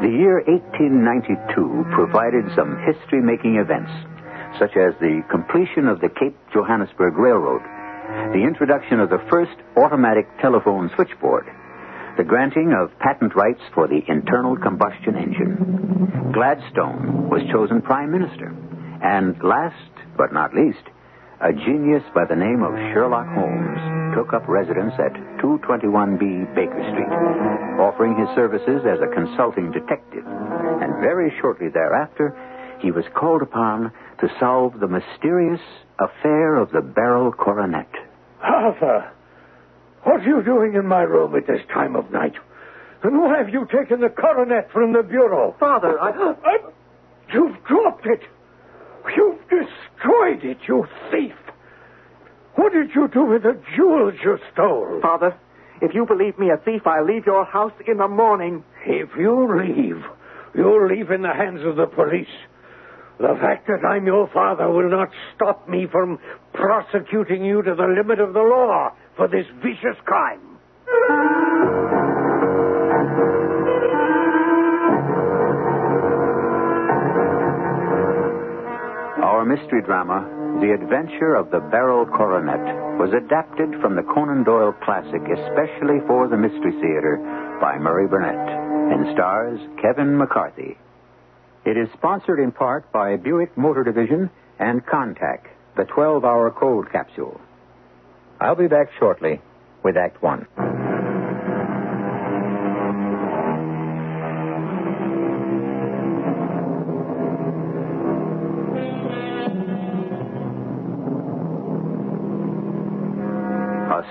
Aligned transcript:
The 0.00 0.08
year 0.08 0.40
1892 0.48 1.92
provided 1.92 2.48
some 2.56 2.80
history 2.88 3.20
making 3.20 3.60
events, 3.60 3.92
such 4.56 4.72
as 4.72 4.96
the 4.96 5.20
completion 5.28 5.88
of 5.92 6.00
the 6.00 6.08
Cape 6.08 6.36
Johannesburg 6.56 7.20
Railroad, 7.20 7.60
the 8.32 8.40
introduction 8.40 8.98
of 8.98 9.10
the 9.10 9.20
first 9.28 9.52
automatic 9.76 10.24
telephone 10.40 10.88
switchboard, 10.96 11.44
the 12.16 12.24
granting 12.24 12.72
of 12.72 12.96
patent 12.98 13.36
rights 13.36 13.60
for 13.74 13.88
the 13.88 14.00
internal 14.08 14.56
combustion 14.56 15.20
engine. 15.20 16.32
Gladstone 16.32 17.28
was 17.28 17.44
chosen 17.52 17.82
Prime 17.82 18.10
Minister. 18.10 18.56
And 19.04 19.36
last 19.44 19.92
but 20.16 20.32
not 20.32 20.54
least, 20.54 20.88
a 21.44 21.52
genius 21.52 22.04
by 22.14 22.24
the 22.24 22.40
name 22.40 22.62
of 22.64 22.72
Sherlock 22.96 23.28
Holmes 23.36 23.99
took 24.14 24.32
up 24.32 24.48
residence 24.48 24.94
at 24.98 25.12
221B 25.40 26.54
Baker 26.54 26.82
Street, 26.92 27.12
offering 27.80 28.16
his 28.18 28.28
services 28.34 28.82
as 28.86 29.00
a 29.00 29.14
consulting 29.14 29.70
detective. 29.72 30.24
And 30.26 31.00
very 31.00 31.32
shortly 31.40 31.68
thereafter, 31.68 32.36
he 32.80 32.90
was 32.90 33.04
called 33.14 33.42
upon 33.42 33.92
to 34.20 34.28
solve 34.38 34.80
the 34.80 34.88
mysterious 34.88 35.60
affair 35.98 36.56
of 36.56 36.70
the 36.72 36.80
Beryl 36.80 37.32
Coronet. 37.32 37.90
Arthur, 38.42 39.12
what 40.04 40.20
are 40.20 40.28
you 40.28 40.42
doing 40.42 40.74
in 40.74 40.86
my 40.86 41.02
room 41.02 41.34
at 41.36 41.46
this 41.46 41.60
time 41.72 41.94
of 41.94 42.10
night? 42.10 42.34
And 43.02 43.20
why 43.20 43.38
have 43.38 43.48
you 43.48 43.66
taken 43.66 44.00
the 44.00 44.08
coronet 44.08 44.70
from 44.72 44.92
the 44.92 45.02
bureau? 45.02 45.54
Father, 45.58 45.98
I. 46.00 46.34
I 46.44 46.56
you've 47.32 47.56
dropped 47.64 48.06
it. 48.06 48.20
You've 49.16 49.40
destroyed 49.48 50.44
it, 50.44 50.58
you 50.68 50.86
thief. 51.10 51.34
What 52.56 52.72
did 52.72 52.90
you 52.94 53.08
do 53.08 53.24
with 53.24 53.42
the 53.42 53.60
jewels 53.76 54.14
you 54.24 54.38
stole? 54.52 55.00
Father, 55.00 55.36
if 55.80 55.94
you 55.94 56.04
believe 56.06 56.38
me 56.38 56.50
a 56.50 56.56
thief, 56.58 56.82
I'll 56.86 57.06
leave 57.06 57.26
your 57.26 57.44
house 57.44 57.72
in 57.86 57.98
the 57.98 58.08
morning. 58.08 58.64
If 58.86 59.10
you 59.18 59.48
leave, 59.56 60.02
you'll 60.54 60.86
leave 60.86 61.10
in 61.10 61.22
the 61.22 61.32
hands 61.32 61.60
of 61.64 61.76
the 61.76 61.86
police. 61.86 62.26
The 63.18 63.36
fact 63.40 63.66
that 63.66 63.86
I'm 63.86 64.06
your 64.06 64.28
father 64.32 64.68
will 64.70 64.90
not 64.90 65.08
stop 65.34 65.68
me 65.68 65.86
from 65.90 66.18
prosecuting 66.54 67.44
you 67.44 67.62
to 67.62 67.74
the 67.74 67.94
limit 67.96 68.18
of 68.18 68.32
the 68.32 68.40
law 68.40 68.90
for 69.16 69.28
this 69.28 69.46
vicious 69.62 69.98
crime. 70.04 70.40
Our 79.22 79.44
mystery 79.44 79.82
drama, 79.84 80.39
The 80.60 80.72
Adventure 80.74 81.36
of 81.36 81.50
the 81.50 81.60
Beryl 81.60 82.04
Coronet, 82.04 82.98
was 82.98 83.14
adapted 83.14 83.80
from 83.80 83.96
the 83.96 84.02
Conan 84.02 84.44
Doyle 84.44 84.74
classic 84.84 85.22
especially 85.22 86.00
for 86.06 86.28
the 86.28 86.36
Mystery 86.36 86.72
Theater 86.72 87.16
by 87.62 87.78
Murray 87.78 88.06
Burnett 88.06 88.36
and 88.92 89.10
stars 89.14 89.58
Kevin 89.80 90.18
McCarthy. 90.18 90.76
It 91.64 91.78
is 91.78 91.88
sponsored 91.96 92.40
in 92.40 92.52
part 92.52 92.92
by 92.92 93.16
Buick 93.16 93.56
Motor 93.56 93.84
Division 93.84 94.28
and 94.58 94.84
Contac, 94.84 95.48
the 95.78 95.84
12 95.84 96.26
hour 96.26 96.50
cold 96.50 96.92
capsule. 96.92 97.40
I'll 98.38 98.54
be 98.54 98.68
back 98.68 98.88
shortly 98.98 99.40
with 99.82 99.96
Act 99.96 100.22
One. 100.22 100.46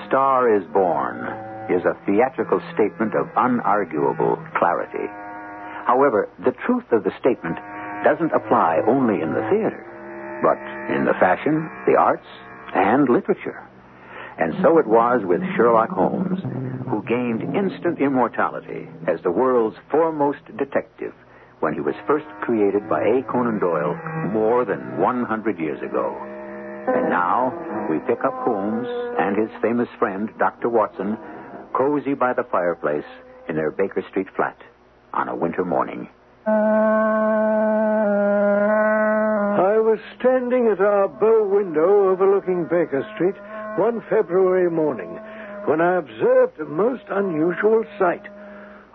Star 0.10 0.50
is 0.58 0.66
Born 0.74 1.22
is 1.70 1.86
a 1.86 1.94
theatrical 2.04 2.60
statement 2.74 3.14
of 3.14 3.30
unarguable 3.38 4.42
clarity. 4.58 5.06
However, 5.86 6.28
the 6.44 6.58
truth 6.66 6.86
of 6.92 7.04
the 7.04 7.14
statement 7.20 7.58
doesn't 8.04 8.34
apply 8.34 8.82
only 8.88 9.22
in 9.22 9.30
the 9.38 9.46
theater, 9.54 9.86
but 10.42 10.58
in 10.98 11.06
the 11.06 11.14
fashion, 11.22 11.70
the 11.86 11.96
arts, 11.96 12.26
and 12.74 13.08
literature. 13.08 13.62
And 14.40 14.56
so 14.64 14.80
it 14.80 14.88
was 14.88 15.22
with 15.26 15.42
Sherlock 15.56 15.92
Holmes, 15.92 16.42
who 16.90 17.06
gained 17.06 17.56
instant 17.56 18.00
immortality 18.02 18.90
as 19.06 19.22
the 19.22 19.32
world's 19.32 19.78
foremost 19.92 20.42
detective 20.58 21.14
when 21.60 21.76
he 21.76 21.82
was 21.82 21.94
first 22.08 22.26
created 22.42 22.90
by 22.90 23.02
A. 23.02 23.22
Conan 23.30 23.60
Doyle 23.60 23.94
more 24.34 24.66
than 24.66 24.98
100 24.98 25.60
years 25.60 25.82
ago. 25.84 26.29
And 26.88 27.10
now 27.10 27.88
we 27.90 28.00
pick 28.00 28.24
up 28.24 28.34
Holmes 28.44 28.88
and 29.20 29.38
his 29.38 29.50
famous 29.62 29.90
friend, 29.98 30.30
Dr. 30.38 30.70
Watson, 30.70 31.18
cozy 31.74 32.14
by 32.14 32.34
the 32.34 32.44
fireplace 32.52 33.06
in 33.48 33.56
their 33.56 33.72
Baker 33.72 34.04
Street 34.10 34.28
flat 34.36 34.58
on 35.14 35.28
a 35.28 35.36
winter 35.36 35.66
morning. 35.66 36.10
I 39.60 39.78
was 39.80 40.00
standing 40.20 40.68
at 40.68 40.80
our 40.80 41.08
bow 41.08 41.48
window 41.48 42.10
overlooking 42.10 42.64
Baker 42.64 43.06
Street 43.16 43.36
one 43.78 44.02
February 44.10 44.70
morning 44.70 45.20
when 45.66 45.82
I 45.82 45.98
observed 45.98 46.60
a 46.60 46.66
most 46.66 47.04
unusual 47.10 47.84
sight. 47.98 48.26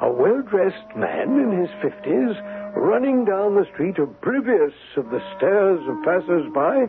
A 0.00 0.10
well 0.10 0.42
dressed 0.42 0.96
man 0.96 1.38
in 1.38 1.60
his 1.60 1.70
fifties 1.82 2.36
running 2.76 3.24
down 3.24 3.54
the 3.54 3.66
street 3.72 3.98
oblivious 3.98 4.74
of 4.96 5.10
the 5.10 5.22
stares 5.36 5.80
of 5.88 6.02
passers 6.04 6.46
by 6.52 6.88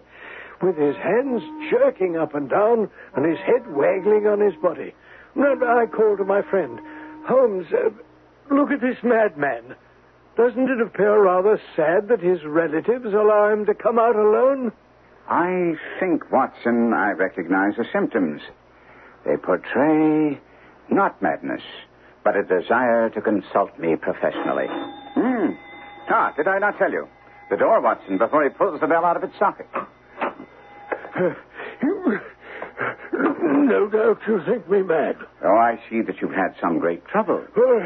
with 0.62 0.78
his 0.78 0.96
hands 0.96 1.42
jerking 1.70 2.18
up 2.18 2.36
and 2.36 2.50
down 2.50 2.90
and 3.16 3.26
his 3.26 3.40
head 3.40 3.68
waggling 3.76 4.28
on 4.28 4.40
his 4.40 4.56
body. 4.62 4.94
And 5.36 5.64
I 5.64 5.86
called 5.86 6.20
to 6.20 6.26
my 6.26 6.42
friend, 6.44 6.80
Holmes, 7.28 7.68
uh, 7.74 7.90
look 8.54 8.72
at 8.72 8.82
this 8.82 8.98
madman. 9.04 9.76
Doesn't 10.38 10.70
it 10.70 10.82
appear 10.82 11.22
rather 11.24 11.60
sad 11.76 12.08
that 12.10 12.20
his 12.20 12.44
relatives 12.46 13.14
allow 13.14 13.52
him 13.52 13.66
to 13.66 13.74
come 13.74 13.98
out 13.98 14.16
alone? 14.16 14.72
I 15.30 15.74
think, 16.00 16.32
Watson, 16.32 16.94
I 16.94 17.12
recognize 17.12 17.76
the 17.78 17.86
symptoms. 17.92 18.42
They 19.26 19.38
portray 19.38 20.40
not 20.90 21.22
madness, 21.22 21.64
but 22.24 22.36
a 22.36 22.44
desire 22.44 23.10
to 23.10 23.22
consult 23.22 23.78
me 23.80 23.96
professionally. 23.96 24.68
Hmm. 24.70 25.52
Ah, 26.10 26.34
did 26.36 26.48
I 26.48 26.60
not 26.60 26.78
tell 26.78 26.92
you? 26.92 27.08
The 27.50 27.58
door, 27.58 27.82
Watson, 27.82 28.18
before 28.18 28.44
he 28.44 28.50
pulls 28.50 28.80
the 28.82 28.88
bell 28.88 29.06
out 29.06 29.18
of 29.18 29.24
its 29.24 29.38
socket. 29.40 29.68
No 33.66 33.88
doubt 33.88 34.20
you 34.28 34.42
think 34.46 34.70
me 34.70 34.82
mad. 34.82 35.16
Oh, 35.44 35.56
I 35.56 35.80
see 35.90 36.02
that 36.02 36.22
you've 36.22 36.32
had 36.32 36.56
some 36.62 36.80
great 36.80 37.06
trouble. 37.06 37.44
Well, 37.56 37.80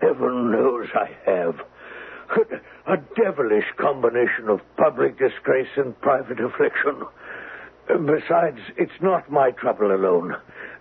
heaven 0.00 0.50
knows 0.50 0.88
I 0.94 1.10
have. 1.24 1.60
A 2.86 2.96
devilish 3.16 3.64
combination 3.76 4.48
of 4.48 4.60
public 4.76 5.18
disgrace 5.18 5.68
and 5.76 5.98
private 6.00 6.40
affliction. 6.40 7.04
Besides, 7.86 8.58
it's 8.76 9.00
not 9.00 9.30
my 9.30 9.50
trouble 9.52 9.94
alone. 9.94 10.36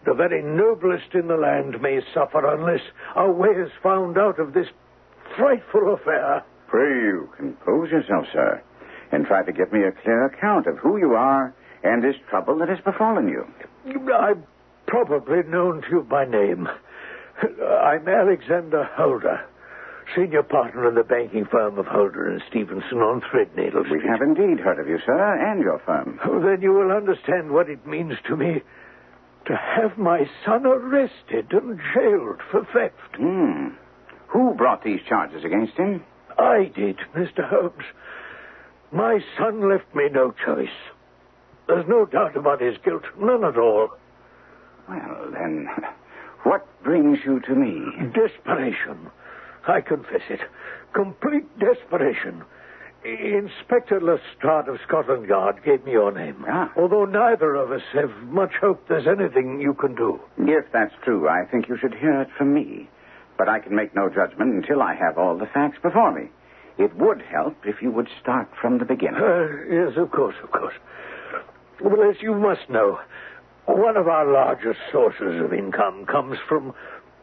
The 0.06 0.14
very 0.14 0.42
noblest 0.42 1.14
in 1.14 1.28
the 1.28 1.38
land 1.38 1.82
may 1.82 2.02
suffer 2.14 2.46
unless 2.54 2.82
a 3.16 3.32
way 3.32 3.50
is 3.50 3.72
found 3.82 4.18
out 4.18 4.40
of 4.40 4.54
this 4.54 4.68
frightful 5.38 5.94
affair. 5.94 6.44
Pray 6.68 6.90
you 6.90 7.30
compose 7.38 7.92
yourself, 7.92 8.26
sir, 8.34 8.62
and 9.12 9.26
try 9.26 9.44
to 9.44 9.54
give 9.54 9.72
me 9.72 9.84
a 9.84 9.92
clear 9.92 10.26
account 10.26 10.68
of 10.68 10.78
who 10.80 10.98
you 10.98 11.14
are 11.14 11.54
and 11.88 12.04
this 12.04 12.16
trouble 12.30 12.58
that 12.60 12.70
has 12.70 12.80
befallen 12.84 13.28
you. 13.28 13.46
I'm 14.14 14.44
probably 14.88 15.44
known 15.44 15.82
to 15.84 15.88
you 15.90 16.02
by 16.02 16.26
name. 16.26 16.68
I'm 17.42 18.08
Alexander 18.08 18.90
Holder, 18.96 19.46
senior 20.16 20.44
partner 20.44 20.88
in 20.90 20.96
the 20.96 21.04
banking 21.04 21.46
firm 21.46 21.78
of 21.78 21.86
Holder 21.86 22.30
and 22.30 22.42
Stevenson 22.50 23.00
on 23.00 23.22
Threadneedle 23.22 23.86
Street. 23.86 24.04
We 24.04 24.10
have 24.10 24.22
indeed 24.22 24.60
heard 24.60 24.80
of 24.80 24.88
you, 24.88 25.00
sir, 25.06 25.52
and 25.52 25.62
your 25.62 25.80
firm. 25.86 26.20
Oh, 26.26 26.40
then 26.40 26.62
you 26.62 26.74
will 26.74 26.92
understand 26.92 27.52
what 27.52 27.70
it 27.70 27.86
means 27.86 28.16
to 28.28 28.36
me 28.36 28.62
to 29.46 29.56
have 29.56 29.98
my 29.98 30.30
son 30.46 30.66
arrested 30.66 31.52
and 31.52 31.80
jailed 31.94 32.42
for 32.52 32.68
theft. 32.74 33.16
Hmm. 33.16 33.70
Who 34.28 34.54
brought 34.56 34.84
these 34.84 35.00
charges 35.08 35.46
against 35.46 35.74
him? 35.74 36.04
I 36.38 36.72
did, 36.76 36.98
Mr. 37.16 37.48
Holmes. 37.48 37.86
My 38.92 39.20
son 39.38 39.70
left 39.70 39.94
me 39.96 40.10
no 40.12 40.34
choice. 40.46 40.68
There's 41.68 41.88
no 41.88 42.06
doubt 42.06 42.36
about 42.36 42.62
his 42.62 42.78
guilt, 42.84 43.04
none 43.20 43.44
at 43.44 43.58
all. 43.58 43.90
Well, 44.88 45.32
then, 45.32 45.68
what 46.44 46.66
brings 46.84 47.20
you 47.26 47.40
to 47.42 47.56
me? 47.56 47.82
Desperation. 48.14 49.12
I 49.68 49.82
confess 49.82 50.22
it. 50.30 50.40
Complete 50.94 51.46
desperation. 51.60 52.44
Inspector 53.04 54.00
Lestrade 54.02 54.68
of 54.68 54.80
Scotland 54.88 55.28
Yard 55.28 55.62
gave 55.64 55.86
me 55.86 55.92
your 55.92 56.12
name. 56.12 56.46
Ah. 56.48 56.72
Although 56.76 57.06
neither 57.06 57.56
of 57.56 57.72
us 57.72 57.84
have 57.94 58.12
much 58.24 58.54
hope 58.60 58.88
there's 58.88 59.08
anything 59.08 59.62
you 59.62 59.74
can 59.74 59.96
do. 59.96 60.20
If 60.38 60.72
that's 60.72 60.94
true, 61.04 61.28
I 61.28 61.46
think 61.46 61.68
you 61.70 61.78
should 61.78 61.94
hear 61.94 62.22
it 62.22 62.30
from 62.38 62.54
me. 62.54 62.90
But 63.38 63.50
I 63.50 63.60
can 63.60 63.76
make 63.76 63.96
no 63.96 64.10
judgment 64.10 64.54
until 64.56 64.82
I 64.82 64.96
have 64.96 65.18
all 65.18 65.38
the 65.38 65.46
facts 65.46 65.78
before 65.82 66.12
me. 66.12 66.30
It 66.78 66.96
would 66.96 67.22
help 67.22 67.56
if 67.66 67.82
you 67.82 67.92
would 67.92 68.10
start 68.22 68.50
from 68.60 68.78
the 68.78 68.86
beginning. 68.86 69.22
Uh, 69.22 69.48
yes, 69.70 69.98
of 69.98 70.12
course, 70.12 70.36
of 70.44 70.52
course. 70.52 70.76
Well, 71.82 72.10
as 72.10 72.22
you 72.22 72.34
must 72.34 72.70
know, 72.70 73.00
one 73.66 73.98
of 73.98 74.08
our 74.08 74.26
largest 74.32 74.80
sources 74.92 75.42
of 75.44 75.54
income 75.54 76.06
comes 76.06 76.38
from 76.48 76.74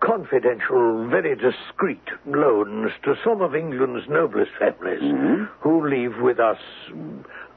confidential, 0.00 1.08
very 1.08 1.34
discreet 1.34 2.02
loans 2.26 2.92
to 3.04 3.14
some 3.24 3.40
of 3.40 3.54
England's 3.54 4.06
noblest 4.08 4.50
families 4.58 5.02
mm-hmm. 5.02 5.44
who 5.60 5.88
leave 5.88 6.20
with 6.20 6.38
us 6.38 6.58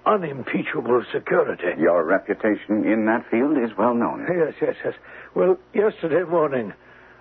unimpeachable 0.05 1.03
security. 1.13 1.79
Your 1.79 2.03
reputation 2.05 2.85
in 2.85 3.05
that 3.05 3.25
field 3.29 3.57
is 3.57 3.77
well 3.77 3.93
known. 3.93 4.25
Yes, 4.29 4.53
yes, 4.61 4.75
yes. 4.83 4.93
Well, 5.35 5.57
yesterday 5.73 6.23
morning, 6.23 6.73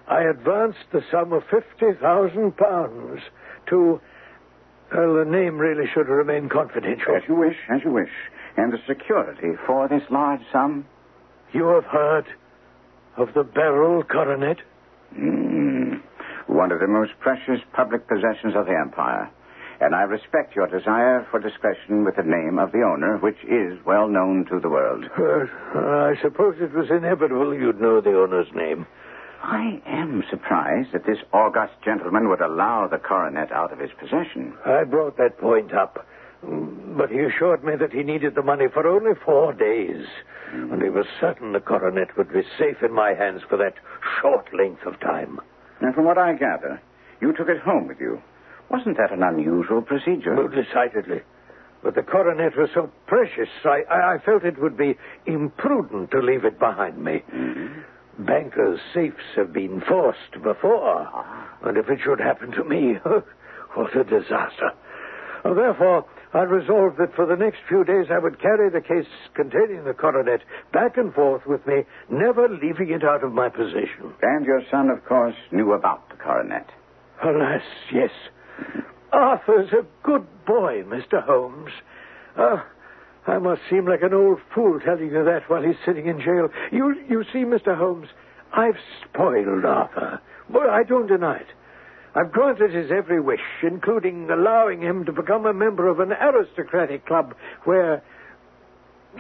I 0.07 0.23
advanced 0.23 0.87
the 0.93 1.03
sum 1.11 1.33
of 1.33 1.43
fifty 1.51 1.93
thousand 2.01 2.57
pounds 2.57 3.21
to. 3.69 4.01
Well, 4.95 5.17
the 5.17 5.29
name 5.29 5.59
really 5.59 5.91
should 5.93 6.07
remain 6.07 6.49
confidential. 6.49 7.17
As 7.17 7.23
you 7.29 7.35
wish, 7.35 7.57
as 7.69 7.81
you 7.85 7.91
wish. 7.91 8.11
And 8.57 8.73
the 8.73 8.79
security 8.87 9.57
for 9.67 9.89
this 9.89 10.03
large 10.11 10.41
sum? 10.53 10.87
You 11.53 11.69
have 11.69 11.85
heard 11.85 12.27
of 13.17 13.35
the 13.35 13.45
Beryl 13.45 14.03
coronet? 14.03 14.59
Mm, 15.19 16.01
one 16.47 16.73
of 16.73 16.81
the 16.81 16.87
most 16.87 17.13
precious 17.21 17.61
public 17.73 18.09
possessions 18.09 18.55
of 18.57 18.67
the 18.67 18.77
Empire. 18.77 19.31
And 19.81 19.95
I 19.95 20.03
respect 20.03 20.57
your 20.57 20.67
desire 20.67 21.27
for 21.31 21.39
discretion 21.39 22.05
with 22.05 22.17
the 22.17 22.23
name 22.23 22.59
of 22.59 22.73
the 22.73 22.83
owner, 22.83 23.19
which 23.19 23.37
is 23.45 23.79
well 23.85 24.09
known 24.09 24.47
to 24.47 24.59
the 24.59 24.71
world. 24.71 25.05
Uh, 25.19 25.79
I 25.79 26.15
suppose 26.23 26.57
it 26.61 26.73
was 26.73 26.89
inevitable 26.91 27.55
you'd 27.55 27.81
know 27.81 28.01
the 28.01 28.19
owner's 28.19 28.49
name. 28.55 28.87
I 29.43 29.81
am 29.87 30.25
surprised 30.31 30.93
that 30.93 31.05
this 31.05 31.19
august 31.33 31.75
gentleman 31.85 32.31
would 32.31 32.41
allow 32.41 32.89
the 32.89 32.97
coronet 32.99 33.53
out 33.53 33.71
of 33.73 33.79
his 33.79 33.91
possession. 34.01 34.55
I 34.65 34.85
brought 34.85 35.19
that 35.19 35.39
point 35.39 35.75
up. 35.75 36.07
But 36.97 37.11
he 37.11 37.21
assured 37.21 37.65
me 37.65 37.75
that 37.77 37.93
he 37.93 38.03
needed 38.03 38.35
the 38.35 38.43
money 38.43 38.67
for 38.73 38.87
only 38.87 39.13
four 39.25 39.53
days. 39.53 40.07
And 40.53 40.81
he 40.81 40.89
was 40.89 41.07
certain 41.21 41.53
the 41.53 41.61
coronet 41.61 42.17
would 42.17 42.33
be 42.33 42.43
safe 42.59 42.83
in 42.83 42.93
my 42.93 43.15
hands 43.15 43.43
for 43.49 43.57
that 43.59 43.75
short 44.21 44.53
length 44.55 44.87
of 44.87 44.99
time. 45.01 45.41
And 45.81 45.95
from 45.95 46.05
what 46.05 46.19
I 46.19 46.35
gather, 46.35 46.81
you 47.21 47.33
took 47.33 47.49
it 47.49 47.61
home 47.61 47.89
with 47.89 48.01
you. 48.01 48.23
Wasn't 48.71 48.97
that 48.97 49.13
an 49.13 49.23
unusual 49.23 49.83
procedure? 49.83 50.35
Well, 50.35 50.49
decidedly. 50.49 51.23
But 51.83 51.95
the 51.95 52.03
coronet 52.03 52.57
was 52.57 52.71
so 52.75 52.91
precious, 53.07 53.49
I, 53.65 53.83
I 53.91 54.15
I 54.15 54.19
felt 54.19 54.45
it 54.45 54.61
would 54.61 54.77
be 54.77 54.97
imprudent 55.27 56.11
to 56.13 56.21
leave 56.21 56.45
it 56.45 56.59
behind 56.59 56.99
me. 56.99 57.23
Mm-hmm. 57.33 58.25
Bankers' 58.25 58.81
safes 58.95 59.23
have 59.37 59.53
been 59.53 59.83
forced 59.87 60.43
before. 60.43 61.09
Ah. 61.13 61.59
And 61.63 61.77
if 61.77 61.89
it 61.91 62.01
should 62.03 62.19
happen 62.19 62.51
to 62.53 62.65
me, 62.65 62.95
what 63.75 63.95
a 63.95 64.05
disaster. 64.05 64.71
Therefore, 65.45 66.07
I 66.35 66.43
resolved 66.43 66.99
that 66.99 67.15
for 67.15 67.25
the 67.27 67.37
next 67.37 67.59
few 67.69 67.85
days 67.85 68.07
I 68.11 68.19
would 68.19 68.41
carry 68.41 68.69
the 68.69 68.81
case 68.81 69.07
containing 69.35 69.85
the 69.85 69.95
coronet 69.95 70.43
back 70.73 70.97
and 70.97 71.15
forth 71.15 71.47
with 71.47 71.67
me, 71.67 71.85
never 72.11 72.49
leaving 72.49 72.91
it 72.91 73.05
out 73.05 73.25
of 73.25 73.33
my 73.33 73.49
possession. 73.49 74.13
And 74.23 74.45
your 74.45 74.63
son, 74.71 74.91
of 74.91 75.05
course, 75.05 75.37
knew 75.53 75.73
about 75.73 76.09
the 76.11 76.17
coronet. 76.17 76.69
Alas, 77.23 77.63
yes. 77.93 78.11
Arthur's 79.13 79.73
a 79.73 79.87
good 80.03 80.27
boy, 80.47 80.83
Mr. 80.87 81.25
Holmes. 81.25 81.73
Uh, 82.37 82.63
I 83.27 83.39
must 83.39 83.63
seem 83.71 83.87
like 83.87 84.03
an 84.03 84.15
old 84.15 84.41
fool 84.55 84.79
telling 84.81 85.11
you 85.11 85.25
that 85.25 85.49
while 85.49 85.63
he's 85.63 85.77
sitting 85.85 86.07
in 86.07 86.21
jail. 86.21 86.49
You, 86.71 86.95
you 87.09 87.25
see, 87.33 87.41
Mr. 87.41 87.77
Holmes, 87.77 88.09
I've 88.53 88.77
spoiled 89.05 89.65
Arthur. 89.65 90.21
Well, 90.49 90.71
I 90.71 90.83
don't 90.83 91.07
deny 91.07 91.39
it. 91.39 91.49
I've 92.17 92.33
granted 92.33 92.73
his 92.73 92.91
every 92.91 93.21
wish, 93.21 93.41
including 93.63 94.31
allowing 94.31 94.81
him 94.81 95.05
to 95.05 95.13
become 95.13 95.45
a 95.45 95.53
member 95.53 95.89
of 95.89 96.01
an 96.01 96.13
aristocratic 96.13 97.05
club 97.05 97.35
where 97.65 98.03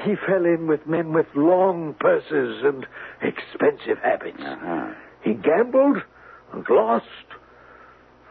he 0.02 0.14
fell 0.26 0.44
in 0.46 0.66
with 0.66 0.87
men 0.87 1.12
with 1.12 1.26
long 1.34 1.94
purses 2.00 2.62
and 2.64 2.87
expensive 3.20 3.98
habits. 4.02 4.40
Uh-huh. 4.40 4.93
He 5.22 5.34
gambled 5.34 5.98
and 6.52 6.64
lost 6.70 7.06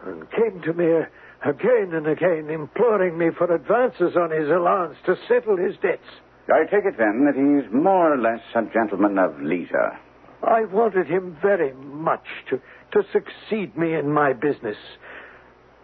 and 0.06 0.30
came 0.32 0.62
to 0.64 0.74
me 0.74 1.06
again 1.46 1.94
and 1.94 2.08
again, 2.08 2.50
imploring 2.50 3.18
me 3.18 3.28
for 3.38 3.54
advances 3.54 4.16
on 4.16 4.32
his 4.32 4.50
allowance 4.50 4.98
to 5.06 5.16
settle 5.28 5.58
his 5.58 5.76
debts. 5.82 6.08
I 6.48 6.64
take 6.64 6.86
it 6.86 6.98
then 6.98 7.26
that 7.26 7.36
he's 7.36 7.72
more 7.74 8.14
or 8.14 8.18
less 8.18 8.42
a 8.56 8.64
gentleman 8.74 9.18
of 9.20 9.40
leisure. 9.42 9.98
I 10.44 10.66
wanted 10.66 11.08
him 11.08 11.38
very 11.42 11.74
much 11.74 12.26
to, 12.50 12.62
to 12.96 13.04
succeed 13.12 13.78
me 13.78 13.94
in 13.94 14.12
my 14.12 14.34
business. 14.34 14.78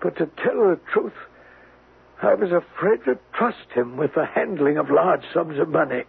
But 0.01 0.17
to 0.17 0.25
tell 0.43 0.55
the 0.55 0.79
truth, 0.91 1.13
I 2.21 2.35
was 2.35 2.51
afraid 2.51 3.03
to 3.05 3.19
trust 3.33 3.69
him 3.73 3.97
with 3.97 4.13
the 4.15 4.25
handling 4.25 4.77
of 4.77 4.89
large 4.89 5.23
sums 5.33 5.59
of 5.59 5.69
money. 5.69 6.03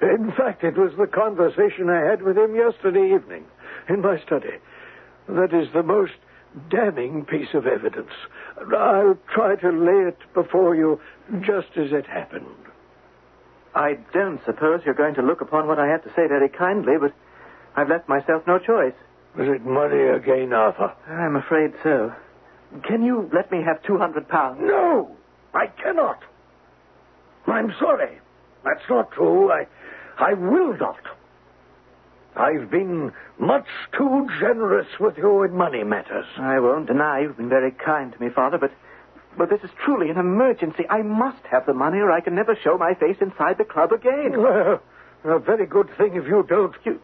In 0.00 0.32
fact, 0.36 0.62
it 0.62 0.76
was 0.76 0.92
the 0.96 1.06
conversation 1.06 1.90
I 1.90 2.00
had 2.08 2.22
with 2.22 2.38
him 2.38 2.54
yesterday 2.54 3.14
evening 3.14 3.44
in 3.88 4.02
my 4.02 4.20
study. 4.20 4.58
That 5.28 5.52
is 5.52 5.68
the 5.72 5.82
most 5.82 6.12
damning 6.70 7.24
piece 7.24 7.52
of 7.54 7.66
evidence. 7.66 8.12
I'll 8.56 9.18
try 9.34 9.56
to 9.56 9.70
lay 9.70 10.08
it 10.08 10.18
before 10.32 10.76
you 10.76 11.00
just 11.40 11.76
as 11.76 11.92
it 11.92 12.06
happened. 12.06 12.46
I 13.74 13.98
don't 14.12 14.40
suppose 14.46 14.82
you're 14.84 14.94
going 14.94 15.16
to 15.16 15.22
look 15.22 15.40
upon 15.40 15.66
what 15.66 15.78
I 15.78 15.88
have 15.88 16.04
to 16.04 16.10
say 16.10 16.28
very 16.28 16.48
kindly, 16.48 16.94
but 17.00 17.12
I've 17.74 17.88
left 17.88 18.08
myself 18.08 18.42
no 18.46 18.58
choice. 18.58 18.94
Was 19.36 19.48
it 19.48 19.64
money 19.66 20.02
again, 20.02 20.52
Arthur? 20.52 20.92
I'm 21.08 21.36
afraid 21.36 21.72
so. 21.82 22.12
Can 22.84 23.02
you 23.02 23.30
let 23.34 23.50
me 23.52 23.62
have 23.62 23.82
200 23.82 24.28
pounds? 24.28 24.60
No, 24.62 25.14
I 25.54 25.66
cannot. 25.66 26.22
I'm 27.46 27.72
sorry. 27.78 28.18
That's 28.64 28.88
not 28.88 29.12
true. 29.12 29.52
I, 29.52 29.66
I 30.18 30.32
will 30.34 30.76
not. 30.76 30.98
I've 32.34 32.70
been 32.70 33.12
much 33.38 33.66
too 33.96 34.26
generous 34.40 34.88
with 35.00 35.16
you 35.16 35.42
in 35.44 35.56
money 35.56 35.84
matters. 35.84 36.26
I 36.38 36.58
won't 36.60 36.86
deny 36.86 37.20
you've 37.20 37.36
been 37.36 37.48
very 37.48 37.70
kind 37.72 38.12
to 38.12 38.20
me, 38.20 38.30
Father, 38.30 38.58
but 38.58 38.72
but 39.38 39.50
this 39.50 39.60
is 39.62 39.70
truly 39.84 40.08
an 40.08 40.16
emergency. 40.16 40.84
I 40.88 41.02
must 41.02 41.44
have 41.50 41.66
the 41.66 41.74
money 41.74 41.98
or 41.98 42.10
I 42.10 42.20
can 42.20 42.34
never 42.34 42.56
show 42.56 42.78
my 42.78 42.94
face 42.94 43.18
inside 43.20 43.58
the 43.58 43.64
club 43.64 43.92
again. 43.92 44.32
Well, 44.36 44.80
a 45.24 45.38
very 45.38 45.66
good 45.66 45.88
thing 45.98 46.14
if 46.14 46.26
you 46.26 46.44
don't. 46.48 46.74
You, 46.84 47.00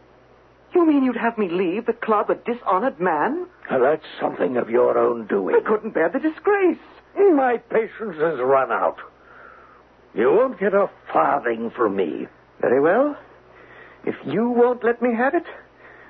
you 0.75 0.87
mean 0.87 1.05
you'd 1.05 1.17
have 1.17 1.39
me 1.39 1.49
leave 1.49 1.87
the 1.87 1.93
club 1.93 2.31
a 2.31 2.35
dishonored 2.35 3.01
man? 3.01 3.47
Well, 3.71 3.81
that's 3.81 4.05
something 4.21 4.57
of 4.57 4.71
your 4.71 4.99
own 4.99 5.27
doing. 5.27 5.57
I 5.57 5.69
couldn't 5.69 5.95
bear 5.95 6.09
the 6.09 6.19
disgrace. 6.19 6.79
My 7.17 7.59
patience 7.59 8.17
has 8.19 8.39
run 8.41 8.71
out. 8.71 8.97
You 10.15 10.31
won't 10.33 10.61
get 10.61 10.75
a 10.75 10.91
farthing 11.13 11.71
from 11.71 11.97
me. 11.97 12.27
Very 12.61 12.81
well. 12.81 13.17
If 14.05 14.15
you 14.27 14.51
won't 14.51 14.85
let 14.85 15.01
me 15.01 15.15
have 15.15 15.35
it, 15.35 15.47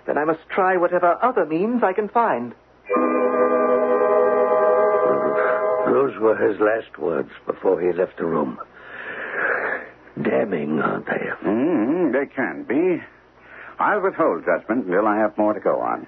then 0.07 0.19
I 0.19 0.25
must 0.25 0.41
try 0.49 0.77
whatever 0.77 1.19
other 1.23 1.47
means 1.47 1.83
I 1.83 1.93
can 1.93 2.09
find. 2.09 2.55
Those 5.87 6.19
were 6.19 6.37
his 6.37 6.59
last 6.61 6.99
words 6.99 7.31
before 7.47 7.81
he 7.81 7.93
left 7.93 8.17
the 8.17 8.25
room. 8.25 8.59
Damning, 10.21 10.81
aren't 10.81 11.07
they? 11.07 11.31
Mm, 11.47 12.13
they 12.13 12.27
can 12.35 12.65
be. 12.65 13.03
I'll 13.83 14.01
withhold 14.01 14.45
judgment 14.45 14.87
until 14.87 15.09
I 15.09 15.19
have 15.19 15.37
more 15.37 15.53
to 15.53 15.61
go 15.61 15.81
on. 15.81 16.07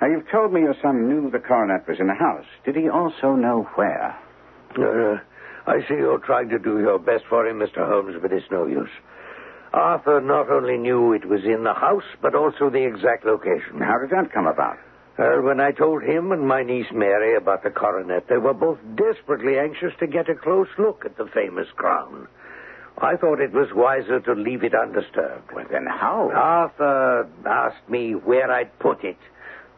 Now, 0.00 0.08
you've 0.08 0.28
told 0.28 0.52
me 0.52 0.60
your 0.60 0.74
son 0.82 1.08
knew 1.08 1.30
the 1.30 1.38
coronet 1.38 1.86
was 1.88 2.00
in 2.00 2.08
the 2.08 2.14
house. 2.14 2.44
Did 2.64 2.76
he 2.76 2.88
also 2.88 3.34
know 3.34 3.68
where? 3.76 4.18
Uh, 4.76 5.18
I 5.66 5.80
see 5.88 5.94
you're 5.94 6.18
trying 6.18 6.48
to 6.50 6.58
do 6.58 6.80
your 6.80 6.98
best 6.98 7.24
for 7.28 7.46
him, 7.46 7.60
Mr. 7.60 7.86
Holmes, 7.88 8.16
but 8.20 8.32
it's 8.32 8.50
no 8.50 8.66
use. 8.66 8.90
Arthur 9.72 10.20
not 10.20 10.50
only 10.50 10.76
knew 10.76 11.12
it 11.12 11.26
was 11.28 11.44
in 11.44 11.64
the 11.64 11.74
house, 11.74 12.04
but 12.20 12.34
also 12.34 12.70
the 12.70 12.84
exact 12.84 13.24
location. 13.24 13.80
How 13.80 13.98
did 13.98 14.10
that 14.10 14.32
come 14.32 14.46
about? 14.46 14.78
Well, 15.18 15.42
when 15.42 15.60
I 15.60 15.70
told 15.70 16.02
him 16.02 16.32
and 16.32 16.46
my 16.46 16.62
niece 16.62 16.92
Mary 16.92 17.36
about 17.36 17.62
the 17.62 17.70
coronet, 17.70 18.26
they 18.28 18.36
were 18.36 18.52
both 18.52 18.78
desperately 18.96 19.58
anxious 19.58 19.92
to 20.00 20.06
get 20.06 20.28
a 20.28 20.34
close 20.34 20.68
look 20.78 21.04
at 21.06 21.16
the 21.16 21.26
famous 21.32 21.68
crown. 21.76 22.28
I 22.98 23.16
thought 23.16 23.40
it 23.40 23.52
was 23.52 23.68
wiser 23.74 24.20
to 24.20 24.32
leave 24.32 24.64
it 24.64 24.74
undisturbed. 24.74 25.52
Well, 25.54 25.66
then 25.70 25.86
how? 25.86 26.30
Arthur 26.34 27.28
asked 27.46 27.88
me 27.88 28.12
where 28.12 28.50
I'd 28.50 28.78
put 28.78 29.04
it. 29.04 29.18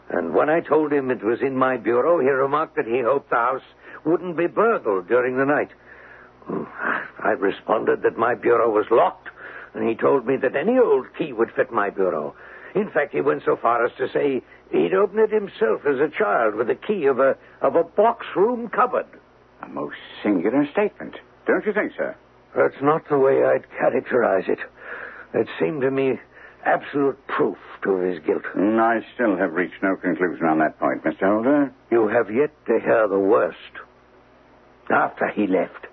And 0.09 0.35
when 0.35 0.49
I 0.49 0.61
told 0.61 0.93
him 0.93 1.11
it 1.11 1.23
was 1.25 1.41
in 1.43 1.57
my 1.57 1.77
bureau, 1.77 2.21
he 2.21 2.29
remarked 2.29 2.77
that 2.77 2.87
he 2.87 3.01
hoped 3.01 3.31
the 3.31 3.37
house 3.37 3.63
wouldn't 4.05 4.37
be 4.37 4.47
burgled 4.47 5.09
during 5.09 5.37
the 5.37 5.45
night. 5.45 5.71
I 7.23 7.31
responded 7.31 8.03
that 8.03 8.17
my 8.17 8.35
bureau 8.35 8.71
was 8.71 8.87
locked, 8.91 9.29
and 9.75 9.87
he 9.87 9.95
told 9.95 10.25
me 10.27 10.37
that 10.37 10.57
any 10.57 10.79
old 10.79 11.07
key 11.19 11.33
would 11.33 11.51
fit 11.55 11.73
my 11.73 11.91
bureau. 11.91 12.35
In 12.75 12.89
fact, 12.91 13.13
he 13.13 13.21
went 13.21 13.43
so 13.45 13.57
far 13.57 13.85
as 13.85 13.93
to 13.99 14.09
say 14.13 14.43
he'd 14.71 14.95
opened 14.95 15.21
it 15.21 15.33
himself 15.33 15.85
as 15.85 15.99
a 15.99 16.09
child 16.09 16.55
with 16.55 16.69
the 16.69 16.75
key 16.75 17.07
of 17.07 17.19
a 17.19 17.37
of 17.61 17.75
a 17.75 17.83
box 17.83 18.27
room 18.37 18.69
cupboard. 18.69 19.07
A 19.63 19.69
most 19.69 19.97
singular 20.23 20.67
statement. 20.71 21.17
Don't 21.47 21.67
you 21.67 21.73
think, 21.73 21.93
sir? 21.97 22.15
That's 22.59 22.83
not 22.83 23.09
the 23.09 23.19
way 23.19 23.45
I'd 23.45 23.71
characterize 23.71 24.45
it. 24.49 24.59
It 25.33 25.47
seemed 25.61 25.83
to 25.83 25.91
me 25.93 26.19
absolute 26.67 27.17
proof 27.29 27.57
to 27.85 27.99
his 27.99 28.19
guilt. 28.25 28.43
Mm, 28.57 28.81
I 28.81 29.07
still 29.15 29.37
have 29.37 29.53
reached 29.53 29.81
no 29.81 29.95
conclusion 29.95 30.45
on 30.45 30.59
that 30.59 30.79
point, 30.81 31.05
Mr. 31.05 31.21
Holder. 31.21 31.73
You 31.91 32.09
have 32.09 32.35
yet 32.35 32.51
to 32.67 32.81
hear 32.81 33.07
the 33.07 33.19
worst. 33.19 33.57
After 34.91 35.29
he 35.29 35.47
left, 35.47 35.87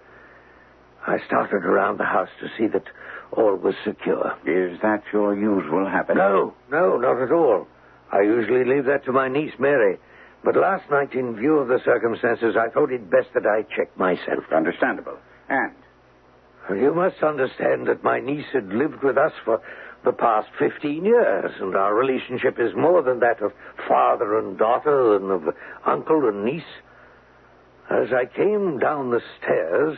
I 1.05 1.19
started 1.27 1.65
around 1.65 2.00
the 2.00 2.05
house 2.05 2.29
to 2.41 2.50
see 2.57 2.65
that 2.67 2.86
all 3.31 3.55
was 3.55 3.75
secure. 3.84 4.36
Is 4.48 4.79
that 4.81 5.03
your 5.13 5.36
usual 5.36 5.86
habit? 5.88 6.17
No, 6.17 6.55
no, 6.72 6.98
not 6.98 7.22
at 7.22 7.31
all. 7.31 7.67
I 8.12 8.22
usually 8.22 8.63
leave 8.65 8.86
that 8.86 9.05
to 9.05 9.12
my 9.12 9.27
niece, 9.27 9.53
Mary. 9.60 9.98
But 10.43 10.55
last 10.55 10.89
night, 10.89 11.13
in 11.13 11.36
view 11.36 11.57
of 11.57 11.67
the 11.67 11.79
circumstances, 11.86 12.55
I 12.57 12.69
thought 12.69 12.91
it 12.91 13.10
best 13.10 13.27
that 13.36 13.45
I 13.45 13.63
check 13.75 13.95
myself. 13.98 14.45
Understandable. 14.51 15.17
And? 15.50 15.75
You 16.69 16.93
must 16.93 17.22
understand 17.22 17.88
that 17.88 18.03
my 18.03 18.19
niece 18.19 18.48
had 18.51 18.69
lived 18.69 19.03
with 19.03 19.17
us 19.17 19.34
for 19.43 19.62
the 20.03 20.12
past 20.12 20.48
15 20.57 21.05
years, 21.05 21.51
and 21.60 21.75
our 21.75 21.93
relationship 21.93 22.60
is 22.60 22.75
more 22.75 23.01
than 23.01 23.19
that 23.19 23.41
of 23.41 23.53
father 23.88 24.38
and 24.39 24.57
daughter 24.57 25.17
than 25.19 25.31
of 25.31 25.55
uncle 25.86 26.27
and 26.27 26.43
niece. 26.43 26.63
As 27.89 28.07
I 28.12 28.25
came 28.25 28.79
down 28.79 29.12
the 29.12 29.22
stairs, 29.38 29.98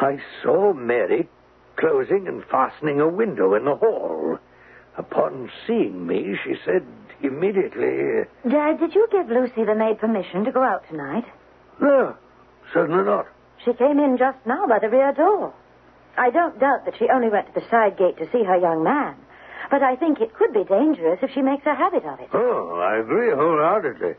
I 0.00 0.18
saw 0.42 0.72
Mary 0.72 1.28
closing 1.76 2.28
and 2.28 2.44
fastening 2.44 3.00
a 3.00 3.08
window 3.08 3.54
in 3.54 3.64
the 3.64 3.74
hall. 3.76 4.38
Upon 4.96 5.50
seeing 5.66 6.06
me, 6.06 6.36
she 6.44 6.54
said 6.64 6.84
immediately, 7.22 8.24
Dad, 8.48 8.78
did 8.78 8.94
you 8.94 9.08
give 9.10 9.28
Lucy 9.28 9.64
the 9.64 9.74
maid 9.74 9.98
permission 9.98 10.44
to 10.44 10.52
go 10.52 10.62
out 10.62 10.84
tonight? 10.88 11.24
No, 11.80 12.16
certainly 12.72 13.04
not. 13.04 13.26
She 13.64 13.72
came 13.72 13.98
in 13.98 14.16
just 14.18 14.38
now 14.46 14.66
by 14.66 14.78
the 14.78 14.88
rear 14.88 15.12
door. 15.12 15.52
I 16.18 16.30
don't 16.30 16.58
doubt 16.58 16.84
that 16.84 16.94
she 16.98 17.08
only 17.08 17.28
went 17.28 17.46
to 17.52 17.60
the 17.60 17.68
side 17.68 17.96
gate 17.98 18.16
to 18.18 18.30
see 18.30 18.44
her 18.44 18.56
young 18.56 18.82
man. 18.82 19.16
But 19.70 19.82
I 19.82 19.96
think 19.96 20.20
it 20.20 20.32
could 20.34 20.52
be 20.52 20.64
dangerous 20.64 21.18
if 21.22 21.30
she 21.32 21.42
makes 21.42 21.66
a 21.66 21.74
habit 21.74 22.04
of 22.04 22.20
it. 22.20 22.28
Oh, 22.32 22.78
I 22.78 22.98
agree 22.98 23.30
wholeheartedly. 23.34 24.14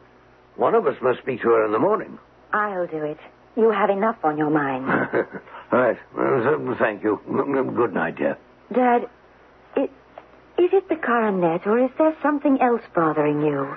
One 0.58 0.76
of 0.76 0.86
us 0.88 0.96
must 1.02 1.20
speak 1.20 1.42
to 1.42 1.50
her 1.50 1.66
in 1.66 1.72
the 1.72 1.80
morning. 1.80 2.18
I'll 2.54 2.88
do 2.88 3.04
it. 3.04 3.18
You 3.56 3.72
have 3.72 3.90
enough 3.90 4.18
on 4.24 4.38
your 4.38 4.50
mind. 4.50 4.86
All 4.90 5.26
right. 5.80 5.98
Well, 6.16 6.76
thank 6.78 7.04
you. 7.04 7.20
Good 7.76 7.94
night, 7.94 8.18
dear. 8.18 8.38
Dad, 8.74 9.08
it, 9.76 9.90
is 10.58 10.70
it 10.74 10.90
the 10.90 10.96
coronet 10.96 11.66
or 11.66 11.80
is 11.84 11.92
there 11.98 12.16
something 12.22 12.60
else 12.62 12.82
bothering 12.94 13.42
you? 13.42 13.76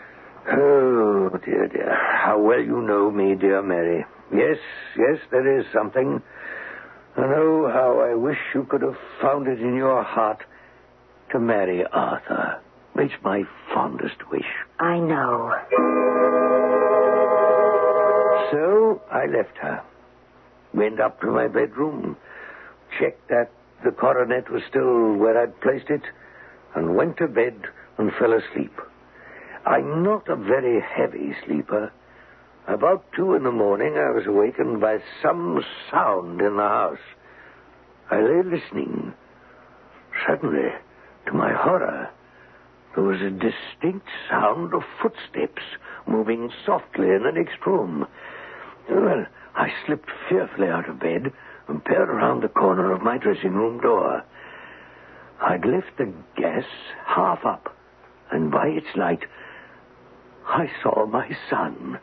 Oh, 0.51 1.31
dear, 1.45 1.69
dear. 1.69 1.95
How 1.95 2.39
well 2.39 2.61
you 2.61 2.81
know 2.83 3.11
me, 3.11 3.35
dear 3.37 3.63
Mary. 3.63 4.05
Yes, 4.33 4.59
yes, 4.97 5.19
there 5.31 5.59
is 5.59 5.67
something. 5.73 6.23
And 7.17 7.35
oh, 7.35 7.69
how 7.73 8.01
I 8.01 8.15
wish 8.15 8.39
you 8.55 8.65
could 8.65 8.83
have 8.83 8.97
found 9.21 9.49
it 9.49 9.61
in 9.61 9.75
your 9.75 10.03
heart 10.03 10.43
to 11.33 11.41
marry 11.41 11.85
Arthur. 11.87 12.61
It's 12.97 13.15
my 13.23 13.43
fondest 13.75 14.31
wish. 14.31 14.47
I 14.79 14.99
know. 14.99 15.53
So 18.51 19.01
I 19.11 19.27
left 19.27 19.57
her. 19.59 19.83
Went 20.75 21.01
up 21.01 21.21
to 21.21 21.29
my 21.29 21.49
bedroom, 21.49 22.17
checked 22.99 23.29
that 23.29 23.51
the 23.85 23.91
coronet 23.91 24.51
was 24.51 24.63
still 24.69 25.15
where 25.15 25.41
I'd 25.41 25.61
placed 25.61 25.91
it, 25.91 26.03
and 26.75 26.95
went 26.95 27.17
to 27.19 27.27
bed 27.27 27.61
and 27.99 28.13
fell 28.19 28.33
asleep. 28.33 28.73
I'm 29.67 30.03
not 30.05 30.29
a 30.29 30.37
very 30.37 30.81
heavy 30.81 31.35
sleeper. 31.45 31.93
About 32.71 33.05
two 33.17 33.35
in 33.35 33.43
the 33.43 33.51
morning, 33.51 33.95
I 33.97 34.13
was 34.13 34.29
awakened 34.29 34.81
by 34.81 34.99
some 35.21 35.61
sound 35.91 36.41
in 36.41 36.57
the 36.57 36.63
house. 36.63 36.99
I 38.09 38.21
lay 38.21 38.43
listening. 38.45 39.13
Suddenly, 40.25 40.71
to 41.27 41.33
my 41.33 41.53
horror, 41.53 42.11
there 42.95 43.03
was 43.03 43.21
a 43.23 43.31
distinct 43.31 44.07
sound 44.29 44.73
of 44.73 44.83
footsteps 45.03 45.63
moving 46.07 46.53
softly 46.65 47.09
in 47.09 47.25
the 47.25 47.33
next 47.33 47.57
room. 47.67 48.07
Well, 48.89 49.27
I 49.57 49.73
slipped 49.85 50.11
fearfully 50.29 50.69
out 50.69 50.89
of 50.89 51.01
bed 51.01 51.33
and 51.67 51.85
peered 51.85 52.09
around 52.09 52.45
the 52.45 52.49
corner 52.49 52.93
of 52.93 53.03
my 53.03 53.19
dressing 53.19 53.55
room 53.55 53.81
door. 53.81 54.23
I'd 55.41 55.65
left 55.65 55.97
the 55.99 56.13
gas 56.37 56.65
half 57.05 57.45
up, 57.45 57.77
and 58.31 58.53
by 58.53 58.69
its 58.69 58.95
light, 58.95 59.25
I 60.47 60.71
saw 60.85 61.07
my 61.07 61.37
son, 61.51 61.99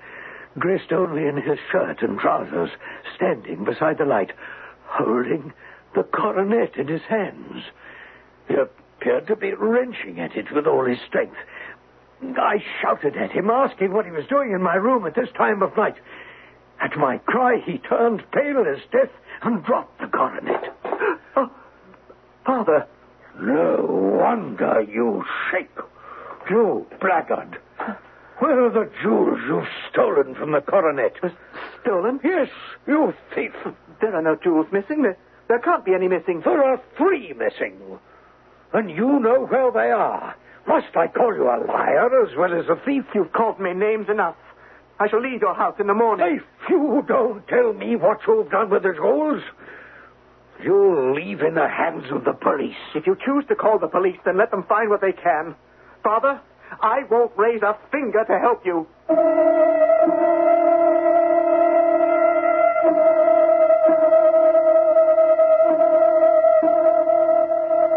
dressed 0.60 0.92
only 0.92 1.28
in 1.28 1.38
his 1.38 1.60
shirt 1.72 2.02
and 2.02 2.20
trousers, 2.20 2.70
standing 3.16 3.64
beside 3.64 3.98
the 3.98 4.06
light, 4.06 4.32
holding 4.86 5.54
the 5.96 6.04
coronet 6.04 6.76
in 6.78 6.88
his 6.88 7.02
hands. 7.10 7.64
He 8.48 8.56
appeared 8.56 9.28
to 9.28 9.36
be 9.36 9.54
wrenching 9.54 10.20
at 10.20 10.36
it 10.36 10.52
with 10.54 10.68
all 10.68 10.86
his 10.86 11.00
strength. 11.08 11.38
I 12.22 12.64
shouted 12.82 13.16
at 13.16 13.32
him, 13.32 13.50
asking 13.50 13.94
what 13.94 14.06
he 14.06 14.12
was 14.12 14.26
doing 14.28 14.52
in 14.52 14.62
my 14.62 14.76
room 14.76 15.06
at 15.06 15.16
this 15.16 15.30
time 15.38 15.62
of 15.62 15.76
night. 15.78 15.96
At 16.82 16.98
my 16.98 17.18
cry, 17.20 17.58
he 17.64 17.78
turned 17.78 18.24
pale 18.32 18.66
as 18.68 18.82
death 18.92 19.12
and 19.44 19.64
dropped 19.64 20.00
the 20.00 20.08
coronet. 20.08 20.74
Oh, 21.36 21.52
Father. 22.46 22.88
No 23.40 23.86
wonder 24.20 24.82
you 24.82 25.24
shake. 25.52 25.70
You 26.50 26.88
blackguard. 27.00 27.60
Where 28.40 28.66
are 28.66 28.70
the 28.70 28.90
jewels 29.02 29.40
you've 29.48 29.68
stolen 29.92 30.36
from 30.36 30.52
the 30.52 30.62
coronet? 30.62 31.14
Stolen? 31.82 32.20
Yes, 32.24 32.50
you 32.86 33.14
thief. 33.34 33.54
There 34.00 34.16
are 34.16 34.22
no 34.22 34.36
jewels 34.36 34.68
missing. 34.72 35.02
There, 35.02 35.18
there 35.48 35.60
can't 35.60 35.84
be 35.84 35.94
any 35.94 36.08
missing. 36.08 36.42
There 36.46 36.64
are 36.64 36.82
three 36.98 37.34
missing. 37.34 37.80
And 38.74 38.92
you 38.92 39.20
know 39.20 39.48
where 39.48 39.72
they 39.72 39.92
are. 39.92 40.36
Must 40.68 40.96
I 40.96 41.08
call 41.08 41.34
you 41.34 41.44
a 41.44 41.64
liar 41.66 42.24
as 42.24 42.36
well 42.38 42.54
as 42.54 42.68
a 42.68 42.76
thief? 42.86 43.06
You've 43.16 43.32
called 43.32 43.60
me 43.60 43.74
names 43.74 44.08
enough. 44.10 44.36
I 45.00 45.08
shall 45.08 45.22
leave 45.22 45.42
your 45.42 45.56
house 45.56 45.76
in 45.80 45.88
the 45.88 45.94
morning. 45.94 46.40
If 46.40 46.70
you 46.70 47.04
don't 47.08 47.48
tell 47.48 47.74
me 47.74 47.96
what 47.96 48.20
you've 48.28 48.52
done 48.52 48.70
with 48.70 48.84
the 48.84 48.94
jewels, 48.94 49.42
you'll 50.64 51.14
leave 51.16 51.42
in 51.42 51.56
the 51.56 51.68
hands 51.68 52.06
of 52.12 52.26
the 52.26 52.34
police. 52.34 52.76
If 52.96 53.08
you 53.08 53.16
choose 53.24 53.46
to 53.48 53.56
call 53.56 53.80
the 53.80 53.88
police, 53.88 54.18
then 54.26 54.38
let 54.38 54.52
them 54.52 54.64
find 54.68 54.90
what 54.90 55.02
they 55.02 55.14
can. 55.14 55.56
Father, 56.04 56.42
I 56.82 57.04
won't 57.10 57.32
raise 57.38 57.62
a 57.62 57.78
finger 57.92 58.24
to 58.26 58.40
help 58.40 58.66
you. 58.66 58.88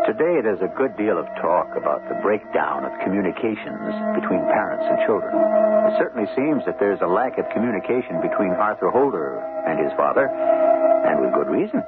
Today, 0.07 0.41
there's 0.43 0.61
a 0.61 0.73
good 0.77 0.97
deal 0.97 1.19
of 1.19 1.27
talk 1.41 1.77
about 1.77 2.03
the 2.09 2.19
breakdown 2.23 2.85
of 2.85 2.93
communications 3.05 3.95
between 4.19 4.43
parents 4.51 4.85
and 4.89 4.99
children. 5.07 5.33
It 5.33 5.99
certainly 5.99 6.29
seems 6.35 6.65
that 6.67 6.81
there's 6.81 7.01
a 7.01 7.07
lack 7.07 7.39
of 7.39 7.49
communication 7.51 8.21
between 8.21 8.51
Arthur 8.51 8.91
Holder 8.91 9.39
and 9.67 9.79
his 9.79 9.93
father, 9.97 10.27
and 10.27 11.21
with 11.21 11.33
good 11.35 11.49
reason. 11.49 11.81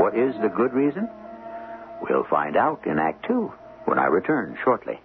What 0.00 0.16
is 0.16 0.34
the 0.40 0.48
good 0.48 0.72
reason? 0.72 1.08
We'll 2.00 2.24
find 2.24 2.56
out 2.56 2.86
in 2.86 2.98
Act 2.98 3.26
Two 3.26 3.52
when 3.84 3.98
I 3.98 4.06
return 4.06 4.56
shortly. 4.64 4.98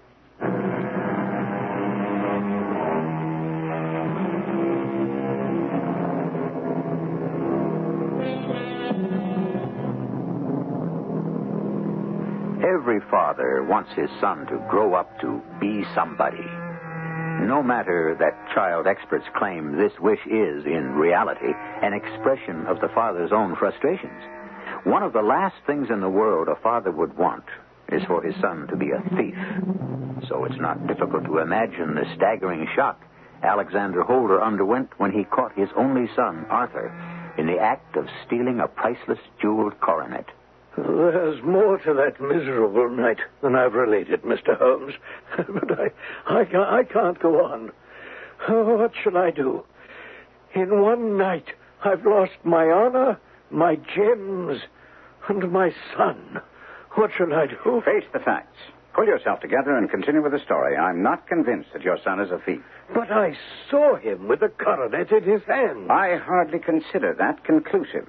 Every 12.83 12.99
father 13.09 13.63
wants 13.63 13.93
his 13.93 14.09
son 14.19 14.45
to 14.47 14.57
grow 14.69 14.93
up 14.93 15.17
to 15.21 15.41
be 15.57 15.85
somebody. 15.95 16.43
No 17.47 17.63
matter 17.63 18.13
that 18.19 18.53
child 18.53 18.87
experts 18.87 19.23
claim 19.37 19.77
this 19.77 19.93
wish 20.01 20.19
is, 20.25 20.65
in 20.65 20.91
reality, 20.91 21.53
an 21.81 21.93
expression 21.93 22.67
of 22.67 22.81
the 22.81 22.89
father's 22.89 23.31
own 23.31 23.55
frustrations. 23.55 24.21
One 24.83 25.01
of 25.01 25.13
the 25.13 25.21
last 25.21 25.55
things 25.65 25.87
in 25.89 26.01
the 26.01 26.09
world 26.09 26.49
a 26.49 26.57
father 26.61 26.91
would 26.91 27.17
want 27.17 27.45
is 27.87 28.03
for 28.03 28.21
his 28.21 28.35
son 28.41 28.67
to 28.67 28.75
be 28.75 28.91
a 28.91 28.99
thief. 29.15 29.39
So 30.27 30.43
it's 30.43 30.59
not 30.59 30.85
difficult 30.85 31.23
to 31.23 31.37
imagine 31.37 31.95
the 31.95 32.13
staggering 32.17 32.67
shock 32.75 33.01
Alexander 33.43 34.03
Holder 34.03 34.43
underwent 34.43 34.89
when 34.97 35.13
he 35.13 35.23
caught 35.23 35.57
his 35.57 35.69
only 35.77 36.09
son, 36.17 36.45
Arthur, 36.49 36.91
in 37.37 37.47
the 37.47 37.59
act 37.59 37.95
of 37.95 38.09
stealing 38.27 38.59
a 38.59 38.67
priceless 38.67 39.19
jeweled 39.41 39.79
coronet. 39.79 40.25
There's 40.75 41.43
more 41.43 41.77
to 41.79 41.93
that 41.93 42.19
miserable 42.19 42.89
night 42.89 43.19
than 43.41 43.55
I've 43.55 43.73
related, 43.73 44.23
Mr. 44.23 44.57
Holmes. 44.57 44.93
but 45.37 45.79
I, 45.79 45.91
I, 46.25 46.45
can't, 46.45 46.69
I 46.69 46.83
can't 46.83 47.19
go 47.19 47.45
on. 47.45 47.71
Oh, 48.47 48.77
what 48.77 48.91
shall 49.03 49.17
I 49.17 49.29
do? 49.29 49.63
In 50.55 50.81
one 50.81 51.17
night, 51.17 51.45
I've 51.83 52.05
lost 52.05 52.33
my 52.43 52.65
honor, 52.65 53.19
my 53.51 53.75
gems, 53.75 54.61
and 55.27 55.51
my 55.51 55.73
son. 55.95 56.41
What 56.95 57.11
shall 57.17 57.33
I 57.33 57.47
do? 57.47 57.81
Face 57.85 58.05
the 58.11 58.19
facts. 58.19 58.57
Pull 58.93 59.05
yourself 59.05 59.39
together 59.39 59.75
and 59.75 59.89
continue 59.89 60.21
with 60.21 60.31
the 60.31 60.39
story. 60.39 60.77
I'm 60.77 61.01
not 61.01 61.27
convinced 61.27 61.73
that 61.73 61.81
your 61.81 61.97
son 62.03 62.19
is 62.19 62.31
a 62.31 62.39
thief. 62.39 62.61
But 62.93 63.11
I 63.11 63.35
saw 63.69 63.95
him 63.95 64.27
with 64.27 64.39
the 64.39 64.49
coronet 64.49 65.11
in 65.11 65.23
his 65.23 65.41
hand. 65.43 65.91
I 65.91 66.17
hardly 66.17 66.59
consider 66.59 67.13
that 67.17 67.43
conclusive. 67.43 68.07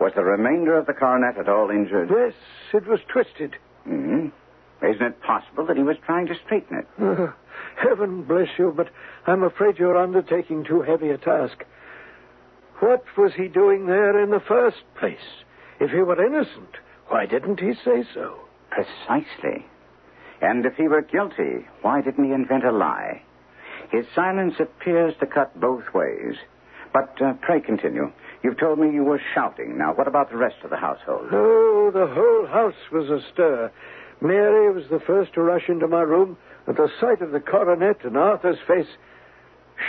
Was 0.00 0.12
the 0.16 0.24
remainder 0.24 0.76
of 0.78 0.86
the 0.86 0.94
coronet 0.94 1.36
at 1.38 1.48
all 1.48 1.70
injured? 1.70 2.10
Yes, 2.10 2.32
it 2.72 2.86
was 2.88 3.00
twisted. 3.12 3.56
hmm 3.84 4.28
Isn't 4.82 5.02
it 5.02 5.20
possible 5.22 5.66
that 5.66 5.76
he 5.76 5.82
was 5.82 5.96
trying 6.06 6.26
to 6.28 6.34
straighten 6.46 6.78
it? 6.78 6.86
Uh, 7.00 7.32
heaven 7.76 8.22
bless 8.22 8.48
you, 8.58 8.72
but 8.74 8.88
I'm 9.26 9.42
afraid 9.42 9.78
you're 9.78 9.98
undertaking 9.98 10.64
too 10.64 10.80
heavy 10.82 11.10
a 11.10 11.18
task. 11.18 11.64
What 12.80 13.04
was 13.18 13.32
he 13.36 13.48
doing 13.48 13.86
there 13.86 14.18
in 14.22 14.30
the 14.30 14.40
first 14.40 14.78
place? 14.98 15.18
If 15.80 15.90
he 15.90 15.98
were 15.98 16.24
innocent, 16.24 16.76
why 17.08 17.26
didn't 17.26 17.60
he 17.60 17.74
say 17.84 18.04
so? 18.14 18.38
Precisely. 18.70 19.66
And 20.40 20.64
if 20.64 20.74
he 20.76 20.88
were 20.88 21.02
guilty, 21.02 21.66
why 21.82 22.00
didn't 22.00 22.24
he 22.24 22.32
invent 22.32 22.64
a 22.64 22.72
lie? 22.72 23.22
His 23.92 24.06
silence 24.14 24.54
appears 24.58 25.14
to 25.20 25.26
cut 25.26 25.58
both 25.60 25.84
ways. 25.92 26.36
But 26.92 27.20
uh, 27.20 27.34
pray 27.42 27.60
continue. 27.60 28.10
You've 28.42 28.58
told 28.58 28.78
me 28.78 28.90
you 28.92 29.04
were 29.04 29.20
shouting. 29.34 29.76
Now, 29.76 29.92
what 29.92 30.08
about 30.08 30.30
the 30.30 30.36
rest 30.36 30.56
of 30.64 30.70
the 30.70 30.76
household? 30.76 31.28
Oh, 31.30 31.90
the 31.92 32.06
whole 32.06 32.46
house 32.46 32.90
was 32.90 33.10
astir. 33.10 33.70
Mary 34.20 34.72
was 34.72 34.84
the 34.90 35.00
first 35.00 35.34
to 35.34 35.42
rush 35.42 35.68
into 35.68 35.88
my 35.88 36.00
room. 36.00 36.36
At 36.66 36.76
the 36.76 36.88
sight 37.00 37.20
of 37.20 37.32
the 37.32 37.40
coronet 37.40 38.04
and 38.04 38.16
Arthur's 38.16 38.58
face, 38.66 38.86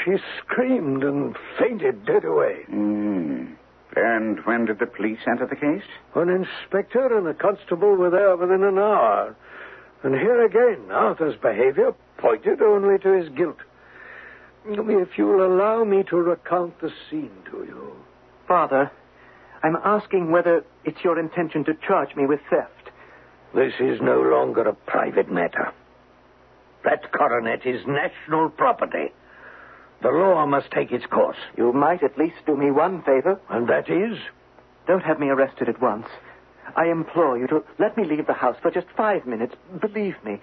she 0.03 0.15
screamed 0.39 1.03
and 1.03 1.35
fainted 1.59 2.05
dead 2.05 2.25
away. 2.25 2.63
Hmm. 2.67 3.45
And 3.95 4.39
when 4.45 4.65
did 4.65 4.79
the 4.79 4.85
police 4.85 5.19
enter 5.27 5.47
the 5.47 5.55
case? 5.55 5.83
An 6.15 6.29
inspector 6.29 7.17
and 7.17 7.27
a 7.27 7.33
constable 7.33 7.95
were 7.95 8.09
there 8.09 8.35
within 8.37 8.63
an 8.63 8.77
hour. 8.77 9.35
And 10.03 10.15
here 10.15 10.45
again, 10.45 10.91
Arthur's 10.91 11.35
behavior 11.35 11.93
pointed 12.17 12.61
only 12.61 12.97
to 12.99 13.11
his 13.11 13.29
guilt. 13.29 13.57
If 14.65 15.17
you'll 15.17 15.45
allow 15.45 15.83
me 15.83 16.03
to 16.03 16.15
recount 16.15 16.79
the 16.79 16.91
scene 17.09 17.31
to 17.51 17.57
you. 17.67 17.95
Father, 18.51 18.91
I'm 19.63 19.77
asking 19.77 20.29
whether 20.29 20.65
it's 20.83 21.05
your 21.05 21.17
intention 21.17 21.63
to 21.63 21.73
charge 21.87 22.17
me 22.17 22.25
with 22.25 22.41
theft. 22.49 22.91
This 23.55 23.71
is 23.79 24.01
no 24.01 24.21
longer 24.21 24.63
a 24.63 24.73
private 24.73 25.31
matter. 25.31 25.71
That 26.83 27.13
coronet 27.13 27.65
is 27.65 27.87
national 27.87 28.49
property. 28.49 29.13
The 30.01 30.09
law 30.09 30.45
must 30.45 30.69
take 30.69 30.91
its 30.91 31.05
course. 31.05 31.37
You 31.55 31.71
might 31.71 32.03
at 32.03 32.17
least 32.17 32.45
do 32.45 32.57
me 32.57 32.71
one 32.71 33.03
favor. 33.03 33.39
And 33.49 33.69
that 33.69 33.89
is? 33.89 34.17
Don't 34.85 35.05
have 35.05 35.17
me 35.17 35.29
arrested 35.29 35.69
at 35.69 35.81
once. 35.81 36.07
I 36.75 36.87
implore 36.87 37.37
you 37.37 37.47
to 37.47 37.63
let 37.79 37.95
me 37.95 38.03
leave 38.03 38.27
the 38.27 38.33
house 38.33 38.57
for 38.61 38.69
just 38.69 38.87
five 38.97 39.25
minutes. 39.25 39.55
Believe 39.79 40.15
me, 40.25 40.41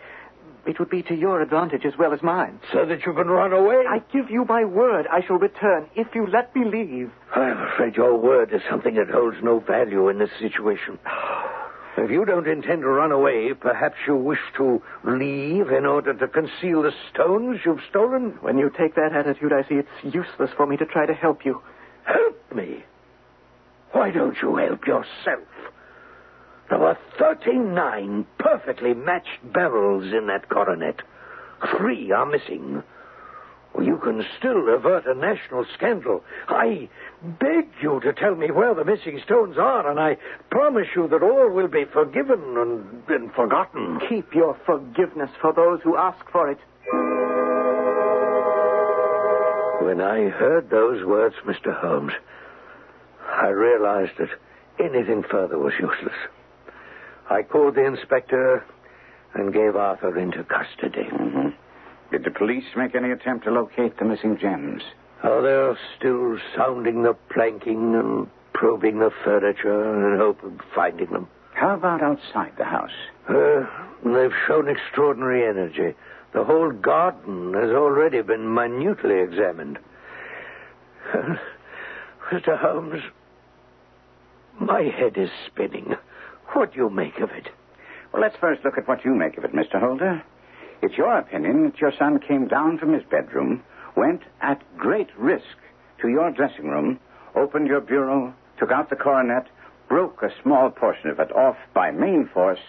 it 0.68 0.78
would 0.78 0.90
be 0.90 1.02
to 1.04 1.14
your 1.14 1.40
advantage 1.40 1.86
as 1.86 1.94
well 1.98 2.12
as 2.12 2.22
mine. 2.22 2.60
So 2.72 2.84
that 2.84 3.04
you 3.06 3.14
can 3.14 3.26
run 3.26 3.54
away? 3.54 3.84
I 3.88 4.00
give 4.12 4.30
you 4.30 4.44
my 4.44 4.64
word 4.64 5.06
I 5.10 5.26
shall 5.26 5.38
return 5.38 5.88
if 5.96 6.14
you 6.14 6.26
let 6.26 6.54
me 6.54 6.64
leave. 6.66 7.10
I'm 7.34 7.58
afraid 7.72 7.96
your 7.96 8.16
word 8.16 8.52
is 8.52 8.60
something 8.68 8.94
that 8.96 9.08
holds 9.08 9.38
no 9.42 9.60
value 9.60 10.08
in 10.10 10.18
this 10.18 10.30
situation. 10.38 10.98
If 11.96 12.10
you 12.10 12.24
don't 12.26 12.46
intend 12.46 12.82
to 12.82 12.88
run 12.88 13.10
away, 13.10 13.54
perhaps 13.54 13.96
you 14.06 14.14
wish 14.14 14.38
to 14.58 14.80
leave 15.04 15.70
in 15.70 15.86
order 15.86 16.12
to 16.12 16.28
conceal 16.28 16.82
the 16.82 16.92
stones 17.12 17.60
you've 17.64 17.80
stolen? 17.88 18.38
When 18.42 18.58
you 18.58 18.70
take 18.70 18.94
that 18.94 19.12
attitude, 19.12 19.52
I 19.52 19.62
see 19.68 19.76
it's 19.76 20.14
useless 20.14 20.50
for 20.56 20.66
me 20.66 20.76
to 20.76 20.84
try 20.84 21.06
to 21.06 21.14
help 21.14 21.44
you. 21.44 21.62
Help 22.04 22.54
me? 22.54 22.84
Why 23.92 24.10
don't 24.10 24.36
you 24.42 24.54
help 24.56 24.86
yourself? 24.86 25.48
There 26.68 26.78
were 26.78 26.98
39 27.18 28.26
perfectly 28.38 28.94
matched 28.94 29.52
beryls 29.52 30.12
in 30.12 30.26
that 30.26 30.48
coronet. 30.48 31.00
Three 31.76 32.10
are 32.12 32.26
missing. 32.26 32.82
Well, 33.74 33.86
you 33.86 33.98
can 33.98 34.24
still 34.38 34.68
avert 34.74 35.06
a 35.06 35.14
national 35.14 35.64
scandal. 35.74 36.24
I 36.48 36.88
beg 37.22 37.68
you 37.80 38.00
to 38.00 38.12
tell 38.12 38.34
me 38.34 38.50
where 38.50 38.74
the 38.74 38.84
missing 38.84 39.20
stones 39.24 39.56
are, 39.58 39.88
and 39.88 39.98
I 39.98 40.16
promise 40.50 40.88
you 40.94 41.08
that 41.08 41.22
all 41.22 41.50
will 41.50 41.68
be 41.68 41.84
forgiven 41.84 42.56
and, 42.56 43.02
and 43.08 43.32
forgotten. 43.32 44.00
Keep 44.08 44.34
your 44.34 44.56
forgiveness 44.66 45.30
for 45.40 45.52
those 45.52 45.80
who 45.82 45.96
ask 45.96 46.28
for 46.30 46.50
it. 46.50 46.58
When 49.84 50.00
I 50.00 50.28
heard 50.28 50.70
those 50.70 51.04
words, 51.04 51.34
Mr. 51.46 51.74
Holmes, 51.74 52.12
I 53.26 53.48
realized 53.48 54.12
that 54.18 54.28
anything 54.78 55.22
further 55.22 55.58
was 55.58 55.72
useless. 55.80 56.16
I 57.30 57.42
called 57.42 57.74
the 57.74 57.84
inspector 57.84 58.64
and 59.34 59.52
gave 59.52 59.76
Arthur 59.76 60.18
into 60.18 60.44
custody. 60.44 61.08
Mm-hmm. 61.10 61.48
Did 62.10 62.24
the 62.24 62.30
police 62.30 62.64
make 62.76 62.94
any 62.94 63.10
attempt 63.10 63.44
to 63.44 63.50
locate 63.50 63.98
the 63.98 64.04
missing 64.04 64.38
gems? 64.40 64.82
Oh, 65.22 65.42
they're 65.42 65.78
still 65.98 66.38
sounding 66.56 67.02
the 67.02 67.14
planking 67.30 67.94
and 67.94 68.28
probing 68.54 68.98
the 68.98 69.10
furniture 69.24 70.12
in 70.12 70.18
hope 70.18 70.42
of 70.42 70.52
finding 70.74 71.10
them. 71.10 71.28
How 71.54 71.74
about 71.74 72.02
outside 72.02 72.52
the 72.56 72.64
house? 72.64 72.92
Uh, 73.28 73.66
they've 74.04 74.32
shown 74.46 74.68
extraordinary 74.68 75.46
energy. 75.46 75.94
The 76.32 76.44
whole 76.44 76.70
garden 76.70 77.54
has 77.54 77.70
already 77.70 78.22
been 78.22 78.54
minutely 78.54 79.18
examined. 79.20 79.78
Mr. 82.32 82.58
Holmes, 82.58 83.02
my 84.60 84.82
head 84.82 85.16
is 85.16 85.30
spinning. 85.46 85.96
What 86.54 86.72
do 86.72 86.78
you 86.78 86.90
make 86.90 87.18
of 87.20 87.30
it? 87.30 87.48
Well, 88.12 88.22
let's 88.22 88.36
first 88.36 88.64
look 88.64 88.78
at 88.78 88.88
what 88.88 89.04
you 89.04 89.14
make 89.14 89.36
of 89.36 89.44
it, 89.44 89.52
Mr. 89.52 89.78
Holder. 89.78 90.22
It's 90.82 90.96
your 90.96 91.18
opinion 91.18 91.64
that 91.64 91.80
your 91.80 91.92
son 91.98 92.18
came 92.20 92.48
down 92.48 92.78
from 92.78 92.92
his 92.92 93.02
bedroom, 93.04 93.62
went 93.96 94.22
at 94.40 94.62
great 94.76 95.08
risk 95.18 95.44
to 96.00 96.08
your 96.08 96.30
dressing 96.30 96.68
room, 96.68 97.00
opened 97.34 97.66
your 97.66 97.80
bureau, 97.80 98.32
took 98.58 98.70
out 98.70 98.88
the 98.88 98.96
coronet, 98.96 99.46
broke 99.88 100.22
a 100.22 100.30
small 100.42 100.70
portion 100.70 101.10
of 101.10 101.18
it 101.20 101.32
off 101.32 101.56
by 101.74 101.90
main 101.90 102.28
force, 102.32 102.60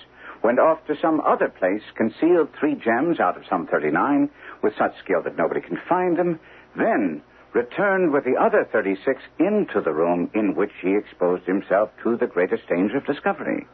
went 0.44 0.60
off 0.60 0.86
to 0.88 0.96
some 1.02 1.22
other 1.22 1.50
place, 1.50 1.84
concealed 1.96 2.50
three 2.60 2.76
gems 2.76 3.20
out 3.20 3.38
of 3.38 3.44
some 3.50 3.68
39 3.68 4.30
with 4.62 4.74
such 4.78 4.98
skill 5.04 5.22
that 5.24 5.38
nobody 5.38 5.62
can 5.62 5.78
find 5.88 6.18
them, 6.18 6.40
then 6.76 7.22
returned 7.54 8.12
with 8.12 8.24
the 8.26 8.36
other 8.40 8.68
36 8.72 9.22
into 9.40 9.82
the 9.82 9.92
room 9.92 10.30
in 10.34 10.56
which 10.56 10.72
he 10.82 10.96
exposed 10.96 11.46
himself 11.46 11.90
to 12.04 12.18
the 12.18 12.28
greatest 12.28 12.68
danger 12.68 12.98
of 12.98 13.06
discovery. 13.06 13.66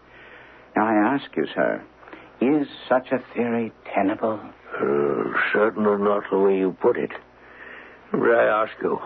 Now, 0.75 0.87
I 0.87 1.15
ask 1.15 1.35
you, 1.35 1.45
sir, 1.53 1.83
is 2.41 2.67
such 2.89 3.11
a 3.11 3.23
theory 3.33 3.71
tenable? 3.93 4.39
Uh, 4.77 5.23
certainly 5.53 6.03
not 6.03 6.23
the 6.29 6.37
way 6.37 6.57
you 6.57 6.75
put 6.81 6.97
it. 6.97 7.11
But 8.11 8.29
I 8.29 8.63
ask 8.63 8.73
you, 8.81 8.99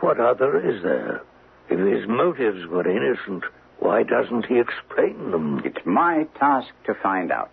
what 0.00 0.20
other 0.20 0.58
is 0.58 0.82
there? 0.82 1.22
If 1.68 1.78
his 1.78 2.08
motives 2.08 2.66
were 2.68 2.88
innocent, 2.88 3.44
why 3.78 4.04
doesn't 4.04 4.46
he 4.46 4.58
explain 4.60 5.30
them? 5.32 5.62
It's 5.64 5.84
my 5.84 6.26
task 6.38 6.68
to 6.86 6.94
find 7.02 7.32
out. 7.32 7.50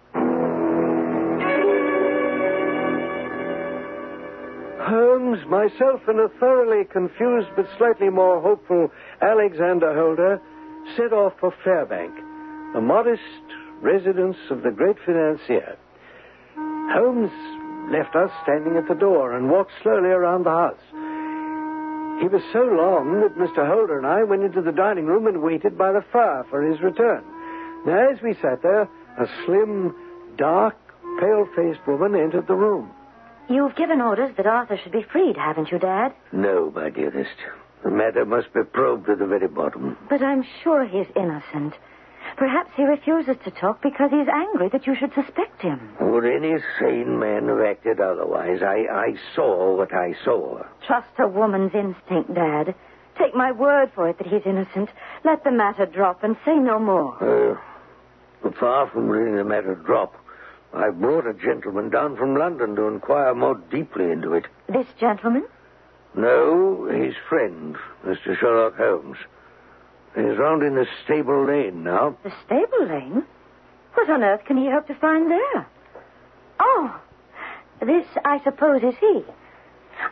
Holmes, 4.94 5.40
myself, 5.48 6.02
and 6.08 6.20
a 6.20 6.30
thoroughly 6.40 6.86
confused 6.86 7.50
but 7.56 7.66
slightly 7.80 8.10
more 8.10 8.40
hopeful 8.40 8.92
Alexander 9.22 9.92
Holder 9.96 10.40
set 10.96 11.12
off 11.12 11.34
for 11.40 11.52
Fairbank, 11.66 12.14
a 12.76 12.82
modest 12.82 13.22
residence 13.82 14.38
of 14.52 14.62
the 14.62 14.70
great 14.70 14.98
financier. 15.04 15.78
Holmes 16.94 17.32
left 17.92 18.16
us 18.16 18.30
standing 18.44 18.78
at 18.78 18.88
the 18.88 18.94
door 18.94 19.36
and 19.36 19.50
walked 19.50 19.72
slowly 19.82 20.10
around 20.10 20.44
the 20.44 20.52
house. 20.52 20.86
He 22.22 22.28
was 22.28 22.44
so 22.54 22.62
long 22.62 23.22
that 23.22 23.36
Mr. 23.36 23.68
Holder 23.68 23.98
and 23.98 24.06
I 24.06 24.24
went 24.24 24.44
into 24.44 24.62
the 24.62 24.72
dining 24.72 25.08
room 25.08 25.26
and 25.26 25.42
waited 25.42 25.76
by 25.76 25.92
the 25.92 26.06
fire 26.14 26.46
for 26.52 26.62
his 26.62 26.80
return. 26.82 27.24
Now, 27.88 28.12
as 28.12 28.22
we 28.22 28.36
sat 28.36 28.62
there, 28.62 28.84
a 28.84 29.28
slim, 29.46 29.96
dark, 30.38 30.78
pale 31.20 31.48
faced 31.56 31.86
woman 31.88 32.14
entered 32.14 32.46
the 32.48 32.54
room. 32.54 32.92
You've 33.50 33.76
given 33.76 34.02
orders 34.02 34.36
that 34.38 34.48
Arthur 34.48 34.78
should 34.78 34.92
be 34.92 35.04
freed, 35.04 35.36
haven't 35.38 35.72
you, 35.72 35.80
Dad? 35.80 36.14
No, 36.32 36.72
my 36.72 36.90
dearest. 36.90 37.36
The 37.84 37.92
matter 37.92 38.26
must 38.26 38.54
be 38.54 38.64
probed 38.64 39.08
to 39.08 39.16
the 39.16 39.26
very 39.26 39.48
bottom. 39.48 39.98
But 40.10 40.22
I'm 40.22 40.46
sure 40.64 40.86
he's 40.86 41.08
innocent. 41.16 41.74
Perhaps 42.38 42.72
he 42.76 42.84
refuses 42.84 43.36
to 43.44 43.52
talk 43.52 43.82
because 43.82 44.10
he's 44.10 44.28
angry 44.28 44.70
that 44.70 44.88
you 44.88 44.96
should 44.96 45.14
suspect 45.14 45.62
him. 45.62 45.80
Would 46.00 46.26
any 46.26 46.56
sane 46.80 47.20
man 47.20 47.50
have 47.50 47.60
acted 47.60 48.00
otherwise? 48.00 48.62
I, 48.62 48.86
I 48.90 49.16
saw 49.36 49.76
what 49.76 49.94
I 49.94 50.16
saw. 50.24 50.64
Trust 50.88 51.10
a 51.20 51.28
woman's 51.28 51.76
instinct, 51.76 52.34
Dad. 52.34 52.74
Take 53.18 53.36
my 53.36 53.52
word 53.52 53.92
for 53.94 54.10
it 54.10 54.18
that 54.18 54.28
he's 54.28 54.42
innocent. 54.46 54.90
Let 55.24 55.44
the 55.44 55.52
matter 55.52 55.86
drop 55.86 56.24
and 56.24 56.36
say 56.46 56.56
no 56.56 56.80
more. 56.80 57.60
Uh, 58.44 58.52
far 58.60 58.90
from 58.90 59.10
letting 59.10 59.36
the 59.36 59.44
matter 59.44 59.76
drop, 59.76 60.16
I 60.74 60.90
brought 60.90 61.28
a 61.28 61.34
gentleman 61.34 61.90
down 61.90 62.18
from 62.18 62.36
London 62.36 62.76
to 62.76 62.88
inquire 62.88 63.36
more 63.36 63.56
deeply 63.70 64.12
into 64.12 64.34
it. 64.34 64.46
This 64.68 64.88
gentleman? 65.00 65.46
No, 66.16 66.86
his 66.86 67.16
friend, 67.30 67.76
Mr. 68.06 68.38
Sherlock 68.38 68.76
Holmes. 68.76 69.18
He's 70.16 70.38
round 70.38 70.64
in 70.64 70.76
the 70.76 70.88
stable 71.04 71.46
lane 71.46 71.84
now. 71.84 72.18
The 72.24 72.34
stable 72.46 72.88
lane? 72.88 73.24
What 73.94 74.10
on 74.10 74.24
earth 74.24 74.46
can 74.46 74.58
he 74.58 74.70
hope 74.70 74.88
to 74.88 74.96
find 74.96 75.30
there? 75.30 75.68
Oh, 76.60 77.00
this, 77.80 78.06
I 78.26 78.42
suppose, 78.44 78.84
is 78.84 78.96
he. 79.00 79.24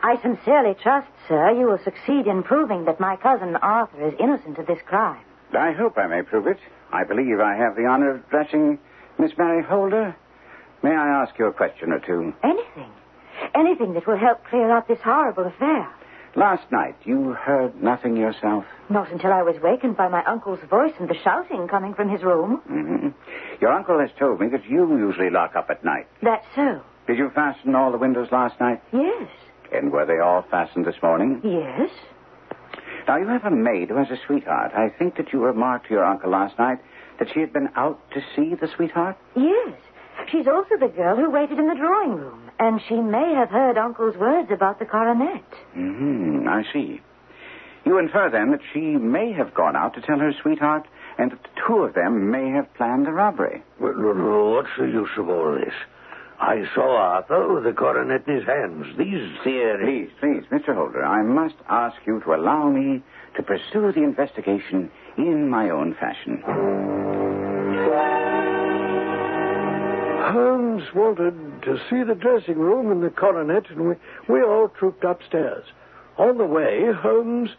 I 0.02 0.20
sincerely 0.22 0.74
trust, 0.74 1.08
sir, 1.28 1.50
you 1.52 1.66
will 1.66 1.78
succeed 1.82 2.26
in 2.26 2.42
proving 2.42 2.84
that 2.84 3.00
my 3.00 3.16
cousin 3.16 3.56
Arthur 3.56 4.08
is 4.08 4.14
innocent 4.18 4.58
of 4.58 4.66
this 4.66 4.80
crime. 4.86 5.20
I 5.52 5.72
hope 5.72 5.98
I 5.98 6.06
may 6.06 6.22
prove 6.22 6.46
it. 6.46 6.58
I 6.92 7.04
believe 7.04 7.40
I 7.40 7.56
have 7.56 7.76
the 7.76 7.86
honor 7.86 8.10
of 8.10 8.24
addressing 8.26 8.78
Miss 9.18 9.36
Mary 9.36 9.62
Holder. 9.62 10.16
May 10.82 10.90
I 10.90 11.22
ask 11.22 11.38
you 11.38 11.46
a 11.46 11.52
question 11.52 11.92
or 11.92 12.00
two? 12.00 12.34
Anything. 12.42 12.90
Anything 13.54 13.94
that 13.94 14.06
will 14.06 14.18
help 14.18 14.44
clear 14.46 14.76
up 14.76 14.88
this 14.88 14.98
horrible 15.02 15.46
affair. 15.46 15.88
Last 16.34 16.70
night, 16.72 16.96
you 17.04 17.32
heard 17.32 17.82
nothing 17.82 18.16
yourself? 18.16 18.64
Not 18.88 19.12
until 19.12 19.32
I 19.32 19.42
was 19.42 19.56
wakened 19.62 19.96
by 19.98 20.08
my 20.08 20.24
uncle's 20.24 20.60
voice 20.70 20.94
and 20.98 21.08
the 21.08 21.16
shouting 21.22 21.68
coming 21.68 21.92
from 21.92 22.08
his 22.08 22.22
room. 22.22 22.62
Mm-hmm. 22.70 23.08
Your 23.60 23.72
uncle 23.72 23.98
has 24.00 24.10
told 24.18 24.40
me 24.40 24.48
that 24.48 24.64
you 24.64 24.96
usually 24.96 25.28
lock 25.28 25.54
up 25.56 25.68
at 25.68 25.84
night. 25.84 26.06
That's 26.22 26.46
so. 26.56 26.80
Did 27.06 27.18
you 27.18 27.30
fasten 27.34 27.74
all 27.74 27.92
the 27.92 27.98
windows 27.98 28.28
last 28.32 28.58
night? 28.60 28.80
Yes. 28.92 29.28
And 29.72 29.92
were 29.92 30.06
they 30.06 30.20
all 30.20 30.42
fastened 30.50 30.86
this 30.86 31.00
morning? 31.02 31.40
Yes. 31.44 31.90
Now, 33.06 33.16
you 33.18 33.26
have 33.26 33.44
a 33.44 33.50
maid 33.50 33.88
who 33.90 33.96
has 33.96 34.10
a 34.10 34.18
sweetheart. 34.26 34.72
I 34.74 34.88
think 34.88 35.16
that 35.16 35.32
you 35.32 35.44
remarked 35.44 35.88
to 35.88 35.94
your 35.94 36.04
uncle 36.04 36.30
last 36.30 36.58
night 36.58 36.78
that 37.18 37.28
she 37.34 37.40
had 37.40 37.52
been 37.52 37.68
out 37.76 37.98
to 38.12 38.20
see 38.34 38.54
the 38.54 38.68
sweetheart? 38.74 39.18
Yes. 39.36 39.74
She's 40.30 40.46
also 40.46 40.76
the 40.78 40.88
girl 40.88 41.16
who 41.16 41.30
waited 41.30 41.58
in 41.58 41.68
the 41.68 41.74
drawing 41.74 42.12
room, 42.16 42.50
and 42.58 42.80
she 42.88 42.96
may 42.96 43.34
have 43.34 43.50
heard 43.50 43.76
Uncle's 43.76 44.16
words 44.16 44.50
about 44.50 44.78
the 44.78 44.86
coronet. 44.86 45.44
Mm-hmm. 45.76 46.48
I 46.48 46.62
see. 46.72 47.00
You 47.84 47.98
infer 47.98 48.30
then 48.30 48.52
that 48.52 48.60
she 48.72 48.80
may 48.80 49.32
have 49.32 49.54
gone 49.54 49.76
out 49.76 49.94
to 49.94 50.00
tell 50.00 50.18
her 50.18 50.32
sweetheart, 50.40 50.86
and 51.18 51.32
that 51.32 51.42
the 51.42 51.48
two 51.66 51.78
of 51.78 51.94
them 51.94 52.30
may 52.30 52.50
have 52.50 52.72
planned 52.74 53.06
the 53.06 53.12
robbery. 53.12 53.62
Well, 53.80 53.92
what's 54.54 54.68
the 54.78 54.86
use 54.86 55.10
of 55.18 55.28
all 55.28 55.54
this? 55.54 55.74
I 56.40 56.64
saw 56.74 56.96
Arthur 56.96 57.54
with 57.54 57.64
the 57.64 57.72
coronet 57.72 58.26
in 58.26 58.36
his 58.36 58.44
hands. 58.46 58.86
These 58.98 59.30
theories. 59.44 60.10
Please, 60.20 60.42
please, 60.50 60.60
Mr. 60.60 60.74
Holder, 60.74 61.04
I 61.04 61.22
must 61.22 61.54
ask 61.68 61.96
you 62.06 62.20
to 62.24 62.34
allow 62.34 62.68
me 62.68 63.02
to 63.36 63.42
pursue 63.42 63.92
the 63.92 64.02
investigation 64.02 64.90
in 65.16 65.48
my 65.48 65.70
own 65.70 65.94
fashion. 65.94 66.42
Holmes 70.32 70.84
wanted 70.94 71.62
to 71.62 71.78
see 71.90 72.02
the 72.02 72.14
dressing 72.14 72.58
room 72.58 72.90
and 72.90 73.02
the 73.02 73.10
coronet, 73.10 73.68
and 73.68 73.88
we, 73.88 73.94
we 74.28 74.42
all 74.42 74.68
trooped 74.68 75.04
upstairs. 75.04 75.64
On 76.16 76.38
the 76.38 76.46
way, 76.46 76.90
Holmes 76.90 77.50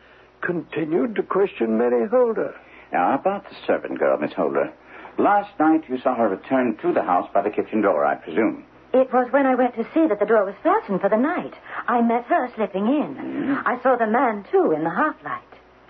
continued 0.42 1.16
to 1.16 1.24
question 1.24 1.78
Mary 1.78 2.08
Holder. 2.08 2.56
Now, 2.92 3.14
about 3.14 3.48
the 3.48 3.56
servant 3.68 4.00
girl, 4.00 4.18
Miss 4.18 4.34
Holder. 4.34 4.74
Last 5.20 5.52
night 5.60 5.84
you 5.88 6.00
saw 6.00 6.16
her 6.16 6.30
return 6.30 6.76
to 6.82 6.92
the 6.92 7.04
house 7.04 7.30
by 7.32 7.44
the 7.44 7.52
kitchen 7.52 7.82
door, 7.82 8.06
I 8.06 8.16
presume. 8.16 8.66
It 8.92 9.14
was 9.14 9.32
when 9.32 9.46
I 9.46 9.54
went 9.54 9.76
to 9.76 9.88
see 9.94 10.08
that 10.08 10.20
the 10.20 10.26
door 10.26 10.46
was 10.46 10.56
fastened 10.64 11.02
for 11.02 11.10
the 11.10 11.18
night. 11.18 11.54
I 11.88 12.02
met 12.02 12.26
her 12.26 12.52
slipping 12.56 12.88
in. 12.88 13.16
Mm-hmm. 13.16 13.68
I 13.68 13.80
saw 13.84 13.98
the 13.98 14.08
man, 14.08 14.46
too, 14.52 14.72
in 14.72 14.84
the 14.84 14.90
half 14.90 15.16
light. 15.24 15.42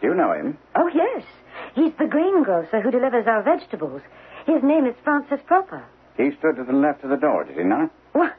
Do 0.02 0.08
you 0.08 0.14
know 0.14 0.34
him? 0.34 0.58
Oh, 0.76 0.90
yes. 0.94 1.24
He's 1.76 1.94
the 1.98 2.08
greengrocer 2.08 2.82
who 2.82 2.92
delivers 2.92 3.28
our 3.28 3.42
vegetables. 3.42 4.02
His 4.46 4.62
name 4.64 4.86
is 4.86 4.96
Francis 5.04 5.40
Prosper. 5.46 5.86
He 6.18 6.30
stood 6.38 6.56
to 6.58 6.64
the 6.64 6.74
left 6.74 7.04
of 7.04 7.10
the 7.10 7.18
door, 7.18 7.44
did 7.44 7.58
he 7.58 7.64
not? 7.64 7.92
Why, 8.14 8.32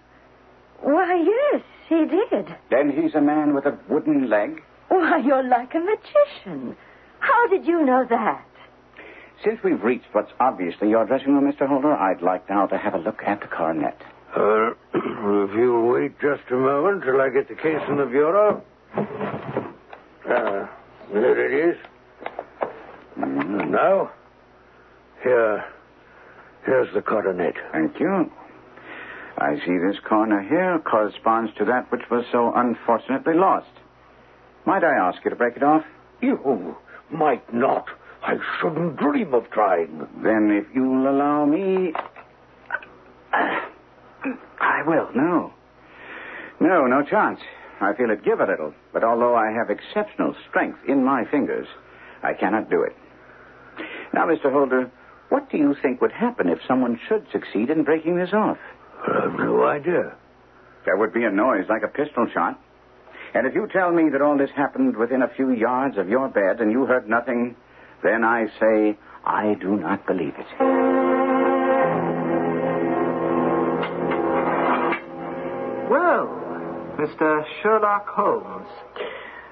why, 0.81 1.15
yes, 1.53 1.63
he 1.89 2.05
did. 2.05 2.55
Then 2.71 2.91
he's 2.91 3.15
a 3.15 3.21
man 3.21 3.55
with 3.55 3.67
a 3.67 3.77
wooden 3.89 4.29
leg? 4.29 4.63
Why, 4.89 5.19
you're 5.19 5.43
like 5.43 5.75
a 5.75 5.81
magician. 5.81 6.77
How 7.21 7.49
did 7.49 7.67
you 7.67 7.85
know 7.85 8.07
that? 8.09 8.45
Since 9.45 9.61
we've 9.65 9.83
reached 9.83 10.07
what's 10.13 10.33
obviously 10.41 10.91
your 10.91 11.05
dressing 11.05 11.35
room, 11.35 11.51
Mr. 11.51 11.67
Holder, 11.67 11.93
I'd 11.93 12.23
like 12.23 12.49
now 12.49 12.67
to 12.67 12.79
have 12.79 12.95
a 12.95 12.99
look 12.99 13.23
at 13.27 13.41
the 13.41 13.47
coronet. 13.47 14.01
Uh, 14.37 14.71
if 14.95 15.51
you'll 15.55 15.89
wait 15.89 16.19
just 16.21 16.43
a 16.51 16.55
moment 16.55 17.03
till 17.03 17.21
I 17.21 17.29
get 17.31 17.49
the 17.49 17.55
case 17.55 17.81
in 17.89 17.97
the 17.97 18.07
bureau. 18.07 18.63
Uh, 18.97 20.67
there 21.13 21.47
it 21.47 21.75
is. 21.75 21.77
Mm-hmm. 23.19 23.71
Now, 23.71 24.11
here, 25.23 25.65
here's 26.67 26.93
the 26.95 27.03
coronet. 27.03 27.55
Thank 27.73 27.99
you. 28.01 28.31
I 29.39 29.57
see 29.67 29.79
this 29.79 29.99
corner 30.09 30.43
here 30.43 30.79
corresponds 30.79 31.53
to 31.59 31.65
that 31.65 31.91
which 31.91 32.03
was 32.11 32.25
so 32.31 32.53
unfortunately 32.55 33.35
lost. 33.35 33.67
Might 34.65 34.85
I 34.85 34.95
ask 34.95 35.25
you 35.25 35.31
to 35.31 35.37
break 35.37 35.57
it 35.57 35.63
off? 35.63 35.85
You 36.21 36.77
might 37.11 37.53
not. 37.53 37.87
I 38.23 38.37
shouldn't 38.61 38.97
dream 38.97 39.35
of 39.35 39.51
trying. 39.51 40.07
Then, 40.23 40.51
if 40.51 40.67
you'll 40.75 41.09
allow 41.11 41.45
me. 41.45 41.93
I 43.33 44.83
will. 44.87 45.11
No. 45.15 45.53
No, 46.61 46.87
no 46.87 47.03
chance. 47.03 47.41
I 47.81 47.93
feel 47.93 48.11
it 48.11 48.25
give 48.25 48.41
a 48.41 48.47
little, 48.47 48.73
but 48.93 49.05
although 49.05 49.35
I 49.35 49.51
have 49.51 49.69
exceptional 49.69 50.35
strength 50.49 50.79
in 50.89 51.05
my 51.05 51.25
fingers, 51.31 51.67
I 52.23 52.33
cannot 52.33 52.71
do 52.71 52.83
it. 52.83 52.97
Now, 54.15 54.27
Mr. 54.27 54.51
Holder, 54.51 54.91
what 55.29 55.51
do 55.51 55.57
you 55.57 55.75
think 55.83 56.01
would 56.01 56.13
happen 56.13 56.49
if 56.49 56.59
someone 56.67 56.99
should 57.09 57.27
succeed 57.33 57.71
in 57.71 57.85
breaking 57.85 58.17
this 58.17 58.33
off? 58.33 58.59
I 59.07 59.23
have 59.23 59.39
no 59.39 59.65
idea. 59.65 60.15
There 60.85 60.97
would 60.97 61.13
be 61.13 61.25
a 61.25 61.31
noise 61.31 61.65
like 61.69 61.83
a 61.83 61.89
pistol 61.89 62.27
shot. 62.33 62.61
And 63.35 63.47
if 63.47 63.55
you 63.55 63.67
tell 63.73 63.91
me 63.91 64.11
that 64.11 64.23
all 64.23 64.39
this 64.39 64.51
happened 64.55 64.97
within 64.97 65.23
a 65.23 65.29
few 65.29 65.51
yards 65.51 65.99
of 65.99 66.09
your 66.09 66.29
bed 66.29 66.61
and 66.61 66.71
you 66.71 66.87
heard 66.87 67.09
nothing, 67.09 67.57
then 68.03 68.23
I 68.23 68.47
say 68.61 68.97
I 69.25 69.55
do 69.61 69.77
not 69.77 70.07
believe 70.07 70.35
it. 70.39 70.47
Well, 75.91 76.27
Mr. 76.99 77.45
Sherlock 77.63 78.07
Holmes, 78.09 78.69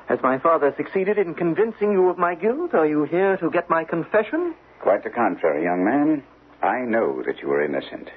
has 0.09 0.19
my 0.23 0.39
father 0.39 0.73
succeeded 0.77 1.19
in 1.19 1.35
convincing 1.35 1.93
you 1.93 2.09
of 2.09 2.19
my 2.19 2.35
guilt? 2.35 2.75
Are 2.75 2.87
you 2.87 3.05
here 3.05 3.37
to 3.39 3.51
get 3.51 3.69
my 3.71 3.85
confession? 3.85 4.55
Quite 4.83 5.05
the 5.05 5.11
contrary, 5.11 5.62
young 5.62 5.85
man. 5.85 6.25
I 6.61 6.81
know 6.81 7.23
that 7.25 7.40
you 7.40 7.51
are 7.53 7.64
innocent. 7.64 8.11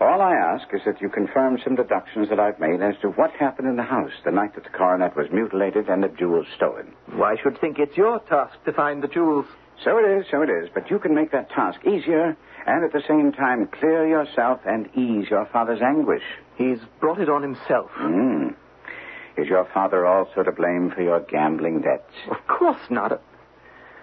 All 0.00 0.22
I 0.22 0.34
ask 0.34 0.66
is 0.72 0.80
that 0.86 1.02
you 1.02 1.10
confirm 1.10 1.58
some 1.62 1.74
deductions 1.74 2.30
that 2.30 2.40
I've 2.40 2.58
made 2.58 2.80
as 2.80 2.94
to 3.02 3.08
what 3.08 3.30
happened 3.32 3.68
in 3.68 3.76
the 3.76 3.82
house 3.82 4.12
the 4.24 4.30
night 4.30 4.54
that 4.54 4.64
the 4.64 4.70
coronet 4.70 5.16
was 5.16 5.26
mutilated 5.30 5.88
and 5.88 6.02
the 6.02 6.08
jewels 6.08 6.46
stolen. 6.56 6.94
Well, 7.12 7.24
I 7.24 7.36
should 7.42 7.60
think 7.60 7.78
it's 7.78 7.96
your 7.96 8.20
task 8.20 8.54
to 8.64 8.72
find 8.72 9.02
the 9.02 9.08
jewels. 9.08 9.44
So 9.84 9.98
it 9.98 10.18
is, 10.18 10.26
so 10.30 10.40
it 10.40 10.48
is. 10.48 10.70
But 10.72 10.90
you 10.90 10.98
can 10.98 11.14
make 11.14 11.30
that 11.32 11.50
task 11.50 11.80
easier 11.84 12.36
and 12.66 12.84
at 12.84 12.92
the 12.92 13.02
same 13.06 13.32
time 13.32 13.66
clear 13.66 14.08
yourself 14.08 14.60
and 14.64 14.88
ease 14.96 15.28
your 15.28 15.46
father's 15.52 15.82
anguish. 15.82 16.24
He's 16.56 16.78
brought 17.00 17.20
it 17.20 17.28
on 17.28 17.42
himself. 17.42 17.90
Hmm. 17.94 18.48
Is 19.36 19.46
your 19.46 19.68
father 19.74 20.06
also 20.06 20.42
to 20.42 20.52
blame 20.52 20.90
for 20.94 21.02
your 21.02 21.20
gambling 21.20 21.82
debts? 21.82 22.14
Of 22.30 22.46
course 22.46 22.80
not. 22.88 23.20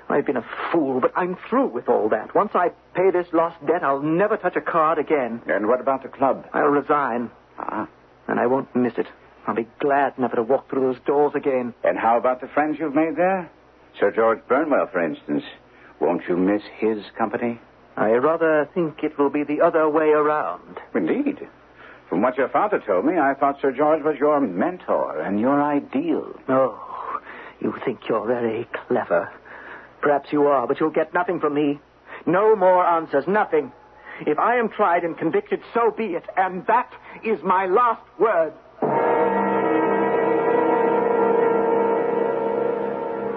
I've 0.10 0.26
been 0.26 0.38
a 0.38 0.46
fool, 0.72 1.00
but 1.02 1.12
I'm 1.16 1.36
through 1.50 1.68
with 1.68 1.90
all 1.90 2.10
that. 2.10 2.36
Once 2.36 2.52
I 2.54 2.70
pay 2.94 3.10
this 3.12 3.28
lost 3.34 3.64
debt, 3.66 3.84
I'll 3.84 4.02
never 4.02 4.38
touch 4.38 4.56
a 4.56 4.62
card 4.62 5.00
again. 5.00 5.42
And 5.48 5.68
what 5.68 5.82
about 5.82 6.04
the 6.04 6.10
club? 6.10 6.48
I'll 6.54 6.68
resign, 6.68 7.32
Ah. 7.58 7.88
and 8.28 8.40
I 8.40 8.46
won't 8.48 8.74
miss 8.76 8.94
it. 8.98 9.08
I'll 9.48 9.56
be 9.56 9.68
glad 9.80 10.18
never 10.20 10.36
to 10.36 10.44
walk 10.44 10.70
through 10.70 10.82
those 10.94 11.00
doors 11.06 11.34
again. 11.36 11.74
And 11.84 11.98
how 11.98 12.18
about 12.18 12.42
the 12.42 12.48
friends 12.48 12.78
you've 12.80 12.96
made 12.96 13.16
there? 13.16 13.50
Sir 14.00 14.12
George 14.12 14.40
Burnwell, 14.48 14.88
for 14.88 15.02
instance. 15.02 15.44
Won't 16.00 16.28
you 16.28 16.36
miss 16.36 16.62
his 16.78 17.04
company? 17.18 17.60
I 17.98 18.12
rather 18.12 18.68
think 18.74 19.04
it 19.04 19.18
will 19.18 19.30
be 19.30 19.44
the 19.44 19.62
other 19.62 19.88
way 19.90 20.10
around. 20.10 20.80
Indeed. 20.94 21.48
From 22.10 22.22
what 22.22 22.38
your 22.38 22.50
father 22.50 22.80
told 22.86 23.06
me, 23.06 23.18
I 23.18 23.34
thought 23.34 23.60
Sir 23.62 23.72
George 23.72 24.04
was 24.04 24.18
your 24.20 24.40
mentor 24.42 25.20
and 25.22 25.40
your 25.40 25.62
ideal. 25.64 26.34
Oh, 26.50 27.20
you 27.62 27.74
think 27.86 28.08
you're 28.10 28.28
very 28.28 28.68
clever. 28.88 29.32
Perhaps 30.06 30.32
you 30.32 30.46
are, 30.46 30.68
but 30.68 30.80
you'll 30.80 30.92
get 30.92 31.16
nothing 31.16 31.40
from 31.40 31.56
me. 31.56 31.80
No 32.28 32.56
more 32.56 32.86
answers, 32.86 33.26
nothing. 33.28 33.72
If 34.28 34.38
I 34.38 34.58
am 34.58 34.70
tried 34.70 35.04
and 35.04 35.18
convicted, 35.18 35.62
so 35.74 35.90
be 35.90 36.14
it. 36.14 36.24
And 36.38 36.64
that 36.68 36.94
is 37.24 37.42
my 37.42 37.66
last 37.66 38.04
word. 38.20 38.54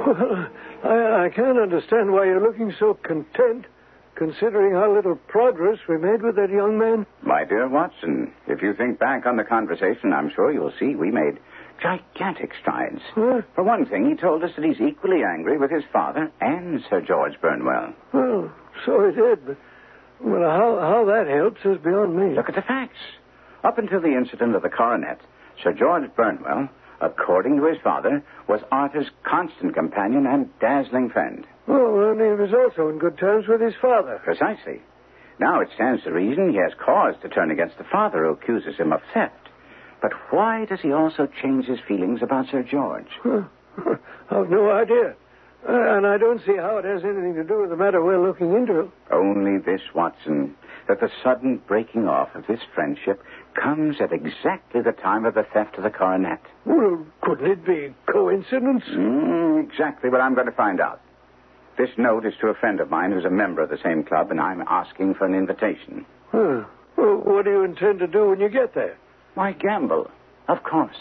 Well, 0.07 0.46
I, 0.85 1.24
I 1.24 1.31
can't 1.35 1.59
understand 1.59 2.12
why 2.12 2.26
you're 2.26 2.46
looking 2.46 2.74
so 2.78 2.92
content, 2.92 3.64
considering 4.14 4.74
how 4.74 4.94
little 4.94 5.16
progress 5.16 5.78
we 5.88 5.96
made 5.96 6.20
with 6.20 6.37
that 6.37 6.50
young 6.50 6.78
man. 6.78 7.07
My 7.22 7.44
dear 7.44 7.66
Watson, 7.66 8.31
if 8.46 8.61
you 8.61 8.74
think 8.74 8.98
back 8.98 9.24
on 9.24 9.38
the 9.38 9.44
conversation, 9.44 10.12
I'm 10.12 10.31
sure 10.35 10.52
you'll 10.52 10.74
see 10.78 10.94
we 10.94 11.11
made 11.11 11.38
gigantic 11.80 12.52
strides. 12.60 13.00
Huh? 13.14 13.42
For 13.54 13.62
one 13.64 13.86
thing, 13.86 14.08
he 14.08 14.16
told 14.16 14.42
us 14.44 14.50
that 14.56 14.64
he's 14.64 14.80
equally 14.80 15.22
angry 15.22 15.58
with 15.58 15.70
his 15.70 15.84
father 15.92 16.30
and 16.40 16.82
Sir 16.88 17.00
George 17.00 17.40
Burnwell. 17.40 17.94
Well, 18.12 18.52
so 18.84 19.08
he 19.08 19.14
did, 19.14 19.46
but 19.46 19.56
well, 20.20 20.50
how, 20.50 20.78
how 20.80 21.04
that 21.06 21.26
helps 21.28 21.60
is 21.64 21.78
beyond 21.82 22.16
me. 22.16 22.34
Look 22.34 22.48
at 22.48 22.54
the 22.54 22.62
facts. 22.62 22.98
Up 23.64 23.78
until 23.78 24.00
the 24.00 24.16
incident 24.16 24.54
of 24.54 24.62
the 24.62 24.68
coronet, 24.68 25.20
Sir 25.62 25.72
George 25.72 26.10
Burnwell, 26.16 26.68
according 27.00 27.56
to 27.56 27.66
his 27.66 27.78
father, 27.82 28.22
was 28.48 28.60
Arthur's 28.72 29.10
constant 29.24 29.74
companion 29.74 30.26
and 30.26 30.48
dazzling 30.60 31.10
friend. 31.10 31.46
Oh, 31.68 32.10
and 32.10 32.20
he 32.20 32.26
was 32.28 32.52
also 32.52 32.88
on 32.88 32.98
good 32.98 33.18
terms 33.18 33.46
with 33.46 33.60
his 33.60 33.74
father. 33.80 34.20
Precisely. 34.24 34.80
Now 35.38 35.60
it 35.60 35.68
stands 35.74 36.02
to 36.02 36.12
reason 36.12 36.50
he 36.50 36.56
has 36.56 36.72
cause 36.84 37.14
to 37.22 37.28
turn 37.28 37.50
against 37.50 37.78
the 37.78 37.84
father 37.84 38.24
who 38.24 38.30
accuses 38.30 38.76
him 38.76 38.92
of 38.92 39.00
theft. 39.14 39.47
But 40.00 40.12
why 40.30 40.64
does 40.64 40.80
he 40.80 40.92
also 40.92 41.28
change 41.42 41.66
his 41.66 41.80
feelings 41.87 42.20
about 42.22 42.46
Sir 42.50 42.62
George? 42.62 43.08
I've 44.30 44.50
no 44.50 44.70
idea. 44.70 45.14
Uh, 45.68 45.96
and 45.96 46.06
I 46.06 46.18
don't 46.18 46.40
see 46.46 46.56
how 46.56 46.78
it 46.78 46.84
has 46.84 47.02
anything 47.02 47.34
to 47.34 47.42
do 47.42 47.61
with 47.61 47.70
the 47.70 47.76
matter 47.76 48.02
we're 48.02 48.24
looking 48.24 48.54
into. 48.54 48.92
Only 49.11 49.58
this, 49.58 49.80
Watson, 49.92 50.54
that 50.87 51.00
the 51.00 51.11
sudden 51.22 51.61
breaking 51.66 52.06
off 52.06 52.28
of 52.37 52.46
this 52.46 52.61
friendship 52.74 53.20
comes 53.61 53.96
at 54.00 54.12
exactly 54.12 54.82
the 54.82 54.92
time 54.92 55.24
of 55.24 55.34
the 55.34 55.44
theft 55.52 55.76
of 55.76 55.82
the 55.82 55.90
coronet. 55.90 56.40
Well, 56.64 57.04
couldn't 57.22 57.50
it 57.50 57.66
be 57.66 57.92
coincidence? 58.06 58.84
Mm, 58.88 59.64
exactly 59.68 60.11
what 60.11 60.20
I'm 60.20 60.34
going 60.34 60.46
to 60.46 60.52
find 60.52 60.80
out. 60.80 61.00
This 61.76 61.90
note 61.96 62.24
is 62.24 62.34
to 62.40 62.48
a 62.48 62.54
friend 62.54 62.80
of 62.80 62.90
mine 62.90 63.11
who's 63.11 63.24
a 63.24 63.30
member 63.30 63.62
of 63.62 63.70
the 63.70 63.78
same 63.82 64.04
club, 64.04 64.30
and 64.30 64.40
I'm 64.40 64.62
asking 64.68 65.14
for 65.14 65.26
an 65.26 65.34
invitation. 65.34 66.06
Huh. 66.30 66.64
Well, 66.96 67.16
what 67.16 67.44
do 67.44 67.50
you 67.50 67.64
intend 67.64 67.98
to 67.98 68.06
do 68.06 68.30
when 68.30 68.40
you 68.40 68.48
get 68.48 68.74
there? 68.74 68.96
Why 69.38 69.53
gamble? 69.53 70.11
Of 70.48 70.64
course. 70.64 70.96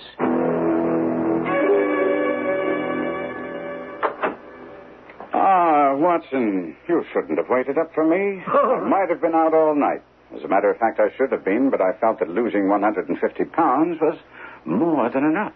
Ah, 5.34 5.95
Watson, 5.95 6.76
you 6.88 7.04
shouldn't 7.12 7.39
have 7.39 7.50
waited 7.50 7.80
up 7.80 7.95
for 7.95 8.06
me. 8.06 8.43
I 8.45 8.80
might 8.88 9.10
have 9.10 9.21
been 9.21 9.34
out 9.34 9.56
all 9.56 9.73
night. 9.73 10.04
As 10.36 10.43
a 10.43 10.47
matter 10.47 10.69
of 10.69 10.78
fact, 10.78 11.00
I 11.00 11.08
should 11.17 11.32
have 11.32 11.43
been, 11.43 11.71
but 11.71 11.82
I 11.82 11.93
felt 12.00 12.19
that 12.19 12.30
losing 12.30 12.69
150 12.69 13.43
pounds 13.45 13.97
was 14.00 14.19
more 14.65 15.10
than 15.10 15.23
enough. 15.23 15.54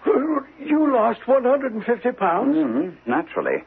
You 0.60 0.92
lost 0.92 1.28
150 1.28 2.12
pounds? 2.14 2.56
Mm-hmm. 2.56 3.10
Naturally. 3.12 3.64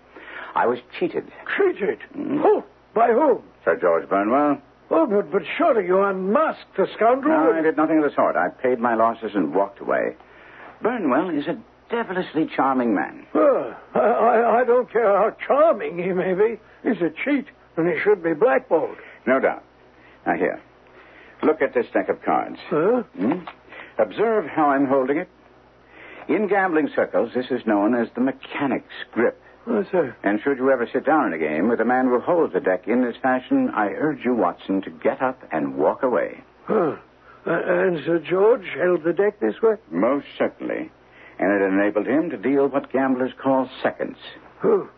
I 0.57 0.67
was 0.67 0.81
cheated. 0.99 1.31
Cheated? 1.57 2.01
Oh, 2.19 2.65
by 2.97 3.13
whom? 3.13 3.45
Sir 3.65 3.77
George 3.81 4.09
Burnwell? 4.09 4.61
Oh, 4.91 5.07
but, 5.07 5.33
but 5.33 5.43
surely 5.57 5.87
you 5.87 6.03
unmasked 6.03 6.77
the 6.77 6.87
scoundrel. 6.95 7.33
No, 7.33 7.59
I 7.59 7.63
did 7.63 7.77
nothing 7.77 7.99
of 7.99 8.05
the 8.05 8.15
sort. 8.15 8.37
I 8.37 8.49
paid 8.49 8.79
my 8.79 8.95
losses 8.95 9.33
and 9.35 9.55
walked 9.55 9.81
away. 9.81 10.17
Burnwell 10.83 11.31
is 11.31 11.47
a 11.47 11.59
devilishly 11.91 12.49
charming 12.55 12.95
man. 12.95 13.27
Oh, 13.35 13.75
I, 13.95 13.99
I, 13.99 14.61
I 14.61 14.65
don't 14.65 14.91
care 14.91 15.17
how 15.17 15.35
charming 15.47 15.99
he 15.99 16.13
may 16.13 16.35
be. 16.35 16.59
He's 16.83 17.01
a 17.01 17.11
cheat, 17.25 17.47
and 17.77 17.89
he 17.89 17.99
should 18.03 18.23
be 18.23 18.35
blackballed. 18.35 18.97
No 19.27 19.41
doubt. 19.41 19.65
Now, 20.27 20.35
here. 20.35 20.61
Look 21.43 21.63
at 21.63 21.75
this 21.75 21.87
deck 21.93 22.09
of 22.09 22.23
cards. 22.23 22.59
Huh? 22.69 23.03
Hmm? 23.17 23.41
Observe 23.99 24.47
how 24.47 24.71
I'm 24.71 24.87
holding 24.87 25.19
it. 25.19 25.29
In 26.29 26.49
gambling 26.49 26.89
circles, 26.95 27.33
this 27.35 27.51
is 27.51 27.67
known 27.67 27.95
as 27.95 28.09
the 28.15 28.21
mechanic's 28.21 28.95
grip. 29.13 29.41
Oh, 29.67 29.85
sir. 29.91 30.15
And 30.23 30.41
should 30.43 30.59
you 30.59 30.71
ever 30.71 30.87
sit 30.93 31.07
down 31.07 31.27
in 31.29 31.33
a 31.33 31.39
game 31.39 31.69
with 31.69 31.81
a 31.81 31.85
man 31.85 32.07
who 32.07 32.21
holds 32.21 32.53
the 32.53 32.61
deck 32.61 32.87
in 32.87 33.03
this 33.03 33.17
fashion, 33.23 33.71
I 33.71 33.89
urge 33.89 34.25
you, 34.25 34.35
Watson, 34.35 34.83
to 34.83 34.91
get 34.91 35.23
up 35.23 35.43
and 35.53 35.77
walk 35.77 36.03
away. 36.03 36.43
Huh. 36.65 36.97
Uh, 37.47 37.51
and 37.51 38.05
Sir 38.05 38.19
George 38.19 38.67
held 38.79 39.05
the 39.05 39.13
deck 39.13 39.41
this 39.41 39.61
way? 39.63 39.75
Most 39.91 40.27
certainly. 40.39 40.91
And 41.39 41.53
it 41.53 41.65
enabled 41.65 42.07
him 42.07 42.31
to 42.31 42.37
deal 42.37 42.69
what 42.69 42.93
gamblers 42.93 43.33
call 43.43 43.69
seconds. 43.83 44.17
Oh. 44.63 44.89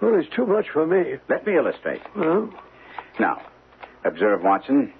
Well, 0.00 0.18
it's 0.18 0.34
too 0.34 0.46
much 0.46 0.66
for 0.72 0.86
me. 0.86 1.18
Let 1.28 1.46
me 1.46 1.56
illustrate. 1.56 2.02
Huh? 2.14 2.46
Now, 3.20 3.40
observe, 4.04 4.42
Watson. 4.42 4.92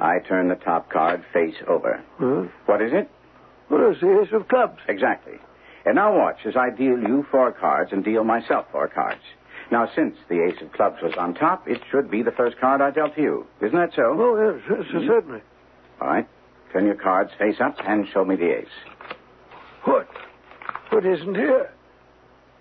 I 0.00 0.18
turn 0.18 0.48
the 0.48 0.54
top 0.56 0.90
card 0.90 1.24
face 1.32 1.56
over. 1.66 2.02
Huh? 2.18 2.44
What 2.66 2.82
is 2.82 2.92
it? 2.92 3.10
Well, 3.70 3.90
it's 3.92 4.00
the 4.00 4.20
ace 4.20 4.32
of 4.32 4.48
clubs. 4.48 4.80
Exactly. 4.88 5.34
And 5.88 5.94
now 5.94 6.14
watch 6.14 6.36
as 6.44 6.54
I 6.54 6.68
deal 6.68 6.98
you 6.98 7.24
four 7.30 7.50
cards 7.50 7.92
and 7.94 8.04
deal 8.04 8.22
myself 8.22 8.66
four 8.70 8.88
cards. 8.88 9.22
Now, 9.72 9.88
since 9.96 10.16
the 10.28 10.44
ace 10.44 10.60
of 10.60 10.70
clubs 10.72 11.00
was 11.02 11.14
on 11.16 11.32
top, 11.32 11.66
it 11.66 11.80
should 11.90 12.10
be 12.10 12.22
the 12.22 12.30
first 12.30 12.58
card 12.60 12.82
I 12.82 12.90
dealt 12.90 13.14
to 13.14 13.22
you. 13.22 13.46
Isn't 13.62 13.78
that 13.78 13.94
so? 13.96 14.02
Oh, 14.18 14.52
yes, 14.52 14.62
yes, 14.68 14.86
Hmm? 14.92 15.06
certainly. 15.06 15.40
All 16.02 16.08
right. 16.08 16.28
Turn 16.74 16.84
your 16.84 16.94
cards 16.94 17.30
face 17.38 17.56
up 17.58 17.76
and 17.86 18.06
show 18.12 18.22
me 18.22 18.36
the 18.36 18.58
ace. 18.58 18.66
What? 19.84 20.06
What 20.90 21.06
isn't 21.06 21.34
here? 21.34 21.70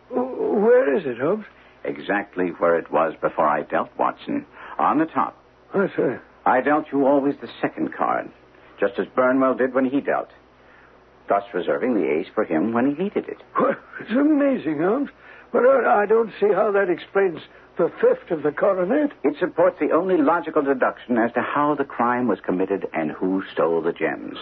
Where 0.09 0.95
is 0.95 1.05
it, 1.05 1.17
Holmes? 1.19 1.43
Exactly 1.83 2.47
where 2.59 2.77
it 2.77 2.89
was 2.91 3.13
before 3.21 3.45
I 3.47 3.63
dealt 3.63 3.89
Watson. 3.99 4.45
On 4.79 4.99
the 4.99 5.05
top. 5.05 5.35
I 5.73 5.87
say. 5.97 6.17
I 6.45 6.61
dealt 6.61 6.85
you 6.93 7.05
always 7.05 7.35
the 7.41 7.49
second 7.61 7.93
card, 7.93 8.31
just 8.79 8.97
as 8.99 9.05
Burnwell 9.15 9.53
did 9.55 9.73
when 9.73 9.85
he 9.85 9.99
dealt, 9.99 10.29
thus 11.27 11.43
reserving 11.53 11.93
the 11.95 12.09
ace 12.09 12.27
for 12.33 12.43
him 12.43 12.73
when 12.73 12.87
he 12.95 13.03
needed 13.03 13.27
it. 13.27 13.37
Well, 13.59 13.75
it's 13.99 14.11
amazing, 14.11 14.79
Holmes. 14.79 15.09
But 15.51 15.63
I 15.63 16.03
I 16.03 16.05
don't 16.05 16.31
see 16.39 16.53
how 16.53 16.71
that 16.71 16.89
explains 16.89 17.39
the 17.77 17.91
theft 18.01 18.31
of 18.31 18.43
the 18.43 18.51
coronet. 18.51 19.11
It 19.23 19.35
supports 19.39 19.77
the 19.79 19.91
only 19.91 20.17
logical 20.17 20.61
deduction 20.61 21.17
as 21.17 21.31
to 21.33 21.41
how 21.41 21.75
the 21.75 21.85
crime 21.85 22.27
was 22.27 22.39
committed 22.45 22.87
and 22.93 23.11
who 23.11 23.43
stole 23.53 23.81
the 23.81 23.93
gems. 23.93 24.37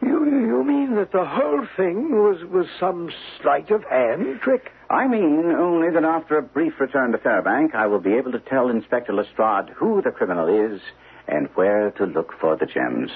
You, 0.00 0.24
you 0.26 0.62
mean 0.64 0.94
that 0.96 1.10
the 1.12 1.24
whole 1.24 1.66
thing 1.76 2.12
was, 2.12 2.44
was 2.44 2.66
some 2.78 3.10
sleight 3.42 3.70
of 3.70 3.82
hand 3.84 4.40
trick? 4.42 4.70
I 4.90 5.08
mean 5.08 5.52
only 5.58 5.90
that 5.90 6.04
after 6.04 6.38
a 6.38 6.42
brief 6.42 6.74
return 6.78 7.12
to 7.12 7.18
Fairbank, 7.18 7.74
I 7.74 7.86
will 7.86 8.00
be 8.00 8.14
able 8.14 8.32
to 8.32 8.38
tell 8.38 8.68
Inspector 8.68 9.12
Lestrade 9.12 9.70
who 9.74 10.00
the 10.02 10.12
criminal 10.12 10.46
is 10.46 10.80
and 11.26 11.48
where 11.54 11.90
to 11.92 12.04
look 12.04 12.32
for 12.40 12.56
the 12.56 12.66
gems. 12.66 13.10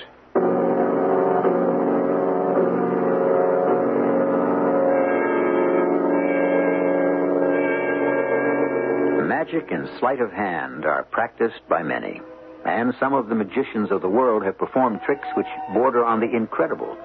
Magic 9.53 9.71
and 9.71 9.87
sleight 9.99 10.21
of 10.21 10.33
hand 10.33 10.87
are 10.87 11.03
practiced 11.11 11.61
by 11.69 11.83
many, 11.83 12.23
and 12.65 12.95
some 12.99 13.13
of 13.13 13.29
the 13.29 13.35
magicians 13.35 13.91
of 13.91 14.01
the 14.01 14.09
world 14.09 14.43
have 14.43 14.57
performed 14.57 15.01
tricks 15.05 15.29
which 15.37 15.47
border 15.75 16.07
on 16.07 16.21
the 16.21 16.35
incredible. 16.35 16.97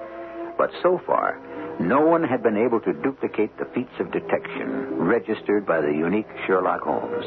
But 0.56 0.70
so 0.82 0.98
far, 1.04 1.38
no 1.78 2.00
one 2.00 2.24
had 2.24 2.42
been 2.42 2.56
able 2.56 2.80
to 2.80 2.94
duplicate 2.94 3.58
the 3.58 3.66
feats 3.74 3.92
of 4.00 4.10
detection 4.12 4.96
registered 4.96 5.66
by 5.66 5.82
the 5.82 5.92
unique 5.92 6.28
Sherlock 6.46 6.80
Holmes. 6.80 7.26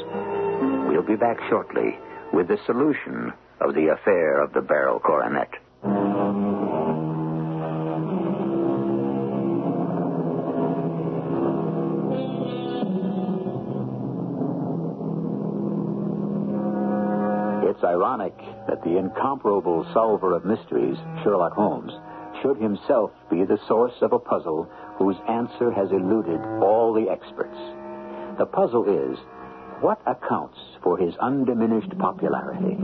We'll 0.90 1.06
be 1.06 1.18
back 1.18 1.38
shortly 1.50 2.00
with 2.34 2.48
the 2.48 2.58
solution 2.66 3.32
of 3.60 3.76
the 3.76 3.90
affair 3.90 4.42
of 4.42 4.54
the 4.54 4.62
Beryl 4.62 5.00
coronet. 5.00 5.52
Ironic 18.12 18.38
that 18.68 18.84
the 18.84 18.98
incomparable 18.98 19.86
solver 19.94 20.36
of 20.36 20.44
mysteries, 20.44 20.98
Sherlock 21.24 21.54
Holmes, 21.54 21.92
should 22.42 22.58
himself 22.58 23.12
be 23.30 23.44
the 23.44 23.60
source 23.68 23.94
of 24.02 24.12
a 24.14 24.20
puzzle 24.20 24.68
whose 24.98 25.16
answer 25.30 25.72
has 25.72 25.90
eluded 25.92 26.40
all 26.62 26.94
the 26.94 27.10
experts. 27.10 27.58
The 28.38 28.46
puzzle 28.46 28.84
is 28.84 29.18
what 29.82 30.02
accounts 30.06 30.58
for 30.84 30.98
his 30.98 31.14
undiminished 31.22 31.98
popularity? 32.00 32.78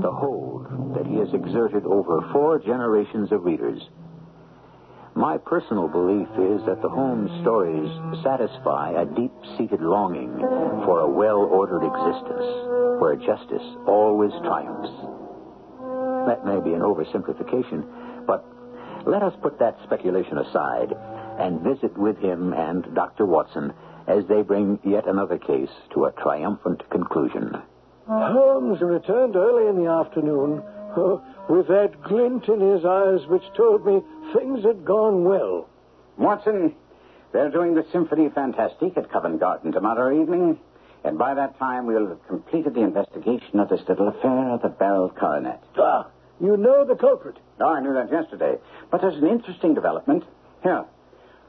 The 0.00 0.12
hold 0.12 0.94
that 0.96 1.06
he 1.06 1.16
has 1.16 1.32
exerted 1.34 1.84
over 1.84 2.26
four 2.32 2.58
generations 2.58 3.32
of 3.32 3.44
readers. 3.44 3.80
My 5.16 5.38
personal 5.38 5.88
belief 5.88 6.28
is 6.36 6.60
that 6.66 6.82
the 6.82 6.90
Holmes 6.90 7.30
stories 7.40 7.88
satisfy 8.22 8.92
a 8.92 9.06
deep 9.06 9.32
seated 9.56 9.80
longing 9.80 10.36
for 10.84 11.00
a 11.00 11.08
well 11.08 11.38
ordered 11.38 11.80
existence 11.86 13.00
where 13.00 13.16
justice 13.16 13.64
always 13.86 14.32
triumphs. 14.44 14.92
That 16.28 16.44
may 16.44 16.60
be 16.60 16.74
an 16.74 16.82
oversimplification, 16.82 18.26
but 18.26 18.44
let 19.06 19.22
us 19.22 19.32
put 19.40 19.58
that 19.58 19.78
speculation 19.84 20.36
aside 20.36 20.92
and 21.40 21.62
visit 21.62 21.96
with 21.96 22.18
him 22.18 22.52
and 22.52 22.84
Dr. 22.94 23.24
Watson 23.24 23.72
as 24.06 24.24
they 24.28 24.42
bring 24.42 24.78
yet 24.84 25.08
another 25.08 25.38
case 25.38 25.72
to 25.94 26.04
a 26.04 26.12
triumphant 26.12 26.82
conclusion. 26.90 27.56
Holmes 28.06 28.82
returned 28.82 29.34
early 29.34 29.66
in 29.68 29.82
the 29.82 29.90
afternoon 29.90 30.62
uh, 30.94 31.16
with 31.48 31.68
that 31.68 32.02
glint 32.02 32.48
in 32.48 32.60
his 32.60 32.84
eyes 32.84 33.26
which 33.28 33.42
told 33.56 33.86
me 33.86 34.02
things 34.32 34.64
had 34.64 34.84
gone 34.84 35.24
well. 35.24 35.68
Watson, 36.16 36.74
they're 37.32 37.50
doing 37.50 37.74
the 37.74 37.86
Symphony 37.92 38.28
Fantastique 38.30 38.96
at 38.96 39.10
Covent 39.10 39.40
Garden 39.40 39.72
tomorrow 39.72 40.20
evening, 40.20 40.58
and 41.04 41.18
by 41.18 41.34
that 41.34 41.58
time 41.58 41.86
we'll 41.86 42.08
have 42.08 42.26
completed 42.26 42.74
the 42.74 42.80
investigation 42.80 43.60
of 43.60 43.68
this 43.68 43.82
little 43.88 44.08
affair 44.08 44.50
of 44.50 44.62
the 44.62 44.68
Beryl 44.68 45.10
coronet. 45.10 45.62
Ah, 45.76 46.08
you 46.40 46.56
know 46.56 46.84
the 46.84 46.96
culprit. 46.96 47.36
Oh, 47.60 47.68
I 47.74 47.80
knew 47.80 47.94
that 47.94 48.10
yesterday. 48.10 48.56
But 48.90 49.00
there's 49.00 49.16
an 49.16 49.26
interesting 49.26 49.74
development. 49.74 50.24
Here, 50.62 50.84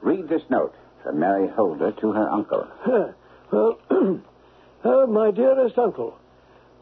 read 0.02 0.30
this 0.30 0.44
note 0.50 0.76
from 1.04 1.20
Mary 1.20 1.48
Holder 1.48 1.92
to 1.92 2.12
her 2.12 2.30
uncle. 2.30 2.68
Huh. 2.82 3.08
Well, 3.52 3.80
uh, 4.84 5.08
my 5.08 5.32
dearest 5.32 5.78
uncle, 5.78 6.18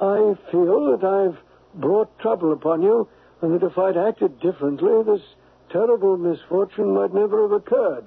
I 0.02 0.36
feel 0.52 0.98
that 0.98 1.06
I've 1.06 1.38
brought 1.80 2.18
trouble 2.20 2.54
upon 2.54 2.82
you, 2.82 3.08
and 3.42 3.54
that 3.54 3.66
if 3.66 3.78
I'd 3.78 3.98
acted 3.98 4.40
differently, 4.40 5.04
this 5.04 5.22
terrible 5.70 6.18
misfortune 6.18 6.94
might 6.94 7.14
never 7.14 7.44
have 7.44 7.52
occurred. 7.52 8.06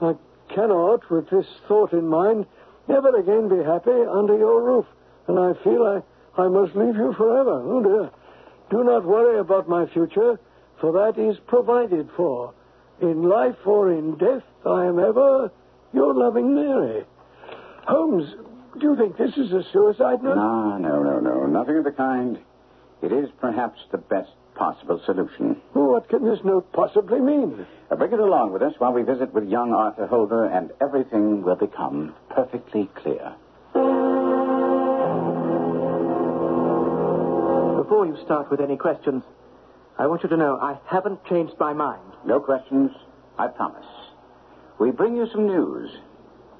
I 0.00 0.14
cannot, 0.48 1.10
with 1.10 1.28
this 1.30 1.46
thought 1.68 1.92
in 1.92 2.06
mind, 2.06 2.46
ever 2.88 3.16
again 3.16 3.48
be 3.48 3.62
happy 3.64 3.90
under 3.90 4.36
your 4.36 4.62
roof, 4.62 4.86
and 5.26 5.38
I 5.38 5.52
feel 5.62 5.84
I 5.84 6.02
I 6.40 6.48
must 6.48 6.74
leave 6.74 6.96
you 6.96 7.12
forever. 7.16 7.62
Oh, 7.62 7.82
dear. 7.82 8.10
Do 8.70 8.84
not 8.84 9.04
worry 9.04 9.38
about 9.38 9.68
my 9.68 9.86
future, 9.86 10.40
for 10.80 10.92
that 10.92 11.20
is 11.20 11.36
provided 11.46 12.08
for. 12.16 12.54
In 13.00 13.28
life 13.28 13.56
or 13.66 13.92
in 13.92 14.16
death, 14.16 14.42
I 14.64 14.86
am 14.86 14.98
ever 14.98 15.50
your 15.92 16.14
loving 16.14 16.54
Mary. 16.54 17.04
Holmes, 17.86 18.32
do 18.78 18.86
you 18.86 18.96
think 18.96 19.18
this 19.18 19.36
is 19.36 19.52
a 19.52 19.62
suicide 19.72 20.22
note? 20.22 20.36
No, 20.36 20.78
no, 20.78 21.02
no, 21.02 21.20
no. 21.20 21.46
Nothing 21.46 21.78
of 21.78 21.84
the 21.84 21.92
kind. 21.92 22.38
It 23.02 23.10
is 23.12 23.28
perhaps 23.40 23.80
the 23.90 23.98
best 23.98 24.30
possible 24.54 25.00
solution. 25.04 25.60
What 25.72 26.08
can 26.08 26.24
this 26.24 26.38
note 26.44 26.72
possibly 26.72 27.20
mean? 27.20 27.66
Uh, 27.90 27.96
bring 27.96 28.12
it 28.12 28.20
along 28.20 28.52
with 28.52 28.62
us 28.62 28.74
while 28.78 28.92
we 28.92 29.02
visit 29.02 29.32
with 29.34 29.48
young 29.48 29.72
Arthur 29.72 30.06
Holder, 30.06 30.44
and 30.44 30.70
everything 30.80 31.42
will 31.42 31.56
become 31.56 32.14
perfectly 32.30 32.88
clear. 32.94 33.34
Before 37.82 38.06
you 38.06 38.16
start 38.24 38.50
with 38.50 38.60
any 38.60 38.76
questions, 38.76 39.22
I 39.98 40.06
want 40.06 40.22
you 40.22 40.28
to 40.28 40.36
know 40.36 40.58
I 40.60 40.78
haven't 40.86 41.24
changed 41.26 41.54
my 41.58 41.72
mind. 41.72 42.02
No 42.24 42.40
questions, 42.40 42.90
I 43.38 43.48
promise. 43.48 43.86
We 44.78 44.90
bring 44.92 45.16
you 45.16 45.26
some 45.32 45.46
news. 45.46 45.90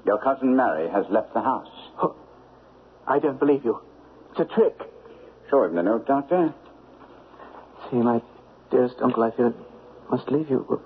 Your 0.05 0.17
cousin 0.21 0.55
Mary 0.55 0.89
has 0.89 1.05
left 1.09 1.33
the 1.33 1.41
house. 1.41 1.71
Oh, 2.01 2.15
I 3.07 3.19
don't 3.19 3.39
believe 3.39 3.63
you. 3.63 3.79
It's 4.31 4.41
a 4.41 4.45
trick. 4.55 4.92
Show 5.53 5.65
him 5.65 5.75
the 5.75 5.83
note, 5.83 6.07
Doctor. 6.07 6.51
See, 7.91 7.97
my 7.97 8.23
dearest 8.71 8.95
uncle, 9.03 9.21
I 9.21 9.29
fear 9.29 9.53
must 10.09 10.31
leave 10.31 10.49
you. 10.49 10.81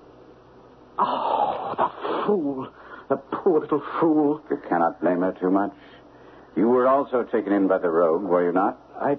Oh, 0.98 1.74
the 1.78 2.26
fool. 2.26 2.68
The 3.08 3.16
poor 3.16 3.60
little 3.60 3.82
fool. 3.98 4.42
You 4.50 4.60
cannot 4.68 5.00
blame 5.00 5.20
her 5.22 5.34
too 5.40 5.50
much. 5.50 5.72
You 6.54 6.68
were 6.68 6.86
also 6.86 7.22
taken 7.22 7.54
in 7.54 7.66
by 7.66 7.78
the 7.78 7.88
rogue, 7.88 8.24
were 8.24 8.44
you 8.44 8.52
not? 8.52 8.78
I 9.00 9.16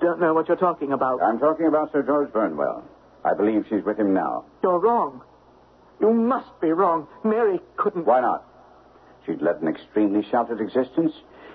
don't 0.00 0.18
know 0.18 0.34
what 0.34 0.48
you're 0.48 0.56
talking 0.56 0.92
about. 0.92 1.22
I'm 1.22 1.38
talking 1.38 1.66
about 1.66 1.92
Sir 1.92 2.02
George 2.02 2.32
Burnwell. 2.32 2.82
I 3.24 3.34
believe 3.34 3.66
she's 3.70 3.84
with 3.84 4.00
him 4.00 4.12
now. 4.12 4.46
You're 4.64 4.80
wrong. 4.80 5.22
You 6.00 6.12
must 6.12 6.60
be 6.60 6.72
wrong. 6.72 7.06
Mary 7.22 7.60
couldn't. 7.76 8.04
Why 8.04 8.20
not? 8.20 8.44
She'd 9.24 9.42
led 9.42 9.62
an 9.62 9.68
extremely 9.68 10.26
sheltered 10.28 10.60
existence, 10.60 11.12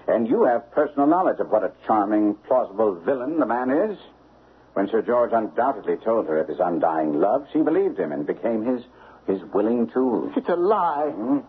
and 0.07 0.27
you 0.27 0.43
have 0.43 0.71
personal 0.71 1.07
knowledge 1.07 1.39
of 1.39 1.49
what 1.49 1.63
a 1.63 1.71
charming, 1.85 2.35
plausible 2.47 2.95
villain 2.95 3.39
the 3.39 3.45
man 3.45 3.71
is. 3.71 3.97
When 4.73 4.87
Sir 4.89 5.01
George 5.01 5.31
undoubtedly 5.33 5.97
told 5.97 6.27
her 6.27 6.39
of 6.39 6.47
his 6.47 6.59
undying 6.59 7.19
love, 7.19 7.47
she 7.53 7.59
believed 7.61 7.99
him 7.99 8.11
and 8.11 8.25
became 8.25 8.65
his 8.65 8.83
his 9.27 9.41
willing 9.53 9.89
tool. 9.89 10.31
It's 10.35 10.49
a 10.49 10.55
lie. 10.55 11.09
Hmm? 11.09 11.39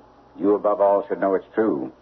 You, 0.41 0.55
above 0.55 0.81
all, 0.81 1.07
should 1.09 1.21
know 1.21 1.35
it's 1.35 1.47
true. 1.55 1.93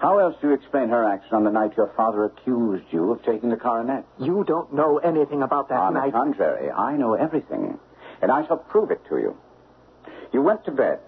How 0.00 0.18
else 0.18 0.36
do 0.40 0.48
you 0.48 0.54
explain 0.54 0.90
her 0.90 1.04
action 1.04 1.34
on 1.34 1.44
the 1.44 1.50
night 1.50 1.76
your 1.76 1.92
father 1.96 2.24
accused 2.24 2.84
you 2.90 3.10
of 3.12 3.22
taking 3.24 3.50
the 3.50 3.56
coronet? 3.56 4.04
You 4.18 4.44
don't 4.46 4.72
know 4.72 4.98
anything 4.98 5.42
about 5.42 5.68
that 5.70 5.78
on 5.78 5.94
night. 5.94 6.12
the 6.12 6.12
contrary, 6.12 6.70
I 6.70 6.96
know 6.96 7.14
everything, 7.14 7.78
and 8.22 8.30
I 8.30 8.46
shall 8.46 8.58
prove 8.58 8.90
it 8.90 9.00
to 9.08 9.18
you. 9.18 9.36
You 10.32 10.42
went 10.42 10.64
to 10.66 10.70
bed, 10.70 11.00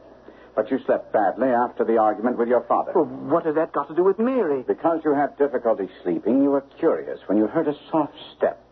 but 0.54 0.70
you 0.70 0.78
slept 0.84 1.12
badly 1.12 1.48
after 1.48 1.84
the 1.84 1.98
argument 1.98 2.38
with 2.38 2.48
your 2.48 2.62
father. 2.62 2.92
Well, 2.94 3.04
what 3.04 3.46
has 3.46 3.54
that 3.54 3.72
got 3.72 3.88
to 3.88 3.94
do 3.94 4.04
with 4.04 4.18
Mary? 4.18 4.62
Because 4.66 5.00
you 5.04 5.14
had 5.14 5.36
difficulty 5.38 5.88
sleeping, 6.02 6.42
you 6.42 6.50
were 6.50 6.64
curious 6.78 7.20
when 7.26 7.38
you 7.38 7.46
heard 7.46 7.68
a 7.68 7.74
soft 7.90 8.14
step 8.36 8.62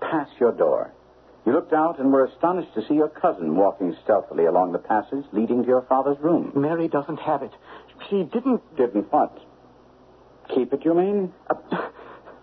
pass 0.00 0.28
your 0.38 0.52
door. 0.52 0.92
You 1.46 1.52
looked 1.52 1.72
out 1.72 1.98
and 1.98 2.12
were 2.12 2.24
astonished 2.26 2.74
to 2.74 2.86
see 2.86 2.94
your 2.94 3.08
cousin 3.08 3.56
walking 3.56 3.96
stealthily 4.04 4.44
along 4.44 4.72
the 4.72 4.78
passage 4.78 5.24
leading 5.32 5.62
to 5.62 5.68
your 5.68 5.82
father's 5.82 6.18
room. 6.20 6.52
Mary 6.54 6.88
doesn't 6.88 7.18
have 7.18 7.42
it. 7.42 7.52
She 8.08 8.24
didn't. 8.24 8.60
Didn't 8.76 9.10
what? 9.12 9.38
Keep 10.54 10.72
it, 10.74 10.84
you 10.84 10.94
mean? 10.94 11.32
Uh, 11.48 11.54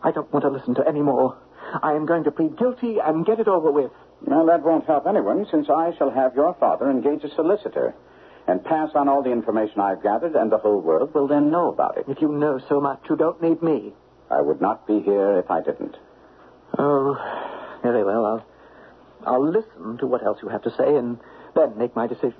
I 0.03 0.11
don't 0.11 0.31
want 0.31 0.43
to 0.43 0.49
listen 0.49 0.75
to 0.75 0.87
any 0.87 1.01
more. 1.01 1.37
I 1.83 1.93
am 1.93 2.05
going 2.05 2.23
to 2.23 2.31
plead 2.31 2.57
guilty 2.57 2.97
and 3.03 3.25
get 3.25 3.39
it 3.39 3.47
over 3.47 3.71
with. 3.71 3.91
Well, 4.25 4.45
that 4.47 4.63
won't 4.63 4.85
help 4.85 5.05
anyone, 5.05 5.45
since 5.51 5.69
I 5.69 5.93
shall 5.97 6.09
have 6.09 6.35
your 6.35 6.55
father 6.55 6.89
engage 6.89 7.23
a 7.23 7.29
solicitor 7.35 7.93
and 8.47 8.63
pass 8.63 8.91
on 8.95 9.09
all 9.09 9.21
the 9.21 9.31
information 9.31 9.81
I've 9.81 10.01
gathered, 10.01 10.35
and 10.35 10.51
the 10.51 10.57
whole 10.57 10.79
world 10.79 11.13
will 11.13 11.27
then 11.27 11.51
know 11.51 11.69
about 11.69 11.97
it. 11.97 12.05
If 12.07 12.21
you 12.21 12.29
know 12.29 12.59
so 12.69 12.79
much, 12.79 13.01
you 13.09 13.15
don't 13.15 13.41
need 13.41 13.61
me. 13.61 13.93
I 14.29 14.41
would 14.41 14.61
not 14.61 14.87
be 14.87 15.01
here 15.01 15.37
if 15.37 15.51
I 15.51 15.61
didn't. 15.61 15.97
Oh, 16.77 17.15
very 17.83 18.03
well. 18.03 18.25
I'll, 18.25 18.45
I'll 19.25 19.51
listen 19.51 19.97
to 19.99 20.07
what 20.07 20.23
else 20.23 20.39
you 20.41 20.49
have 20.49 20.63
to 20.63 20.71
say 20.71 20.95
and 20.95 21.19
then 21.55 21.77
make 21.77 21.95
my 21.95 22.07
decision. 22.07 22.35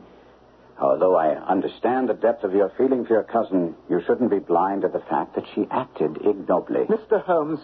Although 0.80 1.16
I 1.16 1.30
understand 1.30 2.08
the 2.08 2.14
depth 2.14 2.44
of 2.44 2.54
your 2.54 2.72
feeling 2.78 3.06
for 3.06 3.14
your 3.14 3.24
cousin, 3.24 3.76
you 3.90 4.02
shouldn't 4.06 4.30
be 4.30 4.40
blind 4.40 4.84
to 4.84 4.90
the 4.90 5.00
fact 5.00 5.36
that 5.36 5.46
she 5.56 5.66
acted 5.72 6.18
ignobly. 6.18 6.86
Mr. 6.86 7.24
Holmes, 7.24 7.60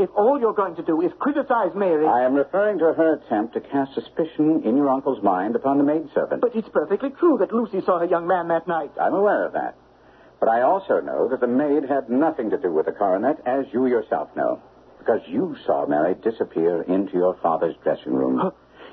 if 0.00 0.10
all 0.16 0.40
you're 0.40 0.54
going 0.54 0.76
to 0.76 0.82
do 0.82 1.02
is 1.02 1.12
criticize 1.18 1.72
Mary. 1.74 2.06
I 2.06 2.24
am 2.24 2.34
referring 2.34 2.78
to 2.78 2.92
her 2.92 3.14
attempt 3.14 3.54
to 3.54 3.60
cast 3.60 3.94
suspicion 3.94 4.62
in 4.64 4.76
your 4.76 4.88
uncle's 4.88 5.22
mind 5.22 5.56
upon 5.56 5.78
the 5.78 5.84
maidservant. 5.84 6.40
But 6.40 6.56
it's 6.56 6.68
perfectly 6.70 7.10
true 7.10 7.36
that 7.38 7.52
Lucy 7.52 7.80
saw 7.84 8.00
a 8.00 8.08
young 8.08 8.26
man 8.26 8.48
that 8.48 8.66
night. 8.66 8.92
I'm 9.00 9.14
aware 9.14 9.44
of 9.46 9.52
that. 9.52 9.76
But 10.40 10.48
I 10.48 10.62
also 10.62 11.00
know 11.00 11.28
that 11.28 11.40
the 11.40 11.46
maid 11.46 11.84
had 11.84 12.08
nothing 12.08 12.48
to 12.50 12.58
do 12.58 12.72
with 12.72 12.86
the 12.86 12.92
coronet, 12.92 13.42
as 13.44 13.66
you 13.72 13.86
yourself 13.86 14.34
know. 14.34 14.62
Because 14.98 15.20
you 15.28 15.54
saw 15.66 15.86
Mary 15.86 16.14
disappear 16.14 16.82
into 16.82 17.12
your 17.12 17.36
father's 17.42 17.76
dressing 17.84 18.14
room. 18.14 18.38
Huh? 18.38 18.50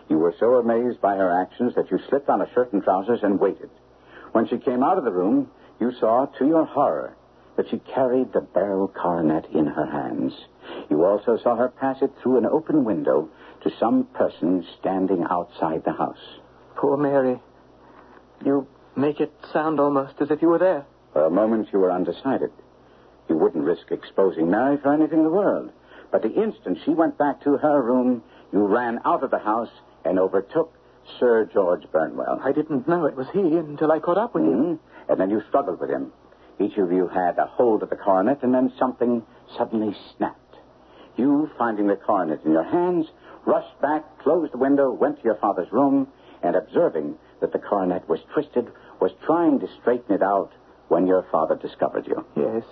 You 0.09 0.17
were 0.17 0.35
so 0.39 0.55
amazed 0.55 0.99
by 0.99 1.15
her 1.15 1.41
actions 1.41 1.73
that 1.75 1.89
you 1.89 1.99
slipped 2.09 2.29
on 2.29 2.41
a 2.41 2.53
shirt 2.53 2.73
and 2.73 2.83
trousers 2.83 3.19
and 3.23 3.39
waited. 3.39 3.69
When 4.33 4.47
she 4.47 4.57
came 4.57 4.83
out 4.83 4.97
of 4.97 5.05
the 5.05 5.11
room, 5.11 5.49
you 5.79 5.91
saw, 5.99 6.25
to 6.25 6.45
your 6.45 6.65
horror, 6.65 7.15
that 7.55 7.69
she 7.69 7.79
carried 7.93 8.33
the 8.33 8.41
beryl 8.41 8.87
coronet 8.87 9.47
in 9.53 9.67
her 9.67 9.85
hands. 9.85 10.33
You 10.89 11.05
also 11.05 11.37
saw 11.37 11.55
her 11.55 11.69
pass 11.69 12.01
it 12.01 12.11
through 12.21 12.37
an 12.37 12.45
open 12.45 12.83
window 12.83 13.29
to 13.61 13.71
some 13.79 14.05
person 14.13 14.65
standing 14.79 15.25
outside 15.29 15.83
the 15.83 15.93
house. 15.93 16.39
Poor 16.75 16.97
Mary. 16.97 17.39
You 18.45 18.67
make 18.95 19.19
it 19.19 19.33
sound 19.51 19.79
almost 19.79 20.21
as 20.21 20.31
if 20.31 20.41
you 20.41 20.49
were 20.49 20.59
there. 20.59 20.85
For 21.13 21.25
a 21.25 21.29
moment, 21.29 21.69
you 21.73 21.79
were 21.79 21.91
undecided. 21.91 22.51
You 23.27 23.37
wouldn't 23.37 23.63
risk 23.63 23.91
exposing 23.91 24.49
Mary 24.49 24.77
for 24.77 24.93
anything 24.93 25.19
in 25.19 25.25
the 25.25 25.31
world. 25.31 25.71
But 26.11 26.21
the 26.21 26.31
instant 26.31 26.79
she 26.85 26.91
went 26.91 27.17
back 27.17 27.41
to 27.43 27.57
her 27.57 27.81
room, 27.81 28.23
you 28.53 28.65
ran 28.65 28.99
out 29.03 29.23
of 29.23 29.31
the 29.31 29.39
house 29.39 29.71
and 30.05 30.19
overtook 30.19 30.73
Sir 31.19 31.45
George 31.45 31.83
Burnwell. 31.91 32.39
I 32.43 32.51
didn't 32.51 32.87
know 32.87 33.05
it 33.05 33.15
was 33.15 33.27
he 33.31 33.39
until 33.39 33.91
I 33.91 33.99
caught 33.99 34.17
up 34.17 34.33
with 34.33 34.43
you. 34.43 34.51
Mhm. 34.51 34.79
And 35.09 35.19
then 35.19 35.29
you 35.29 35.41
struggled 35.41 35.79
with 35.79 35.89
him. 35.89 36.11
Each 36.59 36.77
of 36.77 36.91
you 36.91 37.07
had 37.07 37.37
a 37.37 37.45
hold 37.45 37.83
of 37.83 37.89
the 37.89 37.95
coronet, 37.95 38.43
and 38.43 38.53
then 38.53 38.71
something 38.77 39.23
suddenly 39.57 39.95
snapped. 40.15 40.46
You, 41.27 41.51
finding 41.57 41.87
the 41.87 41.97
coronet 41.97 42.45
in 42.45 42.53
your 42.53 42.63
hands, 42.63 43.05
rushed 43.45 43.81
back, 43.81 44.19
closed 44.19 44.53
the 44.53 44.57
window, 44.57 44.93
went 44.93 45.17
to 45.17 45.23
your 45.25 45.35
father's 45.35 45.69
room, 45.73 46.07
and 46.41 46.55
observing 46.55 47.15
that 47.41 47.51
the 47.51 47.59
coronet 47.59 48.07
was 48.07 48.21
twisted, 48.33 48.71
was 49.01 49.11
trying 49.25 49.59
to 49.59 49.67
straighten 49.81 50.15
it 50.15 50.23
out 50.23 50.51
when 50.87 51.05
your 51.05 51.23
father 51.29 51.57
discovered 51.57 52.07
you. 52.07 52.25
Yes. 52.37 52.63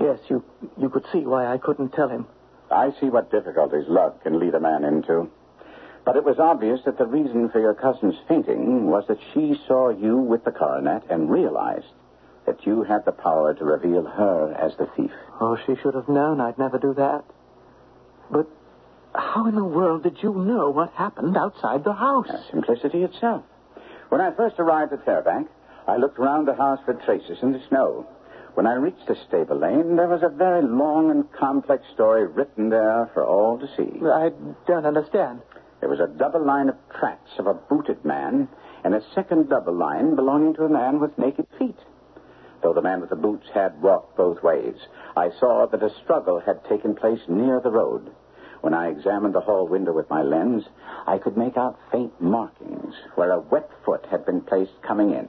Yes, 0.00 0.18
you 0.30 0.42
you 0.78 0.88
could 0.88 1.04
see 1.12 1.26
why 1.26 1.52
I 1.52 1.58
couldn't 1.58 1.90
tell 1.90 2.08
him. 2.08 2.26
I 2.70 2.92
see 2.98 3.10
what 3.10 3.30
difficulties 3.30 3.84
love 3.86 4.22
can 4.22 4.40
lead 4.40 4.54
a 4.54 4.60
man 4.60 4.84
into. 4.84 5.30
But 6.06 6.16
it 6.16 6.24
was 6.24 6.38
obvious 6.38 6.80
that 6.86 6.96
the 6.96 7.04
reason 7.04 7.50
for 7.50 7.60
your 7.60 7.74
cousin's 7.74 8.16
fainting 8.26 8.86
was 8.86 9.04
that 9.08 9.18
she 9.34 9.60
saw 9.68 9.90
you 9.90 10.16
with 10.16 10.44
the 10.44 10.50
coronet 10.50 11.02
and 11.10 11.30
realized 11.30 11.92
that 12.46 12.66
you 12.66 12.82
had 12.82 13.04
the 13.04 13.12
power 13.12 13.54
to 13.54 13.64
reveal 13.64 14.04
her 14.04 14.52
as 14.54 14.76
the 14.76 14.86
thief. 14.96 15.10
Oh, 15.40 15.56
she 15.66 15.76
should 15.76 15.94
have 15.94 16.08
known 16.08 16.40
I'd 16.40 16.58
never 16.58 16.78
do 16.78 16.94
that. 16.94 17.24
But 18.30 18.46
how 19.14 19.46
in 19.46 19.54
the 19.54 19.64
world 19.64 20.02
did 20.02 20.22
you 20.22 20.32
know 20.34 20.70
what 20.70 20.90
happened 20.92 21.36
outside 21.36 21.84
the 21.84 21.92
house? 21.92 22.28
Uh, 22.28 22.42
Simplicity 22.50 23.02
itself. 23.02 23.44
When 24.08 24.20
I 24.20 24.30
first 24.32 24.56
arrived 24.58 24.92
at 24.92 25.04
Fairbank, 25.04 25.48
I 25.86 25.96
looked 25.96 26.18
around 26.18 26.46
the 26.46 26.54
house 26.54 26.80
for 26.84 26.94
traces 26.94 27.38
in 27.42 27.52
the 27.52 27.62
snow. 27.68 28.06
When 28.54 28.66
I 28.66 28.74
reached 28.74 29.06
the 29.08 29.16
stable 29.26 29.58
lane, 29.58 29.96
there 29.96 30.08
was 30.08 30.22
a 30.22 30.28
very 30.28 30.62
long 30.62 31.10
and 31.10 31.30
complex 31.32 31.82
story 31.92 32.26
written 32.26 32.68
there 32.68 33.10
for 33.12 33.24
all 33.24 33.58
to 33.58 33.66
see. 33.76 34.00
I 34.06 34.30
don't 34.66 34.86
understand. 34.86 35.40
There 35.80 35.88
was 35.88 36.00
a 36.00 36.06
double 36.06 36.44
line 36.44 36.68
of 36.68 36.76
tracks 36.98 37.30
of 37.38 37.46
a 37.46 37.54
booted 37.54 38.04
man 38.04 38.48
and 38.84 38.94
a 38.94 39.02
second 39.14 39.48
double 39.48 39.74
line 39.74 40.14
belonging 40.14 40.54
to 40.54 40.64
a 40.64 40.68
man 40.68 41.00
with 41.00 41.18
naked 41.18 41.46
feet. 41.58 41.76
Though 42.64 42.72
the 42.72 42.80
man 42.80 43.02
with 43.02 43.10
the 43.10 43.16
boots 43.16 43.46
had 43.52 43.82
walked 43.82 44.16
both 44.16 44.42
ways, 44.42 44.76
I 45.14 45.28
saw 45.38 45.66
that 45.66 45.82
a 45.82 45.94
struggle 46.02 46.40
had 46.40 46.64
taken 46.64 46.94
place 46.94 47.20
near 47.28 47.60
the 47.60 47.70
road. 47.70 48.10
When 48.62 48.72
I 48.72 48.88
examined 48.88 49.34
the 49.34 49.42
hall 49.42 49.68
window 49.68 49.92
with 49.92 50.08
my 50.08 50.22
lens, 50.22 50.64
I 51.06 51.18
could 51.18 51.36
make 51.36 51.58
out 51.58 51.78
faint 51.92 52.18
markings 52.22 52.94
where 53.16 53.32
a 53.32 53.40
wet 53.40 53.68
foot 53.84 54.06
had 54.10 54.24
been 54.24 54.40
placed 54.40 54.80
coming 54.80 55.10
in. 55.10 55.28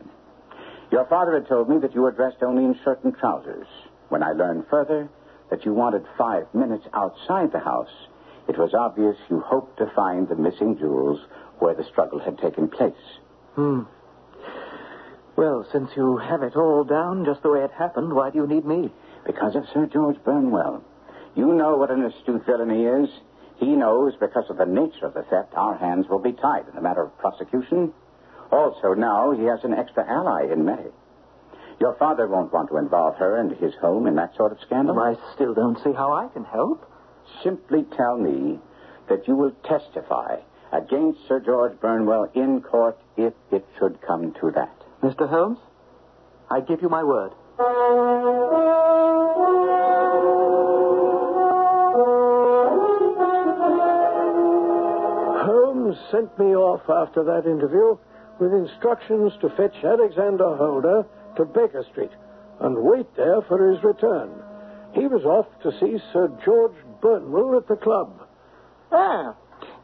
Your 0.92 1.04
father 1.08 1.34
had 1.34 1.50
told 1.50 1.68
me 1.68 1.78
that 1.80 1.94
you 1.94 2.04
were 2.04 2.12
dressed 2.14 2.42
only 2.42 2.64
in 2.64 2.80
shirt 2.86 3.04
and 3.04 3.14
trousers. 3.14 3.68
When 4.08 4.24
I 4.24 4.32
learned 4.32 4.68
further 4.70 5.10
that 5.50 5.66
you 5.66 5.74
wanted 5.74 6.06
five 6.18 6.48
minutes 6.54 6.88
outside 6.94 7.52
the 7.52 7.60
house, 7.60 8.08
it 8.48 8.58
was 8.58 8.74
obvious 8.74 9.18
you 9.30 9.42
hoped 9.42 9.78
to 9.80 9.92
find 9.94 10.30
the 10.30 10.36
missing 10.38 10.78
jewels 10.78 11.20
where 11.60 11.76
the 11.76 11.84
struggle 11.84 12.20
had 12.20 12.38
taken 12.38 12.70
place. 12.70 12.94
Hmm. 13.56 13.82
Well, 15.36 15.68
since 15.72 15.90
you 15.98 16.18
have 16.18 16.44
it 16.44 16.56
all 16.56 16.86
down 16.86 17.26
just 17.26 17.42
the 17.42 17.50
way 17.50 17.64
it 17.64 17.72
happened, 17.72 18.14
why 18.14 18.30
do 18.30 18.38
you 18.38 18.48
need 18.48 18.66
me? 18.66 18.90
Because 19.26 19.56
of 19.56 19.68
Sir 19.74 19.86
George 19.86 20.16
Burnwell. 20.24 20.82
You 21.36 21.54
know 21.54 21.76
what 21.76 21.92
an 21.92 22.06
astute 22.06 22.46
villain 22.46 22.70
he 22.70 22.86
is. 22.86 23.10
He 23.58 23.76
knows 23.76 24.16
because 24.16 24.50
of 24.50 24.58
the 24.58 24.66
nature 24.66 25.06
of 25.06 25.14
the 25.14 25.24
theft, 25.24 25.54
our 25.56 25.76
hands 25.78 26.08
will 26.08 26.20
be 26.20 26.32
tied 26.32 26.68
in 26.70 26.76
the 26.76 26.82
matter 26.82 27.02
of 27.04 27.18
prosecution. 27.18 27.94
Also, 28.52 28.94
now 28.94 29.32
he 29.32 29.44
has 29.44 29.60
an 29.64 29.74
extra 29.74 30.06
ally 30.08 30.52
in 30.52 30.64
Mary. 30.64 30.92
Your 31.82 31.96
father 31.96 32.28
won't 32.28 32.54
want 32.54 32.70
to 32.70 32.78
involve 32.78 33.16
her 33.18 33.38
and 33.38 33.52
his 33.58 33.74
home 33.76 34.08
in 34.08 34.16
that 34.16 34.36
sort 34.38 34.54
of 34.54 34.60
scandal. 34.62 35.00
I 35.00 35.18
still 35.34 35.54
don't 35.54 35.84
see 35.84 35.92
how 35.92 36.14
I 36.14 36.30
can 36.30 36.46
help. 36.46 36.90
Simply 37.44 37.84
tell 37.98 38.18
me 38.18 38.60
that 39.10 39.28
you 39.28 39.36
will 39.36 39.52
testify 39.66 40.38
against 40.72 41.28
Sir 41.28 41.42
George 41.42 41.78
Burnwell 41.82 42.32
in 42.34 42.62
court 42.62 42.98
if 43.18 43.34
it 43.52 43.66
should 43.78 44.00
come 44.02 44.34
to 44.40 44.52
that. 44.52 44.85
Mr. 45.02 45.30
Holmes, 45.30 45.60
I 46.50 46.62
give 46.62 46.82
you 46.82 46.89
my 46.89 47.04
word. 47.04 47.32
Holmes 55.46 55.98
sent 56.12 56.38
me 56.39 56.56
off 56.56 56.82
after 56.89 57.24
that 57.24 57.46
interview 57.46 57.98
with 58.39 58.54
instructions 58.54 59.34
to 59.41 59.50
fetch 59.50 59.76
Alexander 59.84 60.56
Holder 60.56 61.06
to 61.38 61.46
Baker 61.46 61.86
Street 61.91 62.12
and 62.62 62.76
wait 62.78 63.08
there 63.16 63.41
for 63.48 63.72
his 63.72 63.84
return. 63.84 64.32
He 64.93 65.08
was 65.08 65.24
off 65.26 65.46
to 65.64 65.72
see 65.80 65.98
Sir 66.14 66.30
George 66.43 66.76
Burnwell 67.02 67.58
at 67.58 67.68
the 67.68 67.76
club. 67.76 68.22
Ah, 68.91 69.36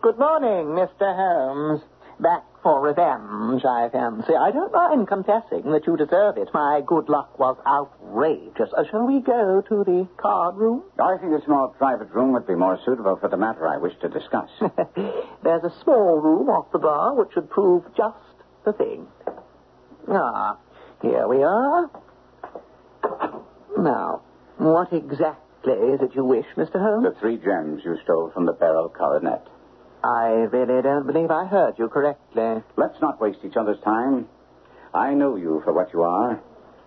good 0.01 0.17
morning, 0.17 0.67
Mr. 0.67 1.15
Holmes. 1.15 1.81
Back 2.19 2.43
for 2.63 2.79
revenge, 2.81 3.65
I 3.65 3.89
fancy. 3.91 4.35
I 4.35 4.51
don't 4.51 4.71
mind 4.71 5.07
confessing 5.07 5.71
that 5.71 5.87
you 5.87 5.97
deserve 5.97 6.37
it. 6.37 6.49
My 6.53 6.81
good 6.85 7.09
luck 7.09 7.39
was 7.39 7.57
outrageous. 7.65 8.69
Uh, 8.77 8.83
shall 8.89 9.07
we 9.07 9.19
go 9.19 9.61
to 9.67 9.83
the 9.83 10.07
card 10.17 10.55
room? 10.55 10.83
I 10.99 11.17
think 11.17 11.33
a 11.33 11.43
small 11.45 11.69
private 11.69 12.11
room 12.11 12.33
would 12.33 12.45
be 12.45 12.55
more 12.55 12.79
suitable 12.85 13.17
for 13.17 13.29
the 13.29 13.37
matter 13.37 13.67
I 13.67 13.77
wish 13.77 13.93
to 14.01 14.09
discuss. 14.09 14.49
There's 15.43 15.63
a 15.63 15.73
small 15.83 16.19
room 16.19 16.49
off 16.49 16.71
the 16.71 16.79
bar 16.79 17.15
which 17.15 17.33
should 17.33 17.49
prove 17.49 17.83
just 17.97 18.17
the 18.63 18.73
thing. 18.73 19.07
Ah, 20.07 20.57
here 21.01 21.27
we 21.27 21.41
are. 21.43 21.89
Now, 23.77 24.21
what 24.57 24.93
exactly 24.93 25.73
is 25.73 26.01
it 26.01 26.13
you 26.13 26.25
wish, 26.25 26.45
Mr. 26.55 26.73
Holmes? 26.73 27.05
the 27.13 27.19
three 27.19 27.37
gems 27.37 27.81
you 27.83 27.97
stole 28.03 28.29
from 28.31 28.45
the 28.45 28.53
beryl 28.53 28.89
coronet. 28.89 29.47
I 30.03 30.47
really 30.51 30.81
don't 30.81 31.05
believe 31.05 31.29
I 31.29 31.45
heard 31.45 31.77
you 31.77 31.87
correctly. 31.87 32.63
Let's 32.75 32.99
not 33.01 33.21
waste 33.21 33.39
each 33.45 33.55
other's 33.55 33.79
time. 33.83 34.27
I 34.93 35.13
know 35.13 35.35
you 35.35 35.61
for 35.63 35.73
what 35.73 35.93
you 35.93 36.01
are 36.01 36.41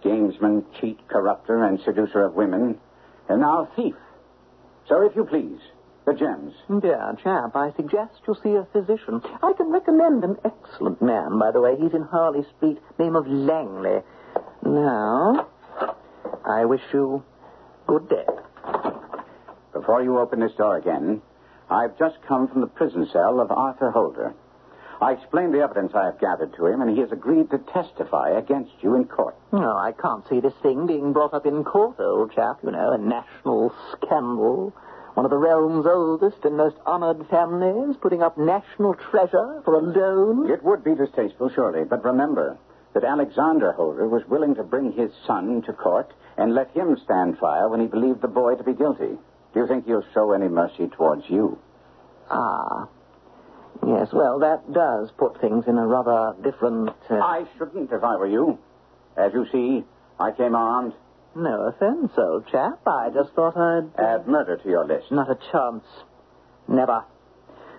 gamesman, 0.04 0.64
cheat, 0.78 0.98
corrupter, 1.08 1.64
and 1.64 1.80
seducer 1.80 2.22
of 2.22 2.34
women, 2.34 2.78
and 3.28 3.40
now 3.40 3.68
thief. 3.74 3.94
So, 4.86 5.00
if 5.00 5.16
you 5.16 5.24
please, 5.24 5.60
the 6.04 6.12
gems. 6.12 6.52
Dear 6.82 7.16
chap, 7.22 7.56
I 7.56 7.72
suggest 7.74 8.12
you 8.28 8.36
see 8.42 8.54
a 8.54 8.66
physician. 8.72 9.22
I 9.42 9.54
can 9.56 9.72
recommend 9.72 10.22
an 10.22 10.36
excellent 10.44 11.00
man, 11.00 11.38
by 11.38 11.50
the 11.50 11.60
way. 11.60 11.76
He's 11.80 11.94
in 11.94 12.02
Harley 12.02 12.44
Street, 12.56 12.78
name 12.98 13.16
of 13.16 13.26
Langley. 13.26 14.02
Now, 14.62 15.48
I 16.44 16.66
wish 16.66 16.82
you 16.92 17.24
good 17.86 18.08
day. 18.10 18.26
Before 19.72 20.02
you 20.02 20.18
open 20.18 20.40
this 20.40 20.52
door 20.52 20.76
again, 20.76 21.22
I've 21.70 21.98
just 21.98 22.16
come 22.28 22.48
from 22.48 22.60
the 22.60 22.66
prison 22.66 23.08
cell 23.12 23.40
of 23.40 23.50
Arthur 23.50 23.90
Holder. 23.90 24.34
I 25.00 25.12
explained 25.12 25.54
the 25.54 25.60
evidence 25.60 25.92
I 25.94 26.04
have 26.06 26.20
gathered 26.20 26.54
to 26.54 26.66
him, 26.66 26.80
and 26.80 26.90
he 26.90 27.00
has 27.00 27.10
agreed 27.10 27.50
to 27.50 27.58
testify 27.58 28.30
against 28.30 28.72
you 28.80 28.94
in 28.94 29.04
court. 29.04 29.34
No, 29.52 29.76
I 29.76 29.92
can't 29.92 30.26
see 30.28 30.40
this 30.40 30.54
thing 30.62 30.86
being 30.86 31.12
brought 31.12 31.34
up 31.34 31.46
in 31.46 31.64
court, 31.64 31.98
old 31.98 32.32
chap. 32.32 32.58
You 32.62 32.70
know, 32.70 32.92
a 32.92 32.98
national 32.98 33.74
scandal. 33.92 34.72
One 35.14 35.26
of 35.26 35.30
the 35.30 35.36
realm's 35.36 35.86
oldest 35.86 36.44
and 36.44 36.56
most 36.56 36.76
honored 36.86 37.26
families 37.28 37.96
putting 38.00 38.22
up 38.22 38.36
national 38.36 38.94
treasure 38.94 39.62
for 39.64 39.74
a 39.74 39.82
loan. 39.82 40.50
It 40.50 40.62
would 40.64 40.82
be 40.82 40.94
distasteful, 40.94 41.50
surely, 41.50 41.84
but 41.84 42.04
remember 42.04 42.58
that 42.94 43.04
Alexander 43.04 43.72
Holder 43.72 44.08
was 44.08 44.26
willing 44.28 44.54
to 44.54 44.62
bring 44.62 44.92
his 44.92 45.12
son 45.26 45.62
to 45.62 45.72
court 45.72 46.12
and 46.36 46.54
let 46.54 46.70
him 46.70 46.96
stand 47.04 47.38
trial 47.38 47.70
when 47.70 47.80
he 47.80 47.86
believed 47.86 48.22
the 48.22 48.28
boy 48.28 48.54
to 48.54 48.64
be 48.64 48.72
guilty. 48.72 49.18
Do 49.54 49.60
you 49.60 49.68
think 49.68 49.86
he'll 49.86 50.04
show 50.12 50.32
any 50.32 50.48
mercy 50.48 50.88
towards 50.88 51.22
you? 51.30 51.58
Ah. 52.28 52.88
Yes, 53.86 54.08
well, 54.12 54.40
that 54.40 54.72
does 54.72 55.10
put 55.16 55.40
things 55.40 55.64
in 55.68 55.78
a 55.78 55.86
rather 55.86 56.34
different. 56.42 56.90
Uh... 57.08 57.14
I 57.14 57.44
shouldn't 57.56 57.92
if 57.92 58.02
I 58.02 58.16
were 58.16 58.26
you. 58.26 58.58
As 59.16 59.32
you 59.32 59.46
see, 59.52 59.84
I 60.18 60.32
came 60.32 60.54
armed. 60.54 60.92
No 61.36 61.68
offense, 61.68 62.12
old 62.16 62.46
chap. 62.50 62.80
I 62.86 63.10
just 63.14 63.32
thought 63.34 63.56
I'd. 63.56 63.90
Add 63.98 64.26
murder 64.26 64.56
to 64.56 64.68
your 64.68 64.86
list. 64.86 65.10
Not 65.10 65.30
a 65.30 65.38
chance. 65.52 65.84
Never. 66.68 67.04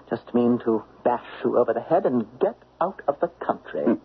Just 0.09 0.33
mean 0.33 0.59
to 0.65 0.83
bash 1.03 1.25
you 1.43 1.57
over 1.57 1.73
the 1.73 1.81
head 1.81 2.05
and 2.05 2.25
get 2.39 2.55
out 2.79 3.01
of 3.07 3.19
the 3.19 3.27
country. 3.45 3.97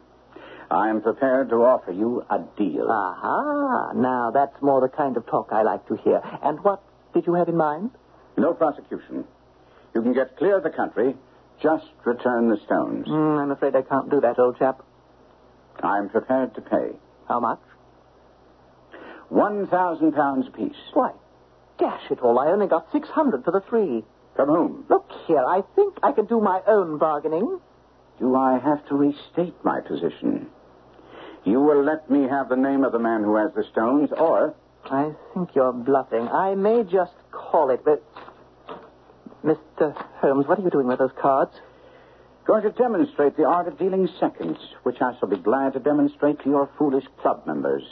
I 0.71 0.89
am 0.89 1.03
prepared 1.03 1.51
to 1.51 1.57
offer 1.57 1.93
you 1.93 2.25
a 2.31 2.39
deal. 2.57 2.87
Aha. 2.89 3.93
Now, 3.95 4.31
that's 4.31 4.63
more 4.63 4.81
the 4.81 4.89
kind 4.89 5.17
of 5.17 5.27
talk 5.27 5.49
I 5.53 5.63
like 5.63 5.87
to 5.89 5.97
hear. 5.97 6.21
And 6.43 6.61
what 6.63 6.81
did 7.15 7.27
you 7.27 7.35
have 7.35 7.49
in 7.49 7.57
mind? 7.57 7.91
No 8.37 8.53
prosecution. 8.55 9.25
You 9.95 10.03
can 10.03 10.13
get 10.13 10.37
clear 10.37 10.57
of 10.57 10.63
the 10.63 10.71
country. 10.71 11.15
Just 11.63 11.87
return 12.05 12.49
the 12.49 12.59
stones. 12.65 13.07
Mm, 13.07 13.43
I'm 13.43 13.51
afraid 13.51 13.77
I 13.77 13.83
can't 13.83 14.11
do 14.11 14.21
that, 14.21 14.39
old 14.39 14.59
chap. 14.59 14.83
I'm 15.83 16.09
prepared 16.09 16.55
to 16.55 16.61
pay. 16.61 16.93
How 17.29 17.41
much? 17.41 17.61
One 19.29 19.67
thousand 19.69 20.13
pounds 20.13 20.49
apiece. 20.49 20.77
Why, 20.93 21.13
dash 21.79 22.11
it 22.11 22.21
all, 22.21 22.39
I 22.39 22.49
only 22.49 22.67
got 22.67 22.91
600 22.93 23.45
for 23.45 23.51
the 23.51 23.61
three. 23.61 24.05
From 24.37 24.49
whom? 24.49 24.85
Look 24.89 25.11
here, 25.27 25.45
I 25.45 25.63
think 25.77 25.99
I 26.03 26.13
can 26.13 26.27
do 26.27 26.41
my 26.41 26.61
own 26.67 26.99
bargaining. 26.99 27.61
Do 28.19 28.37
I 28.37 28.59
have 28.59 28.87
to 28.89 28.95
restate 28.95 29.55
my 29.65 29.81
position? 29.81 30.49
You 31.45 31.61
will 31.61 31.83
let 31.83 32.11
me 32.11 32.29
have 32.29 32.49
the 32.49 32.57
name 32.57 32.85
of 32.85 32.93
the 32.93 32.99
man 32.99 33.23
who 33.23 33.37
has 33.37 33.53
the 33.55 33.65
stones, 33.73 34.11
or 34.17 34.55
I 34.85 35.13
think 35.35 35.55
you're 35.55 35.73
bluffing. 35.73 36.29
I 36.29 36.55
may 36.55 36.85
just 36.85 37.13
call 37.31 37.71
it, 37.71 37.85
but. 37.85 38.03
Mr. 39.45 39.97
Holmes, 40.21 40.47
what 40.47 40.59
are 40.59 40.63
you 40.63 40.69
doing 40.69 40.87
with 40.87 40.99
those 40.99 41.13
cards? 41.19 41.53
going 42.51 42.63
to 42.65 42.71
demonstrate 42.71 43.37
the 43.37 43.45
art 43.45 43.69
of 43.69 43.79
dealing 43.79 44.09
seconds, 44.19 44.59
which 44.83 45.01
I 45.01 45.17
shall 45.21 45.29
be 45.29 45.37
glad 45.37 45.75
to 45.75 45.79
demonstrate 45.79 46.41
to 46.41 46.49
your 46.49 46.69
foolish 46.77 47.05
club 47.23 47.47
members. 47.47 47.85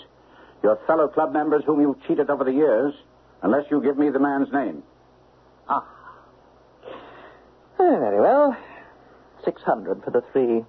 Your 0.64 0.80
fellow 0.84 1.06
club 1.06 1.32
members 1.32 1.62
whom 1.64 1.80
you've 1.80 2.02
cheated 2.08 2.28
over 2.28 2.42
the 2.42 2.52
years, 2.52 2.92
unless 3.42 3.70
you 3.70 3.80
give 3.80 3.96
me 3.96 4.10
the 4.10 4.18
man's 4.18 4.52
name. 4.52 4.82
Ah. 5.68 5.86
Eh, 7.78 7.98
very 8.00 8.20
well. 8.20 8.56
600 9.44 10.02
for 10.02 10.10
the 10.10 10.22
three. 10.32 10.64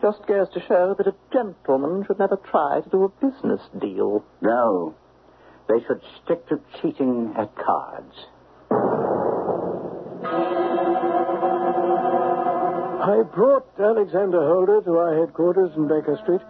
Just 0.00 0.26
goes 0.26 0.48
to 0.54 0.60
show 0.66 0.94
that 0.96 1.06
a 1.06 1.14
gentleman 1.34 2.06
should 2.06 2.18
never 2.18 2.36
try 2.36 2.80
to 2.80 2.88
do 2.88 3.04
a 3.04 3.08
business 3.26 3.60
deal. 3.78 4.24
No. 4.40 4.94
They 5.68 5.80
should 5.86 6.00
stick 6.24 6.46
to 6.48 6.60
cheating 6.80 7.34
at 7.36 7.54
cards. 7.56 8.14
I 13.02 13.22
brought 13.34 13.66
Alexander 13.78 14.46
Holder 14.46 14.80
to 14.82 14.96
our 14.96 15.18
headquarters 15.18 15.72
in 15.76 15.88
Baker 15.88 16.18
Street, 16.22 16.40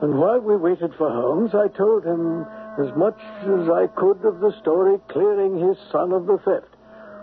and 0.00 0.18
while 0.18 0.40
we 0.40 0.56
waited 0.56 0.94
for 0.96 1.10
Holmes, 1.10 1.54
I 1.54 1.68
told 1.68 2.04
him 2.04 2.46
as 2.78 2.94
much 2.96 3.18
as 3.42 3.68
I 3.68 3.86
could 3.94 4.24
of 4.24 4.40
the 4.40 4.54
story 4.60 4.98
clearing 5.08 5.58
his 5.58 5.76
son 5.90 6.12
of 6.12 6.26
the 6.26 6.38
theft. 6.38 6.74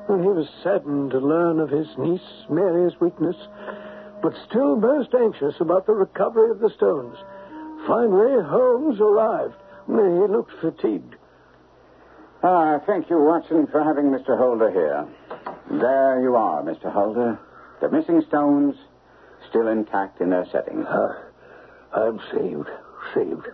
And 0.10 0.24
he 0.24 0.30
was 0.30 0.48
saddened 0.64 1.12
to 1.12 1.20
learn 1.20 1.60
of 1.60 1.70
his 1.70 1.88
niece 1.98 2.46
Mary's 2.50 3.00
weakness, 3.00 3.36
but 4.22 4.34
still 4.50 4.76
most 4.76 5.14
anxious 5.14 5.56
about 5.60 5.86
the 5.86 5.94
recovery 5.94 6.52
of 6.52 6.60
the 6.60 6.70
stones. 6.76 7.18
Finally, 7.88 8.44
Holmes 8.44 9.00
arrived. 9.00 9.56
He 9.90 9.96
looked 10.32 10.52
fatigued. 10.62 11.16
Ah, 12.44 12.80
thank 12.86 13.10
you, 13.10 13.18
Watson, 13.20 13.68
for 13.68 13.84
having 13.84 14.06
Mr. 14.12 14.38
Holder 14.38 14.70
here. 14.72 15.08
There 15.72 16.22
you 16.22 16.36
are, 16.36 16.62
Mr. 16.64 16.92
Holder. 16.92 17.40
The 17.82 17.90
missing 17.90 18.22
stones 18.28 18.76
still 19.50 19.68
intact 19.68 20.22
in 20.22 20.30
their 20.30 20.46
setting. 20.52 20.86
Uh, 20.86 21.14
I'm 21.94 22.20
saved. 22.32 22.70
Saved. 23.14 23.48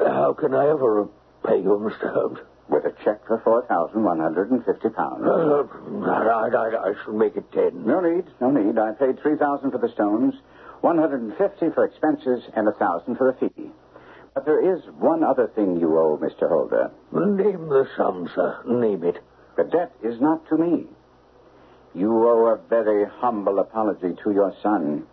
How 0.00 0.32
can 0.32 0.52
I 0.54 0.68
ever 0.68 1.02
repay 1.44 1.58
you, 1.62 1.78
Mr. 1.78 2.12
Holmes? 2.12 2.38
With 2.68 2.84
a 2.84 2.92
check 3.04 3.26
for 3.26 3.40
four 3.40 3.66
thousand 3.66 4.04
one 4.04 4.20
hundred 4.20 4.52
and 4.52 4.64
fifty 4.64 4.90
pounds. 4.90 5.24
Uh, 5.26 5.64
I, 6.06 6.48
I, 6.54 6.90
I 6.90 6.94
should 7.04 7.14
make 7.14 7.36
it 7.36 7.50
ten. 7.52 7.84
No 7.84 8.00
need, 8.00 8.26
no 8.40 8.50
need. 8.52 8.78
I 8.78 8.92
paid 8.92 9.20
three 9.20 9.36
thousand 9.36 9.72
for 9.72 9.78
the 9.78 9.88
stones, 9.88 10.34
one 10.80 10.96
hundred 10.96 11.20
and 11.22 11.36
fifty 11.36 11.68
for 11.74 11.84
expenses, 11.84 12.44
and 12.54 12.68
a 12.68 12.72
thousand 12.72 13.16
for 13.16 13.32
the 13.32 13.48
fee. 13.48 13.70
But 14.34 14.44
there 14.44 14.74
is 14.74 14.82
one 14.98 15.24
other 15.24 15.48
thing 15.48 15.80
you 15.80 15.98
owe, 15.98 16.16
Mr. 16.16 16.48
Holder. 16.48 16.90
Name 17.12 17.68
the 17.68 17.88
sum, 17.96 18.28
sir. 18.34 18.62
Name 18.66 19.04
it. 19.04 19.18
The 19.56 19.64
debt 19.64 19.92
is 20.02 20.20
not 20.20 20.48
to 20.48 20.56
me. 20.56 20.86
You 21.94 22.28
owe 22.28 22.46
a 22.46 22.56
very 22.68 23.04
humble 23.04 23.58
apology 23.58 24.14
to 24.22 24.30
your 24.30 24.54
son, 24.62 25.04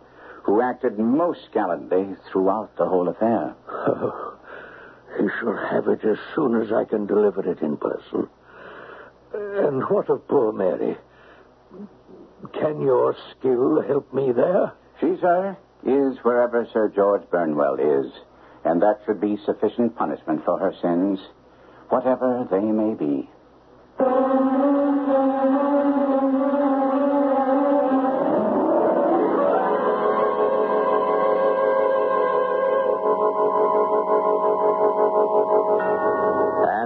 who 0.44 0.60
acted 0.62 0.98
most 0.98 1.48
gallantly 1.52 2.14
throughout 2.30 2.76
the 2.76 2.86
whole 2.86 3.08
affair. 3.08 3.54
Oh, 3.68 4.38
he 5.18 5.26
shall 5.40 5.56
have 5.56 5.88
it 5.88 6.04
as 6.04 6.18
soon 6.34 6.62
as 6.62 6.72
I 6.72 6.84
can 6.84 7.06
deliver 7.06 7.50
it 7.50 7.60
in 7.60 7.76
person. 7.76 8.28
And 9.34 9.82
what 9.90 10.08
of 10.08 10.26
poor 10.28 10.52
Mary? 10.52 10.96
Can 12.52 12.80
your 12.80 13.16
skill 13.32 13.82
help 13.82 14.14
me 14.14 14.32
there? 14.32 14.72
She, 15.00 15.16
sir, 15.20 15.56
is 15.84 16.16
wherever 16.22 16.66
Sir 16.72 16.88
George 16.88 17.28
Burnwell 17.30 17.74
is, 17.74 18.12
and 18.64 18.82
that 18.82 19.00
should 19.06 19.20
be 19.20 19.36
sufficient 19.44 19.96
punishment 19.96 20.44
for 20.44 20.58
her 20.58 20.72
sins, 20.82 21.18
whatever 21.88 22.46
they 22.50 22.60
may 22.60 22.94
be. 22.94 23.28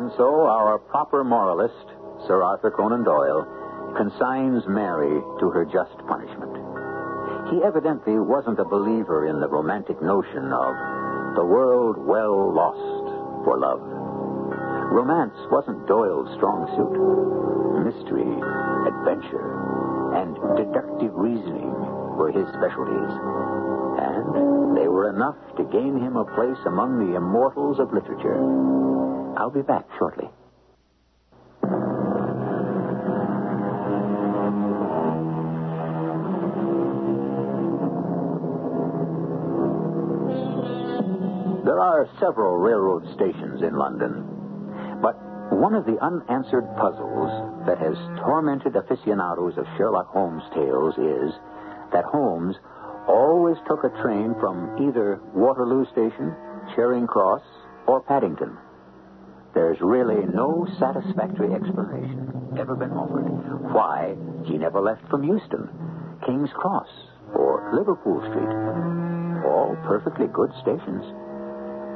And 0.02 0.10
so 0.16 0.46
our 0.46 0.78
proper 0.78 1.24
moralist, 1.24 1.74
Sir 2.26 2.42
Arthur 2.42 2.70
Conan 2.70 3.04
Doyle, 3.04 3.46
consigns 3.96 4.62
Mary 4.66 5.20
to 5.40 5.50
her 5.50 5.64
just 5.64 5.96
punishment. 6.08 6.52
He 7.50 7.62
evidently 7.62 8.18
wasn't 8.18 8.58
a 8.58 8.64
believer 8.64 9.26
in 9.26 9.40
the 9.40 9.48
romantic 9.48 10.00
notion 10.00 10.52
of 10.52 10.74
the 11.34 11.44
world 11.44 11.96
well 11.98 12.52
lost 12.52 13.44
for 13.44 13.58
love. 13.58 13.80
Romance 14.92 15.36
wasn't 15.50 15.86
Doyle's 15.86 16.28
strong 16.36 16.68
suit. 16.76 16.92
Mystery, 17.88 18.28
adventure, 18.84 20.12
and 20.12 20.36
deductive 20.56 21.14
reasoning 21.14 21.72
were 22.16 22.30
his 22.30 22.46
specialties. 22.52 23.12
And 23.96 24.76
they 24.76 24.88
were 24.88 25.08
enough 25.08 25.40
to 25.56 25.64
gain 25.64 25.96
him 25.96 26.16
a 26.16 26.28
place 26.36 26.60
among 26.66 26.98
the 27.00 27.16
immortals 27.16 27.78
of 27.78 27.92
literature. 27.92 28.36
I'll 29.38 29.50
be 29.50 29.62
back 29.62 29.88
shortly. 29.98 30.28
Are 42.02 42.18
several 42.18 42.58
railroad 42.58 43.06
stations 43.14 43.62
in 43.62 43.78
London. 43.78 44.26
But 45.00 45.14
one 45.54 45.74
of 45.74 45.86
the 45.86 46.02
unanswered 46.02 46.66
puzzles 46.74 47.30
that 47.66 47.78
has 47.78 47.94
tormented 48.18 48.74
aficionados 48.74 49.54
of 49.56 49.70
Sherlock 49.76 50.10
Holmes 50.10 50.42
tales 50.52 50.98
is 50.98 51.30
that 51.92 52.04
Holmes 52.10 52.56
always 53.06 53.56
took 53.68 53.84
a 53.84 54.02
train 54.02 54.34
from 54.40 54.82
either 54.82 55.20
Waterloo 55.32 55.86
Station, 55.92 56.34
Charing 56.74 57.06
Cross, 57.06 57.42
or 57.86 58.02
Paddington. 58.02 58.58
There's 59.54 59.78
really 59.80 60.26
no 60.26 60.66
satisfactory 60.80 61.54
explanation 61.54 62.58
ever 62.58 62.74
been 62.74 62.90
offered 62.90 63.30
why 63.72 64.16
he 64.44 64.58
never 64.58 64.80
left 64.80 65.06
from 65.08 65.22
Euston, 65.22 65.68
King's 66.26 66.50
Cross, 66.52 66.88
or 67.34 67.70
Liverpool 67.72 68.20
Street. 68.26 68.52
All 69.46 69.76
perfectly 69.86 70.26
good 70.26 70.50
stations, 70.62 71.04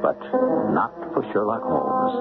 but 0.01 0.19
not 0.73 0.93
for 1.13 1.23
Sherlock 1.33 1.61
Holmes. 1.63 2.13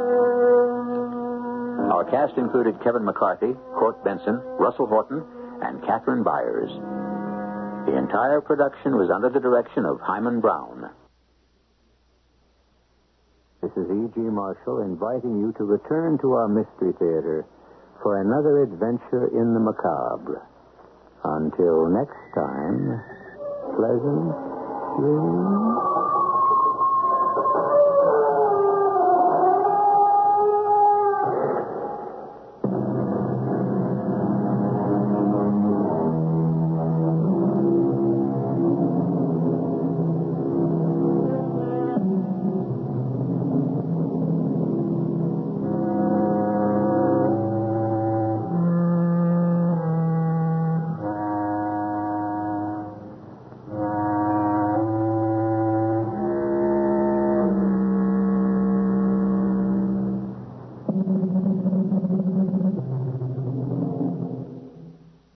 Our 1.93 2.05
cast 2.11 2.37
included 2.37 2.83
Kevin 2.83 3.05
McCarthy, 3.05 3.55
Court 3.79 4.03
Benson, 4.05 4.41
Russell 4.59 4.87
Horton, 4.87 5.23
and 5.63 5.83
Catherine 5.87 6.23
Byers. 6.23 6.71
The 7.87 7.97
entire 7.97 8.41
production 8.41 8.97
was 8.97 9.11
under 9.15 9.31
the 9.31 9.41
direction 9.41 9.87
of 9.87 10.01
Himan 10.01 10.41
Brown. 10.41 10.91
This 13.63 13.71
is 13.73 13.87
E.G. 13.91 14.21
Marshall 14.21 14.83
inviting 14.83 15.41
you 15.41 15.55
to 15.59 15.65
return 15.65 16.19
to 16.21 16.33
our 16.33 16.49
Mystery 16.49 16.93
Theater 16.99 17.47
for 18.03 18.21
another 18.21 18.63
adventure 18.63 19.29
in 19.33 19.55
the 19.55 19.61
macabre. 19.61 20.47
Until 21.25 21.89
next 21.89 22.21
time, 22.35 23.01
pleasant 23.75 24.35
dreams. 25.01 25.96